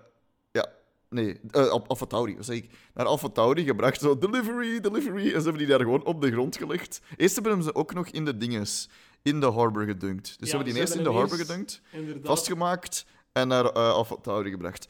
ja 0.51 0.67
nee, 1.09 1.39
uh, 1.51 1.67
Alfa 1.67 2.05
Tauri, 2.05 2.35
wat 2.35 2.45
zeg 2.45 2.55
ik? 2.55 2.71
Naar 2.93 3.05
Alfa 3.05 3.29
Tauri 3.29 3.63
gebracht. 3.63 3.99
Zo, 4.01 4.17
delivery, 4.17 4.79
delivery. 4.79 5.23
En 5.25 5.29
ze 5.29 5.41
hebben 5.41 5.57
die 5.57 5.67
daar 5.67 5.79
gewoon 5.79 6.05
op 6.05 6.21
de 6.21 6.31
grond 6.31 6.57
gelegd. 6.57 7.01
Eerst 7.17 7.35
hebben 7.35 7.63
ze 7.63 7.75
ook 7.75 7.93
nog 7.93 8.07
in 8.07 8.25
de 8.25 8.37
dinges, 8.37 8.89
in 9.21 9.39
de 9.39 9.45
harbor 9.51 9.83
gedunkt. 9.85 10.39
Dus 10.39 10.49
ze 10.49 10.55
hebben 10.55 10.65
die 10.65 10.73
ze 10.73 10.79
eerst 10.79 10.95
in 10.95 11.03
de 11.03 11.11
harbor 11.11 11.37
gedunkt, 11.37 11.81
Inderdaad. 11.91 12.25
vastgemaakt 12.25 13.05
en 13.31 13.47
naar 13.47 13.65
eh 13.65 13.91
Alfa 13.91 14.15
Tauri 14.21 14.49
gebracht. 14.49 14.87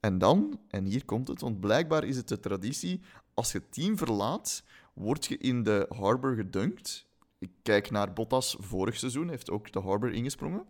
En 0.00 0.18
dan, 0.18 0.60
en 0.68 0.84
hier 0.84 1.04
komt 1.04 1.28
het, 1.28 1.40
want 1.40 1.60
blijkbaar 1.60 2.04
is 2.04 2.16
het 2.16 2.28
de 2.28 2.40
traditie, 2.40 3.00
als 3.34 3.52
je 3.52 3.58
het 3.58 3.72
team 3.72 3.98
verlaat, 3.98 4.62
word 5.00 5.26
je 5.26 5.38
in 5.38 5.62
de 5.62 5.86
harbor 5.88 6.34
gedunkt. 6.34 7.06
Ik 7.38 7.50
kijk 7.62 7.90
naar 7.90 8.12
Bottas 8.12 8.56
vorig 8.58 8.96
seizoen, 8.96 9.28
heeft 9.28 9.50
ook 9.50 9.72
de 9.72 9.80
harbor 9.80 10.12
ingesprongen. 10.12 10.64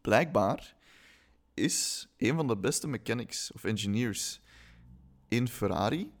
Blijkbaar 0.00 0.74
is 1.54 2.08
een 2.16 2.34
van 2.34 2.46
de 2.46 2.56
beste 2.56 2.88
mechanics 2.88 3.52
of 3.52 3.64
engineers 3.64 4.40
in 5.28 5.48
Ferrari, 5.48 6.12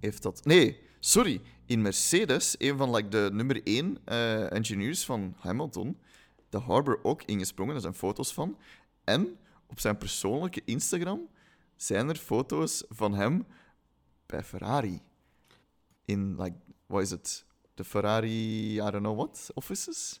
heeft 0.00 0.22
dat... 0.22 0.44
Nee, 0.44 0.80
sorry, 1.00 1.40
in 1.66 1.82
Mercedes, 1.82 2.54
een 2.58 2.76
van 2.76 3.10
de 3.10 3.30
nummer 3.32 3.62
1 3.62 3.98
eh 4.04 4.52
engineers 4.52 5.04
van 5.04 5.34
Hamilton, 5.38 5.98
de 6.48 6.58
harbor 6.58 6.98
ook 7.02 7.22
ingesprongen, 7.22 7.72
daar 7.72 7.82
zijn 7.82 7.94
foto's 7.94 8.32
van. 8.32 8.58
En 9.04 9.36
op 9.66 9.80
zijn 9.80 9.96
persoonlijke 9.96 10.62
Instagram 10.64 11.28
zijn 11.76 12.08
er 12.08 12.16
foto's 12.16 12.84
van 12.88 13.14
hem 13.14 13.46
bij 14.26 14.44
Ferrari. 14.44 15.00
In, 16.06 16.36
like, 16.42 16.56
wat 16.86 17.02
is 17.02 17.10
het? 17.10 17.44
De 17.74 17.84
Ferrari, 17.84 18.72
I 18.74 18.76
don't 18.90 18.96
know 18.96 19.16
what, 19.16 19.50
offices. 19.54 20.20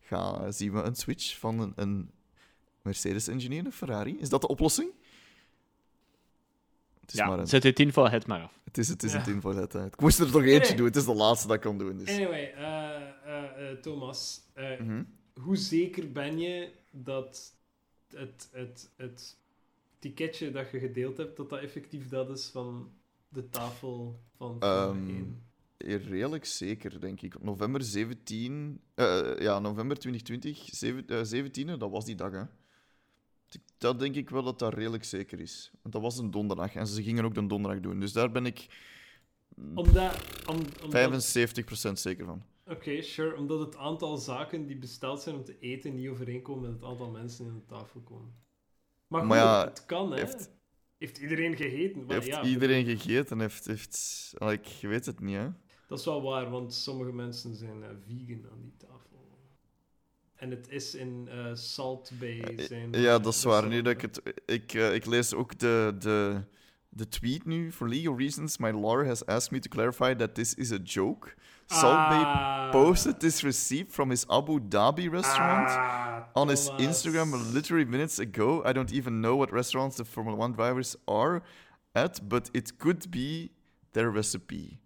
Ga, 0.00 0.50
zien 0.50 0.72
we 0.72 0.82
een 0.82 0.94
switch 0.94 1.38
van 1.38 1.60
een, 1.60 1.72
een 1.76 2.10
Mercedes-engineer 2.82 3.62
naar 3.62 3.72
Ferrari? 3.72 4.18
Is 4.18 4.28
dat 4.28 4.40
de 4.40 4.48
oplossing? 4.48 4.90
Het 7.00 7.12
is, 7.14 7.20
maar 7.20 7.28
Ja, 7.30 7.38
een, 7.38 7.46
zet 7.46 7.62
dit 7.62 7.78
info 7.80 8.04
het 8.04 8.26
maar 8.26 8.42
af. 8.42 8.60
het, 8.64 8.78
is, 8.78 8.88
het 8.88 9.02
is 9.02 9.12
Ja. 9.12 9.26
een 9.26 9.42
uit. 9.56 9.74
Ik 9.74 10.00
moest 10.00 10.18
er 10.18 10.30
toch 10.30 10.42
eentje 10.42 10.68
Nee. 10.68 10.76
doen. 10.76 10.86
Het 10.86 10.96
is 10.96 11.04
de 11.04 11.14
laatste 11.14 11.46
dat 11.46 11.56
ik 11.56 11.62
kan 11.62 11.78
doen. 11.78 11.96
Dus. 11.98 12.08
Anyway, 12.08 12.52
eh, 12.52 12.96
eh, 13.24 13.70
eh, 13.70 13.78
Thomas, 13.78 14.40
eh, 14.52 14.80
Mhm. 14.80 15.02
hoe 15.40 15.56
zeker 15.56 16.12
ben 16.12 16.38
je 16.38 16.70
dat 16.90 17.54
het, 18.14 18.48
het, 18.52 18.90
het 18.96 19.36
ticketje 19.98 20.50
dat 20.50 20.70
je 20.70 20.78
gedeeld 20.78 21.16
hebt, 21.16 21.36
dat 21.36 21.50
dat 21.50 21.58
effectief 21.60 22.08
dat 22.08 22.30
is 22.30 22.46
van 22.48 22.90
de 23.36 23.48
tafel 23.48 24.20
van 24.36 24.60
1? 24.60 25.42
Redelijk 25.78 26.44
zeker, 26.44 27.00
denk 27.00 27.20
ik. 27.22 27.42
November 27.42 27.82
17... 27.82 28.80
eh, 28.94 29.38
ja, 29.38 29.58
november 29.58 29.98
2020, 29.98 30.68
zeven- 30.74 31.06
eh, 31.08 31.42
17e, 31.74 31.78
dat 31.78 31.90
was 31.90 32.04
die 32.04 32.14
dag, 32.14 32.32
hè. 32.32 32.42
Dat 33.78 33.98
denk 33.98 34.14
ik 34.14 34.30
wel 34.30 34.42
dat 34.42 34.58
dat 34.58 34.74
redelijk 34.74 35.04
zeker 35.04 35.40
is. 35.40 35.70
Want 35.82 35.94
dat 35.94 36.02
was 36.02 36.18
een 36.18 36.30
donderdag 36.30 36.74
en 36.74 36.86
ze 36.86 37.02
gingen 37.02 37.24
ook 37.24 37.34
de 37.34 37.46
donderdag 37.46 37.80
doen. 37.82 38.00
Dus 38.00 38.12
daar 38.12 38.30
ben 38.30 38.46
ik 38.46 38.66
Omdat, 39.74 40.16
om, 40.46 40.56
omdat 40.84 41.24
75% 41.90 41.92
zeker 41.92 42.24
van. 42.24 42.42
Oké, 42.66 43.02
sure. 43.02 43.36
Omdat 43.36 43.60
het 43.60 43.76
aantal 43.76 44.16
zaken 44.16 44.66
die 44.66 44.76
besteld 44.78 45.20
zijn 45.22 45.36
om 45.36 45.44
te 45.44 45.58
eten 45.58 45.94
niet 45.94 46.08
overeenkomen 46.08 46.62
met 46.70 46.72
het 46.80 46.90
aantal 46.90 47.10
mensen 47.10 47.44
die 47.44 47.52
aan 47.52 47.58
de 47.58 47.74
tafel 47.74 48.00
komen. 48.00 48.34
Maar 49.06 49.20
goed, 49.20 49.28
Maar 49.28 49.38
ja, 49.38 49.64
het 49.64 49.86
kan, 49.86 50.10
hè. 50.12 50.18
heeft- 50.18 50.50
Heeft, 50.98 51.18
iedereen 51.18 51.56
gegeten? 51.56 52.04
Maar 52.04 52.14
heeft 52.14 52.26
ja, 52.26 52.42
iedereen 52.42 52.84
gegeten? 52.84 53.40
Heeft, 53.40 53.66
heeft... 53.66 54.34
ik 54.50 54.78
weet 54.80 55.06
het 55.06 55.20
niet, 55.20 55.36
hè. 55.36 55.48
Dat 55.86 55.98
is 55.98 56.04
wel 56.04 56.22
waar, 56.22 56.50
want 56.50 56.74
sommige 56.74 57.12
mensen 57.12 57.54
zijn 57.54 57.82
eh, 57.82 57.88
vegan 58.06 58.50
aan 58.50 58.60
die 58.62 58.74
tafel. 58.76 59.28
En 60.34 60.50
het 60.50 60.68
is 60.68 60.94
in 60.94 61.28
eh, 61.28 61.54
Salt 61.54 62.10
Bay 62.18 62.54
zijn... 62.56 62.92
Ja, 62.92 63.18
dat 63.18 63.34
is 63.34 63.44
waar. 63.44 63.68
Nu 63.68 63.82
dat 63.82 63.92
ik, 63.92 64.00
het, 64.00 64.22
ik, 64.46 64.74
eh, 64.74 64.94
ik 64.94 65.06
lees 65.06 65.34
ook 65.34 65.58
de, 65.58 65.94
de, 65.98 66.42
de 66.88 67.08
tweet 67.08 67.44
nu. 67.44 67.72
For 67.72 67.88
legal 67.88 68.18
reasons, 68.18 68.58
my 68.58 68.70
lawyer 68.70 69.06
has 69.06 69.26
asked 69.26 69.50
me 69.50 69.58
to 69.58 69.68
clarify 69.68 70.14
that 70.14 70.34
this 70.34 70.54
is 70.54 70.72
a 70.72 70.78
joke. 70.84 71.34
Salt 71.68 71.94
Ah. 71.96 72.68
posted 72.72 73.18
this 73.20 73.42
receipt 73.42 73.92
from 73.92 74.10
his 74.10 74.24
Abu 74.28 74.60
Dhabi 74.60 75.08
restaurant 75.10 75.68
Ah, 75.68 76.28
on 76.34 76.48
his. 76.48 76.70
Instagram 76.78 77.32
literally 77.52 77.84
minutes 77.84 78.18
ago. 78.18 78.62
I 78.64 78.72
don't 78.72 78.92
even 78.92 79.20
know 79.20 79.36
what 79.36 79.50
restaurants 79.50 79.96
the 79.96 80.04
Formula 80.04 80.36
One 80.38 80.52
drivers 80.54 80.96
are 81.06 81.42
at, 81.92 82.20
but 82.28 82.48
it 82.52 82.76
could 82.76 83.10
be 83.10 83.50
their 83.92 84.10
recipe. 84.12 84.78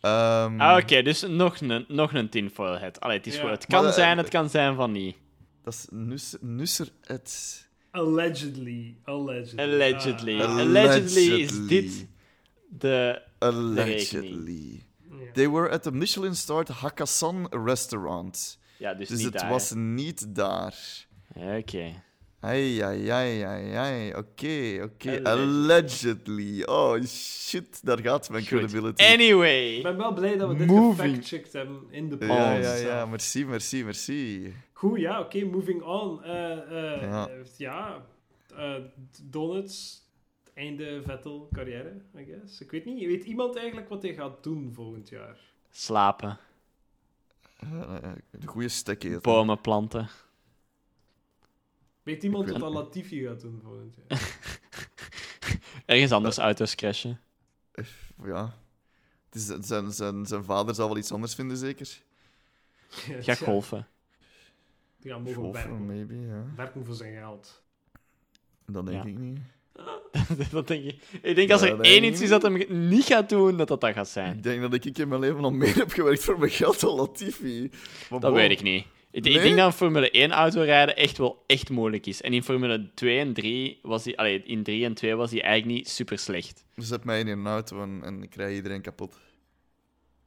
Ehm, 0.00 0.60
Ah, 0.60 0.76
Oké, 0.82 1.02
dus 1.02 1.22
nog 1.22 1.60
een, 1.60 1.84
nog 1.88 2.12
een 2.14 2.28
tinfoil 2.28 2.78
het. 2.78 3.00
Allee, 3.00 3.16
het, 3.16 3.26
is 3.26 3.38
het 3.38 3.66
kan 3.66 3.80
Maar, 3.80 3.88
eh, 3.90 3.94
zijn, 3.96 4.18
het 4.18 4.28
kan 4.28 4.50
zijn 4.50 4.74
van 4.74 4.92
niet. 4.92 5.16
Dat 5.62 5.72
is 5.74 5.86
Nus- 5.90 6.36
Nusser 6.40 6.88
het... 7.04 7.64
Allegedly. 7.90 8.96
Allegedly. 9.04 9.60
Allegedly. 9.60 10.40
Ah, 10.40 10.56
Allegedly 10.56 11.40
is 11.40 11.66
dit 11.66 12.06
de... 12.68 13.22
Allegedly. 13.38 14.84
Ja. 15.36 15.42
They 15.42 15.50
were 15.50 15.70
at 15.70 15.82
the 15.82 15.92
Michelin-starred 15.92 16.68
Hakkasan 16.68 17.46
restaurant. 17.64 18.58
Ja, 18.78 18.94
dus, 18.94 19.08
Dus 19.08 19.16
niet 19.18 19.26
het 19.26 19.38
daar. 19.40 19.50
was 19.50 19.72
niet 19.74 20.34
daar. 20.34 20.74
Oké. 21.34 22.02
Ai, 22.40 22.80
ai, 22.80 23.08
ai, 23.08 23.42
ai, 23.42 23.72
ai. 23.74 24.14
Oké, 24.14 24.80
oké. 24.82 25.20
Allegedly. 25.24 25.24
Allegedly. 25.24 26.62
Oh, 26.62 27.02
shit. 27.04 27.80
Daar 27.86 27.98
gaat 27.98 28.30
mijn 28.30 28.46
Goed. 28.46 28.58
credibility. 28.58 29.04
Anyway. 29.04 29.76
Ik 29.76 29.82
ben 29.82 29.96
wel 29.96 30.12
blij 30.14 30.36
dat 30.36 30.48
we 30.48 30.56
dit 30.56 30.68
gefactchecked 30.70 31.52
hebben 31.52 31.80
in 31.90 32.08
de 32.08 32.16
Ja, 32.20 32.26
podcast. 32.26 32.82
ja, 32.82 32.86
ja. 32.88 33.06
Merci, 33.06 33.44
merci, 33.46 33.84
merci. 33.84 34.52
Goed, 34.72 34.98
ja, 35.00 35.20
oké, 35.20 35.44
moving 35.44 35.82
on. 35.82 36.22
Eh, 36.24 36.52
eh, 36.52 37.02
Ja. 37.02 37.28
eh, 37.28 37.34
ja, 37.56 38.04
eh, 38.56 38.74
donuts, 39.22 40.05
einde 40.56 41.02
Vettel 41.04 41.48
carrière, 41.52 42.00
I 42.18 42.24
guess. 42.24 42.60
Ik 42.60 42.70
weet 42.70 42.84
niet, 42.84 43.06
weet 43.06 43.24
iemand 43.24 43.56
eigenlijk 43.56 43.88
wat 43.88 44.02
hij 44.02 44.14
gaat 44.14 44.42
doen 44.42 44.74
volgend 44.74 45.08
jaar? 45.08 45.38
Slapen. 45.70 46.38
Eh, 47.56 47.96
eh, 47.96 48.12
de 48.30 48.46
goede 48.46 48.68
stek 48.68 49.04
eten. 49.04 49.22
Bomen 49.22 49.60
planten. 49.60 50.08
Weet 52.02 52.22
iemand 52.22 52.50
wat 52.50 52.72
Latifi 52.72 53.22
gaat 53.26 53.40
doen 53.40 53.60
volgend 53.62 53.94
jaar? 53.96 54.38
Ergens 55.86 56.12
anders 56.12 56.38
auto's 56.38 56.74
crashen. 56.74 57.20
Ja. 58.24 58.54
Het 59.24 59.34
is, 59.34 59.46
zijn, 59.66 59.92
zijn, 59.92 60.26
zijn 60.26 60.44
vader 60.44 60.74
zal 60.74 60.88
wel 60.88 60.96
iets 60.96 61.12
anders 61.12 61.34
vinden, 61.34 61.56
zeker. 61.56 62.02
Ga 63.20 63.34
golfen. 63.34 63.86
Ja, 64.96 65.18
mogen 65.18 65.34
Golfen, 65.34 65.52
werken. 65.52 65.86
maybe, 65.86 66.20
ja. 66.20 66.44
Werken 66.56 66.84
voor 66.84 66.94
zijn 66.94 67.14
geld. 67.16 67.62
Dat 68.66 68.86
denk 68.86 69.02
Ja. 69.04 69.10
ik 69.10 69.18
niet. 69.18 69.38
dat 70.50 70.68
denk 70.68 70.84
ik. 70.84 70.96
Ik 71.22 71.34
denk 71.34 71.50
als 71.50 71.62
er 71.62 71.80
één 71.80 72.04
iets 72.04 72.20
is 72.20 72.28
dat 72.28 72.42
hem 72.42 72.62
niet 72.68 73.04
gaat 73.04 73.28
doen, 73.28 73.56
dat 73.56 73.68
dat 73.68 73.80
dat 73.80 73.92
gaat 73.92 74.08
zijn. 74.08 74.36
Ik 74.36 74.42
denk 74.42 74.60
dat 74.60 74.84
ik 74.84 74.98
in 74.98 75.08
mijn 75.08 75.20
leven 75.20 75.44
al 75.44 75.50
meer 75.50 75.76
heb 75.76 75.92
gewerkt 75.92 76.24
voor 76.24 76.38
mijn 76.38 76.50
geld 76.50 76.80
dan 76.80 76.94
Latifi. 76.94 77.70
Maar 78.10 78.20
Dat 78.20 78.32
weet 78.32 78.50
ik 78.50 78.62
niet. 78.62 78.84
Ik, 79.10 79.26
ik 79.26 79.42
denk 79.42 79.56
dat 79.56 79.66
een 79.66 79.72
Formule 79.72 80.10
1 80.10 80.30
auto 80.30 80.60
rijden 80.60 80.96
echt 80.96 81.18
wel 81.18 81.44
echt 81.46 81.70
moeilijk 81.70 82.06
is. 82.06 82.22
En 82.22 82.32
in 82.32 82.42
Formule 82.42 82.90
2 82.94 83.18
en 83.18 83.32
3 83.32 83.78
was 83.82 84.04
hij, 84.04 84.16
allee, 84.16 84.42
in 84.42 84.62
3 84.62 84.84
en 84.84 84.94
2 84.94 85.14
was 85.14 85.30
hij 85.30 85.42
eigenlijk 85.42 85.78
niet 85.78 85.88
super 85.88 86.18
slecht. 86.18 86.64
Zet 86.74 87.04
mij 87.04 87.20
in 87.20 87.28
een 87.28 87.46
auto 87.46 87.82
en, 87.82 88.00
en 88.04 88.22
ik 88.22 88.30
krijg 88.30 88.54
iedereen 88.54 88.80
kapot. 88.80 89.18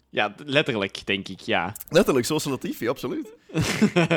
Ja, 0.10 0.36
letterlijk, 0.46 1.06
denk 1.06 1.28
ik, 1.28 1.40
ja. 1.40 1.76
Letterlijk, 1.90 2.26
zoals 2.26 2.44
Latifi, 2.44 2.88
absoluut. 2.88 3.28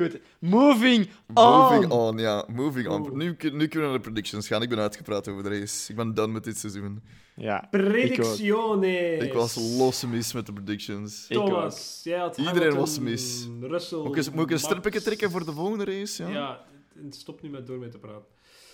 Goed, 0.00 0.20
moving 0.38 1.08
on. 1.34 1.44
Moving 1.44 1.90
on, 1.90 2.18
ja. 2.18 2.44
Moving 2.52 2.88
on. 2.88 3.16
Nu, 3.16 3.34
kun- 3.34 3.56
nu 3.56 3.66
kunnen 3.68 3.88
we 3.88 3.94
naar 3.94 4.02
de 4.04 4.10
predictions 4.10 4.46
gaan. 4.46 4.62
Ik 4.62 4.68
ben 4.68 4.78
uitgepraat 4.78 5.28
over 5.28 5.42
de 5.42 5.48
race. 5.58 5.90
Ik 5.90 5.96
ben 5.96 6.14
done 6.14 6.32
met 6.32 6.44
dit 6.44 6.56
seizoen. 6.58 7.02
Ja, 7.36 7.68
Predicciones. 7.70 9.22
Ik 9.24 9.32
was 9.32 9.54
los 9.78 10.04
mis 10.04 10.32
met 10.32 10.46
de 10.46 10.52
predictions. 10.52 11.24
Ik 11.28 11.36
Thomas, 11.36 12.00
jij 12.04 12.18
had 12.18 12.36
Iedereen 12.36 12.56
Hamilton, 12.58 12.78
was 12.80 12.98
mis. 12.98 13.48
Russell, 13.60 13.98
Moet 13.98 14.08
ik, 14.10 14.16
eens- 14.16 14.30
moet 14.70 14.86
ik 14.86 14.94
een 14.94 15.02
trekken 15.02 15.30
voor 15.30 15.44
de 15.44 15.52
volgende 15.52 15.84
race? 15.84 16.22
Ja? 16.22 16.28
Ja, 16.30 16.64
stop 17.10 17.42
nu 17.42 17.48
met 17.48 17.66
door 17.66 17.78
mee 17.78 17.88
te 17.88 17.98
praten. 17.98 18.24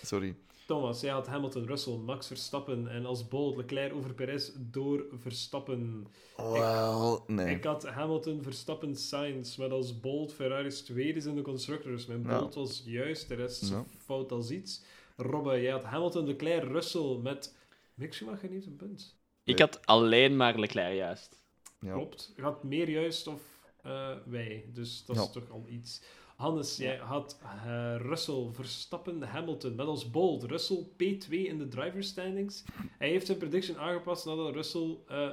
Sorry. 0.03 0.35
Thomas, 0.67 1.01
jij 1.01 1.11
had 1.11 1.27
Hamilton, 1.27 1.65
Russell, 1.65 1.93
Max 1.95 2.27
Verstappen 2.27 2.87
en 2.87 3.05
als 3.05 3.27
bold 3.27 3.57
Leclerc 3.57 3.93
over 3.93 4.13
Perez 4.13 4.49
door 4.55 5.05
Verstappen. 5.21 6.07
Wel, 6.37 7.23
nee. 7.27 7.55
Ik 7.55 7.63
had 7.63 7.85
Hamilton, 7.87 8.41
Verstappen, 8.43 8.95
Sainz, 8.95 9.55
met 9.55 9.71
als 9.71 9.99
bold 9.99 10.33
Ferraris 10.33 10.81
tweede 10.81 11.17
is 11.17 11.25
in 11.25 11.35
de 11.35 11.41
constructors. 11.41 12.05
Mijn 12.05 12.21
bold 12.23 12.55
was 12.55 12.81
juist, 12.85 13.27
de 13.27 13.35
rest 13.35 13.69
Ja. 13.69 13.83
fout 13.97 14.31
als 14.31 14.49
iets. 14.51 14.81
Robbe, 15.15 15.61
jij 15.61 15.71
had 15.71 15.83
Hamilton, 15.83 16.27
Leclerc, 16.27 16.63
Russell 16.63 17.17
met... 17.21 17.55
Mick 17.93 18.13
Schumacher 18.13 18.49
niet 18.49 18.65
een 18.65 18.75
punt. 18.75 19.15
ik 19.43 19.59
had 19.59 19.85
alleen 19.85 20.35
maar 20.35 20.59
Leclerc 20.59 20.95
juist. 20.95 21.41
Ja. 21.79 21.93
Klopt. 21.93 22.33
Je 22.35 22.41
had 22.41 22.63
meer 22.63 22.89
juist 22.89 23.27
of 23.27 23.41
eh, 23.83 24.09
wij. 24.25 24.65
Dus 24.73 25.05
dat 25.05 25.15
is 25.15 25.31
toch 25.31 25.49
al 25.51 25.65
iets. 25.69 26.01
Hannes, 26.37 26.77
jij 26.77 26.97
had 26.97 27.39
eh, 27.41 27.95
Russell, 27.97 28.47
Verstappen, 28.51 29.21
Hamilton 29.21 29.75
met 29.75 29.85
als 29.85 30.11
bold. 30.11 30.43
Russell 30.43 30.85
P2 30.91 31.29
in 31.29 31.57
de 31.57 31.67
driver 31.67 32.03
standings. 32.03 32.63
Hij 32.97 33.09
heeft 33.09 33.25
zijn 33.25 33.37
prediction 33.37 33.77
aangepast 33.77 34.25
nadat 34.25 34.53
Russell 34.53 34.97
eh, 35.07 35.29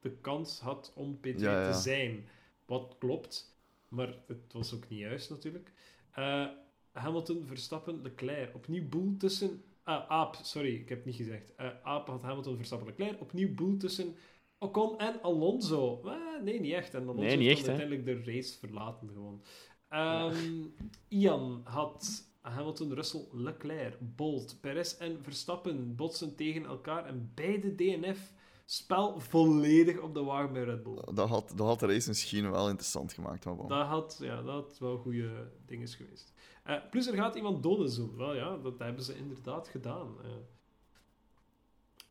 de 0.00 0.10
kans 0.10 0.60
had 0.60 0.92
om 0.94 1.16
P2 1.16 1.36
Ja, 1.36 1.62
ja. 1.62 1.72
te 1.72 1.78
zijn. 1.78 2.24
Wat 2.66 2.96
klopt, 2.98 3.56
maar 3.88 4.14
het 4.26 4.52
was 4.52 4.74
ook 4.74 4.88
niet 4.88 4.98
juist 4.98 5.30
natuurlijk. 5.30 5.72
Eh, 6.10 6.46
Hamilton, 6.92 7.46
Verstappen, 7.46 8.02
Leclerc. 8.02 8.54
Opnieuw 8.54 8.88
boel 8.88 9.16
tussen... 9.16 9.62
Aap, 9.84 10.36
sorry, 10.42 10.74
ik 10.74 10.88
heb 10.88 10.98
het 10.98 11.06
niet 11.06 11.16
gezegd. 11.16 11.52
Aap 11.82 12.06
had 12.06 12.22
Hamilton, 12.22 12.56
Verstappen, 12.56 12.86
Leclerc. 12.86 13.20
Opnieuw 13.20 13.54
boel 13.54 13.76
tussen 13.76 14.16
Ocon 14.58 14.98
en 14.98 15.22
Alonso. 15.22 16.00
Nee, 16.42 16.60
niet 16.60 16.72
echt. 16.72 16.94
En 16.94 17.02
Alonso 17.02 17.22
Nee, 17.22 17.46
heeft 17.46 17.68
uiteindelijk 17.68 18.04
de 18.04 18.32
race 18.32 18.58
verlaten 18.58 19.08
gewoon. 19.08 19.42
Ehm, 19.90 20.64
Ian 21.08 21.60
had 21.64 22.24
Hamilton, 22.40 22.94
Russell, 22.94 23.26
Leclerc, 23.32 23.96
Bolt, 24.16 24.58
Perez 24.60 24.96
en 24.98 25.18
Verstappen 25.22 25.96
botsen 25.96 26.36
tegen 26.36 26.64
elkaar 26.64 27.06
en 27.06 27.32
beide 27.34 27.74
DNF. 27.74 28.32
Spel 28.64 29.20
volledig 29.20 29.98
op 30.00 30.14
de 30.14 30.22
wagen 30.22 30.52
bij 30.52 30.64
Red 30.64 30.82
Bull. 30.82 30.98
Dat 31.14 31.28
had, 31.28 31.52
dat 31.56 31.66
had 31.66 31.80
de 31.80 31.86
race 31.86 32.08
misschien 32.08 32.50
wel 32.50 32.68
interessant 32.68 33.12
gemaakt. 33.12 33.44
Maar. 33.44 33.56
Dat 33.56 33.86
had, 33.86 34.18
ja, 34.22 34.42
dat 34.42 34.54
had 34.54 34.78
wel 34.78 34.98
goede 34.98 35.50
dingen 35.66 35.88
geweest. 35.88 36.32
Eh, 36.64 36.76
plus 36.90 37.06
er 37.06 37.14
gaat 37.14 37.34
iemand 37.34 37.62
doden 37.62 37.90
zoeken. 37.90 38.18
Wel 38.18 38.34
ja, 38.34 38.56
dat 38.56 38.78
hebben 38.78 39.04
ze 39.04 39.16
inderdaad 39.16 39.68
gedaan. 39.68 40.16
eh. 40.22 40.30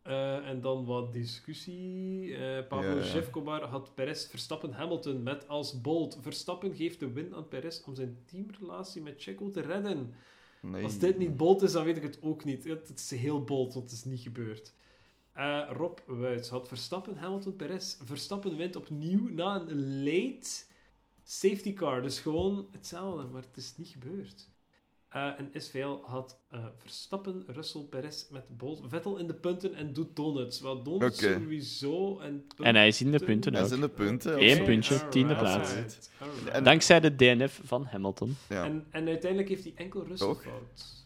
Eh, 0.10 0.48
en 0.48 0.62
dan 0.62 0.86
wat 0.86 1.14
discussie. 1.14 2.36
Eh 2.36 2.68
Pablo 2.68 3.00
Ja, 3.00 3.68
had 3.68 3.96
Perez 3.96 4.28
Verstappen 4.28 4.72
Hamilton 4.72 5.24
met 5.24 5.48
als 5.48 5.82
bold. 5.82 6.18
Verstappen 6.22 6.76
geeft 6.76 7.00
de 7.00 7.12
win 7.12 7.36
aan 7.36 7.48
Perez 7.48 7.82
om 7.86 7.96
zijn 7.96 8.18
teamrelatie 8.26 9.02
met 9.02 9.22
Checo 9.24 9.52
te 9.52 9.62
redden. 9.62 10.14
Nee. 10.62 10.84
Als 10.84 10.98
dit 10.98 11.18
niet 11.18 11.38
bold 11.38 11.62
is, 11.62 11.72
dan 11.72 11.84
weet 11.84 11.98
ik 11.98 12.04
het 12.04 12.20
ook 12.22 12.44
niet. 12.44 12.64
Het 12.64 12.88
het 12.88 13.00
is 13.00 13.12
heel 13.12 13.44
bold, 13.44 13.74
want 13.74 13.90
het 13.90 14.00
is 14.00 14.06
niet 14.06 14.20
gebeurd. 14.20 14.74
Eh, 15.34 15.70
Rob 15.72 16.00
Wuits 16.06 16.50
had 16.50 16.68
Verstappen, 16.68 17.18
Hamilton, 17.18 17.56
Perez. 17.56 17.98
Verstappen 18.04 18.58
wint 18.58 18.76
opnieuw 18.76 19.30
na 19.30 19.62
een 19.68 20.04
late 20.04 20.64
safety 21.24 21.74
car. 21.74 22.02
Dus 22.02 22.20
gewoon 22.20 22.68
hetzelfde, 22.72 23.28
maar 23.28 23.42
het 23.42 23.58
is 23.58 23.78
niet 23.78 23.88
gebeurd. 23.88 24.50
Eh, 25.10 25.40
en 25.40 25.50
SVL 25.54 25.98
had 26.04 26.40
eh, 26.50 26.66
Verstappen, 26.78 27.44
Russell, 27.48 27.82
Perez 27.82 28.26
met 28.30 28.46
Vettel 28.88 29.18
in 29.18 29.28
de 29.28 29.34
punten 29.34 29.74
en 29.74 29.94
doet 29.94 30.16
donuts. 30.16 30.62
Wel, 30.62 30.84
donuts 30.84 31.24
Oké. 31.24 31.34
sowieso. 31.34 32.20
En, 32.20 32.46
En 32.58 32.76
hij 32.76 32.88
is 32.88 33.02
in 33.02 33.12
de 33.12 33.20
punten 33.26 33.54
Hij 33.54 33.64
is 33.64 33.72
in 33.72 33.80
de 33.82 33.90
punten. 33.90 34.44
Eén 34.50 34.64
puntje, 34.64 34.94
alright, 34.94 35.12
tiende 35.12 35.36
plaats. 35.36 35.70
alright, 35.70 36.10
alright. 36.20 36.48
En- 36.48 36.64
Dankzij 36.64 37.00
de 37.00 37.16
DNF 37.16 37.62
van 37.64 37.86
Hamilton. 37.86 38.36
Ja. 38.50 38.64
En, 38.66 38.86
en 38.90 39.08
uiteindelijk 39.08 39.50
heeft 39.50 39.64
hij 39.64 39.74
enkel 39.76 40.06
Russell 40.06 40.28
Toch? 40.28 40.42
fout. 40.42 41.06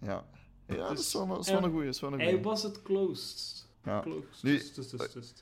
ja. 0.00 0.24
Ja, 0.66 0.76
dat 0.76 0.88
Dus, 0.96 1.06
is 1.06 1.12
wel, 1.12 1.26
dat 1.26 1.38
is 1.40 1.46
wel 1.48 1.58
eh, 1.58 1.64
een 1.64 1.70
goeie. 1.70 2.20
Hij 2.22 2.42
was 2.42 2.62
het 2.62 2.82
closed. 2.82 3.66
Ja. 3.84 4.00
Closed. 4.00 4.42
Nu- 4.42 4.56
Dus, 4.56 4.74
dus, 4.74 4.88
dus, 4.88 5.12
dus. 5.12 5.32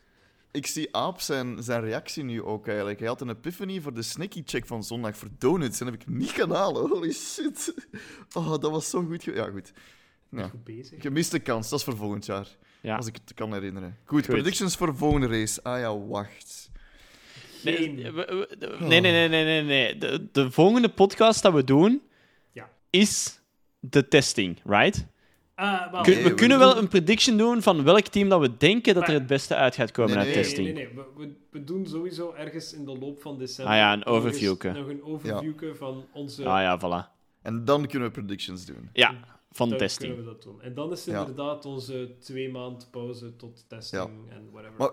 Ik 0.53 0.67
zie 0.67 0.97
Aap 0.97 1.21
zijn, 1.21 1.63
zijn 1.63 1.81
reactie 1.81 2.25
nu 2.25 2.43
ook 2.43 2.67
eigenlijk. 2.67 2.99
Hij 2.99 3.09
had 3.09 3.21
een 3.21 3.29
epiphany 3.29 3.81
voor 3.81 3.95
de 3.95 4.03
sneaky 4.03 4.43
check 4.45 4.67
van 4.67 4.85
zondag 4.85 5.17
voor 5.17 5.29
donuts. 5.39 5.81
En 5.81 5.87
dat 5.87 5.95
heb 5.95 6.03
ik 6.09 6.15
niet 6.15 6.31
gedaan. 6.31 6.77
Holy 6.77 7.13
shit. 7.13 7.75
Oh, 8.33 8.49
dat 8.51 8.71
was 8.71 8.91
zo 8.91 9.03
goed. 9.05 9.23
ge- 9.23 9.35
Ja, 9.35 9.51
goed. 9.51 9.73
Ja. 10.31 10.49
Goed 10.49 10.65
bezig. 10.65 11.03
Gemiste 11.03 11.39
kans, 11.39 11.69
dat 11.69 11.79
is 11.79 11.85
voor 11.85 11.97
volgend 11.97 12.27
jaar. 12.27 12.47
Ja. 12.81 12.97
Als 12.97 13.07
ik 13.07 13.15
het 13.25 13.35
kan 13.35 13.53
herinneren. 13.53 13.97
Goed, 14.05 14.25
Goed. 14.25 14.35
predictions 14.35 14.77
voor 14.77 14.87
de 14.87 14.95
volgende 14.95 15.27
race. 15.27 15.63
Ah 15.63 15.79
ja, 15.81 15.99
wacht. 15.99 16.71
Nee, 17.65 17.89
nee, 17.93 19.01
nee, 19.01 19.29
nee, 19.29 19.29
nee. 19.29 19.63
nee. 19.63 19.99
De, 19.99 20.29
de 20.33 20.51
volgende 20.51 20.89
podcast 20.89 21.43
dat 21.43 21.53
we 21.53 21.65
doen 21.65 22.03
Ja. 22.53 22.71
is 22.91 23.41
de 23.81 24.09
testing, 24.09 24.61
right? 24.65 25.07
Ah, 25.61 26.03
Kun- 26.03 26.13
Nee, 26.15 26.23
we 26.23 26.29
we 26.29 26.35
kunnen 26.35 26.59
doen- 26.59 26.67
wel 26.69 26.77
een 26.79 26.89
prediction 26.89 27.37
doen 27.37 27.63
van 27.63 27.85
welk 27.85 28.07
team 28.07 28.29
dat 28.29 28.41
we 28.41 28.57
denken 28.57 28.95
dat 28.95 29.09
er 29.09 29.15
het 29.15 29.27
beste 29.27 29.55
uit 29.55 29.75
gaat 29.75 29.91
komen 29.91 30.17
Nee, 30.17 30.25
uit 30.25 30.35
nee, 30.35 30.43
testing. 30.45 30.67
Nee, 30.67 30.75
nee, 30.75 30.95
nee. 30.95 31.05
We, 31.17 31.23
we, 31.27 31.35
we 31.51 31.65
doen 31.65 31.87
sowieso 31.87 32.33
ergens 32.33 32.73
in 32.73 32.85
de 32.85 32.99
loop 32.99 33.21
van 33.23 33.39
december... 33.39 33.75
Ah 33.75 33.81
ja, 33.81 33.93
een 33.93 34.07
overviewke. 34.07 34.71
Nog 34.73 34.89
een 34.89 35.03
overviewke 35.05 35.75
van 35.75 36.05
onze... 36.13 36.45
Ah 36.45 36.61
ja, 36.63 36.79
voilà. 36.79 37.19
En 37.43 37.65
dan 37.65 37.87
kunnen 37.87 38.09
we 38.09 38.15
predictions 38.15 38.65
doen. 38.67 38.89
Ja, 38.93 39.15
van 39.53 39.69
Dan 39.69 39.79
testing. 39.79 40.09
kunnen 40.15 40.27
we 40.27 40.33
dat 40.33 40.43
doen. 40.43 40.63
En 40.63 40.75
dan 40.75 40.93
is 40.93 41.05
het 41.05 41.15
Ja. 41.15 41.21
inderdaad 41.21 41.65
onze 41.65 42.15
twee 42.21 42.51
maand 42.51 42.89
pauze 42.91 43.37
tot 43.37 43.65
testing 43.69 44.11
en 44.31 44.49
whatever. 44.53 44.79
Maar 44.79 44.91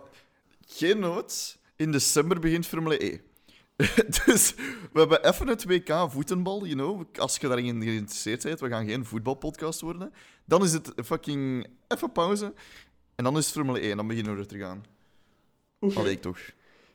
geen 0.68 0.99
nood. 0.99 1.57
In 1.76 1.91
december 1.91 2.39
begint 2.39 2.65
Formule 2.65 3.05
E. 3.05 3.20
dus 4.26 4.56
we 4.92 5.00
hebben 5.00 5.26
even 5.26 5.48
het 5.48 5.66
WK 5.66 6.06
voetenbal, 6.10 6.66
you 6.66 6.74
know. 6.74 7.18
Als 7.18 7.38
je 7.38 7.48
daarin 7.48 7.82
geïnteresseerd 7.82 8.44
bent, 8.44 8.60
we 8.60 8.70
gaan 8.70 8.86
geen 8.86 9.06
voetbalpodcast 9.06 9.82
worden. 9.82 10.14
Dan 10.46 10.64
is 10.64 10.74
het 10.74 10.94
fucking 11.06 11.68
even 11.88 12.12
pauze. 12.12 12.54
En 13.16 13.24
dan 13.24 13.38
is 13.38 13.46
het 13.46 13.54
Formule 13.54 13.86
E 13.86 13.92
en 13.92 13.98
dan 13.98 14.08
beginnen 14.08 14.34
we 14.34 14.40
er 14.40 14.48
te 14.48 14.58
gaan. 14.58 14.86
Allee, 15.80 16.12
ik 16.12 16.22
toch. 16.22 16.40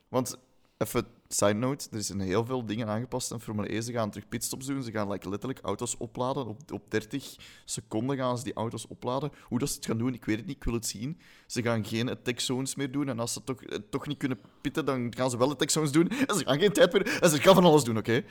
Want, 0.08 0.38
even 0.78 1.06
side 1.34 1.52
note, 1.52 1.88
er 1.92 2.02
zijn 2.02 2.20
heel 2.20 2.44
veel 2.44 2.66
dingen 2.66 2.88
aangepast 2.88 3.32
aan 3.32 3.40
Formule 3.40 3.74
E. 3.74 3.80
Ze 3.80 3.92
gaan 3.92 4.10
terug 4.10 4.28
pitstops 4.28 4.66
doen. 4.66 4.82
Ze 4.82 4.90
gaan 4.90 5.10
like, 5.10 5.28
letterlijk 5.28 5.60
auto's 5.62 5.96
opladen. 5.98 6.46
Op, 6.46 6.72
op 6.72 6.90
30 6.90 7.36
seconden 7.64 8.16
gaan 8.16 8.38
ze 8.38 8.44
die 8.44 8.54
auto's 8.54 8.86
opladen. 8.88 9.32
Hoe 9.42 9.58
dat 9.58 9.68
ze 9.68 9.74
het 9.74 9.86
gaan 9.86 9.98
doen, 9.98 10.14
ik 10.14 10.24
weet 10.24 10.36
het 10.36 10.46
niet. 10.46 10.56
Ik 10.56 10.64
wil 10.64 10.74
het 10.74 10.86
zien. 10.86 11.20
Ze 11.46 11.62
gaan 11.62 11.84
geen 11.84 12.08
attack 12.10 12.40
zones 12.40 12.74
meer 12.74 12.90
doen. 12.90 13.08
En 13.08 13.18
als 13.18 13.32
ze 13.32 13.44
toch, 13.44 13.62
eh, 13.62 13.78
toch 13.90 14.06
niet 14.06 14.18
kunnen 14.18 14.38
pitten, 14.60 14.84
dan 14.84 15.14
gaan 15.16 15.30
ze 15.30 15.38
wel 15.38 15.50
attack 15.50 15.70
zones 15.70 15.92
doen. 15.92 16.08
En 16.08 16.34
ze 16.34 16.44
gaan 16.44 16.58
geen 16.58 16.72
tijd 16.72 16.92
meer... 16.92 17.20
En 17.20 17.30
ze 17.30 17.40
gaan 17.40 17.54
van 17.54 17.64
alles 17.64 17.84
doen, 17.84 17.96
oké? 17.98 18.24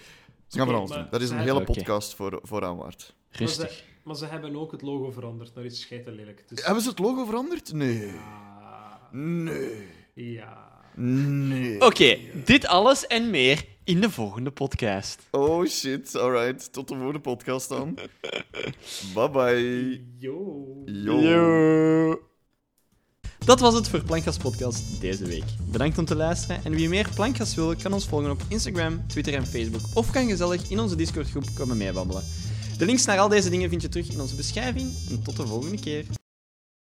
Ze 0.47 0.57
gaan 0.57 0.65
van 0.67 0.75
alles 0.75 0.89
maar 0.89 0.99
doen. 0.99 1.07
Dat 1.11 1.21
is 1.21 1.29
een 1.29 1.39
hele 1.39 1.63
podcast 1.63 2.15
voor, 2.15 2.39
vooraan 2.43 2.77
waard. 2.77 3.15
Rustig. 3.29 3.83
Maar 4.03 4.15
ze 4.15 4.25
hebben 4.25 4.55
ook 4.55 4.71
het 4.71 4.81
logo 4.81 5.11
veranderd 5.11 5.55
naar 5.55 5.65
iets 5.65 5.81
scheiden 5.81 6.13
lelijk. 6.13 6.43
Dus... 6.47 6.65
Hebben 6.65 6.83
ze 6.83 6.89
het 6.89 6.99
logo 6.99 7.25
veranderd? 7.25 7.73
Nee. 7.73 8.07
Ah, 8.07 8.93
Nee. 9.11 9.87
ja. 10.13 10.70
Nee. 10.95 11.81
Oké, 11.81 12.17
dit 12.45 12.67
alles 12.67 13.07
en 13.07 13.29
meer 13.29 13.65
in 13.83 14.01
de 14.01 14.09
volgende 14.09 14.51
podcast. 14.51 15.21
Oh 15.31 15.65
shit, 15.65 16.15
alright. 16.15 16.73
Tot 16.73 16.87
de 16.87 16.95
volgende 16.95 17.19
podcast 17.19 17.69
dan. 17.69 17.97
bye 19.15 19.29
bye. 19.29 20.05
Yo. 20.17 20.65
Yo. 20.85 22.19
Dat 23.45 23.59
was 23.59 23.73
het 23.73 23.89
voor 23.89 24.03
Plankgas 24.03 24.37
Podcast 24.37 25.01
deze 25.01 25.25
week. 25.25 25.43
Bedankt 25.71 25.97
om 25.97 26.05
te 26.05 26.15
luisteren 26.15 26.63
en 26.63 26.71
wie 26.71 26.89
meer 26.89 27.09
Plankgas 27.15 27.55
wil, 27.55 27.75
kan 27.75 27.93
ons 27.93 28.07
volgen 28.07 28.31
op 28.31 28.41
Instagram, 28.47 29.07
Twitter 29.07 29.33
en 29.33 29.47
Facebook 29.47 29.81
of 29.93 30.11
kan 30.11 30.27
gezellig 30.27 30.69
in 30.69 30.79
onze 30.79 30.95
Discord 30.95 31.29
groep 31.29 31.45
komen 31.53 31.77
meebabbelen. 31.77 32.23
De 32.77 32.85
links 32.85 33.05
naar 33.05 33.19
al 33.19 33.29
deze 33.29 33.49
dingen 33.49 33.69
vind 33.69 33.81
je 33.81 33.89
terug 33.89 34.11
in 34.11 34.21
onze 34.21 34.35
beschrijving 34.35 34.91
en 35.09 35.23
tot 35.23 35.37
de 35.37 35.47
volgende 35.47 35.79
keer. 35.79 36.05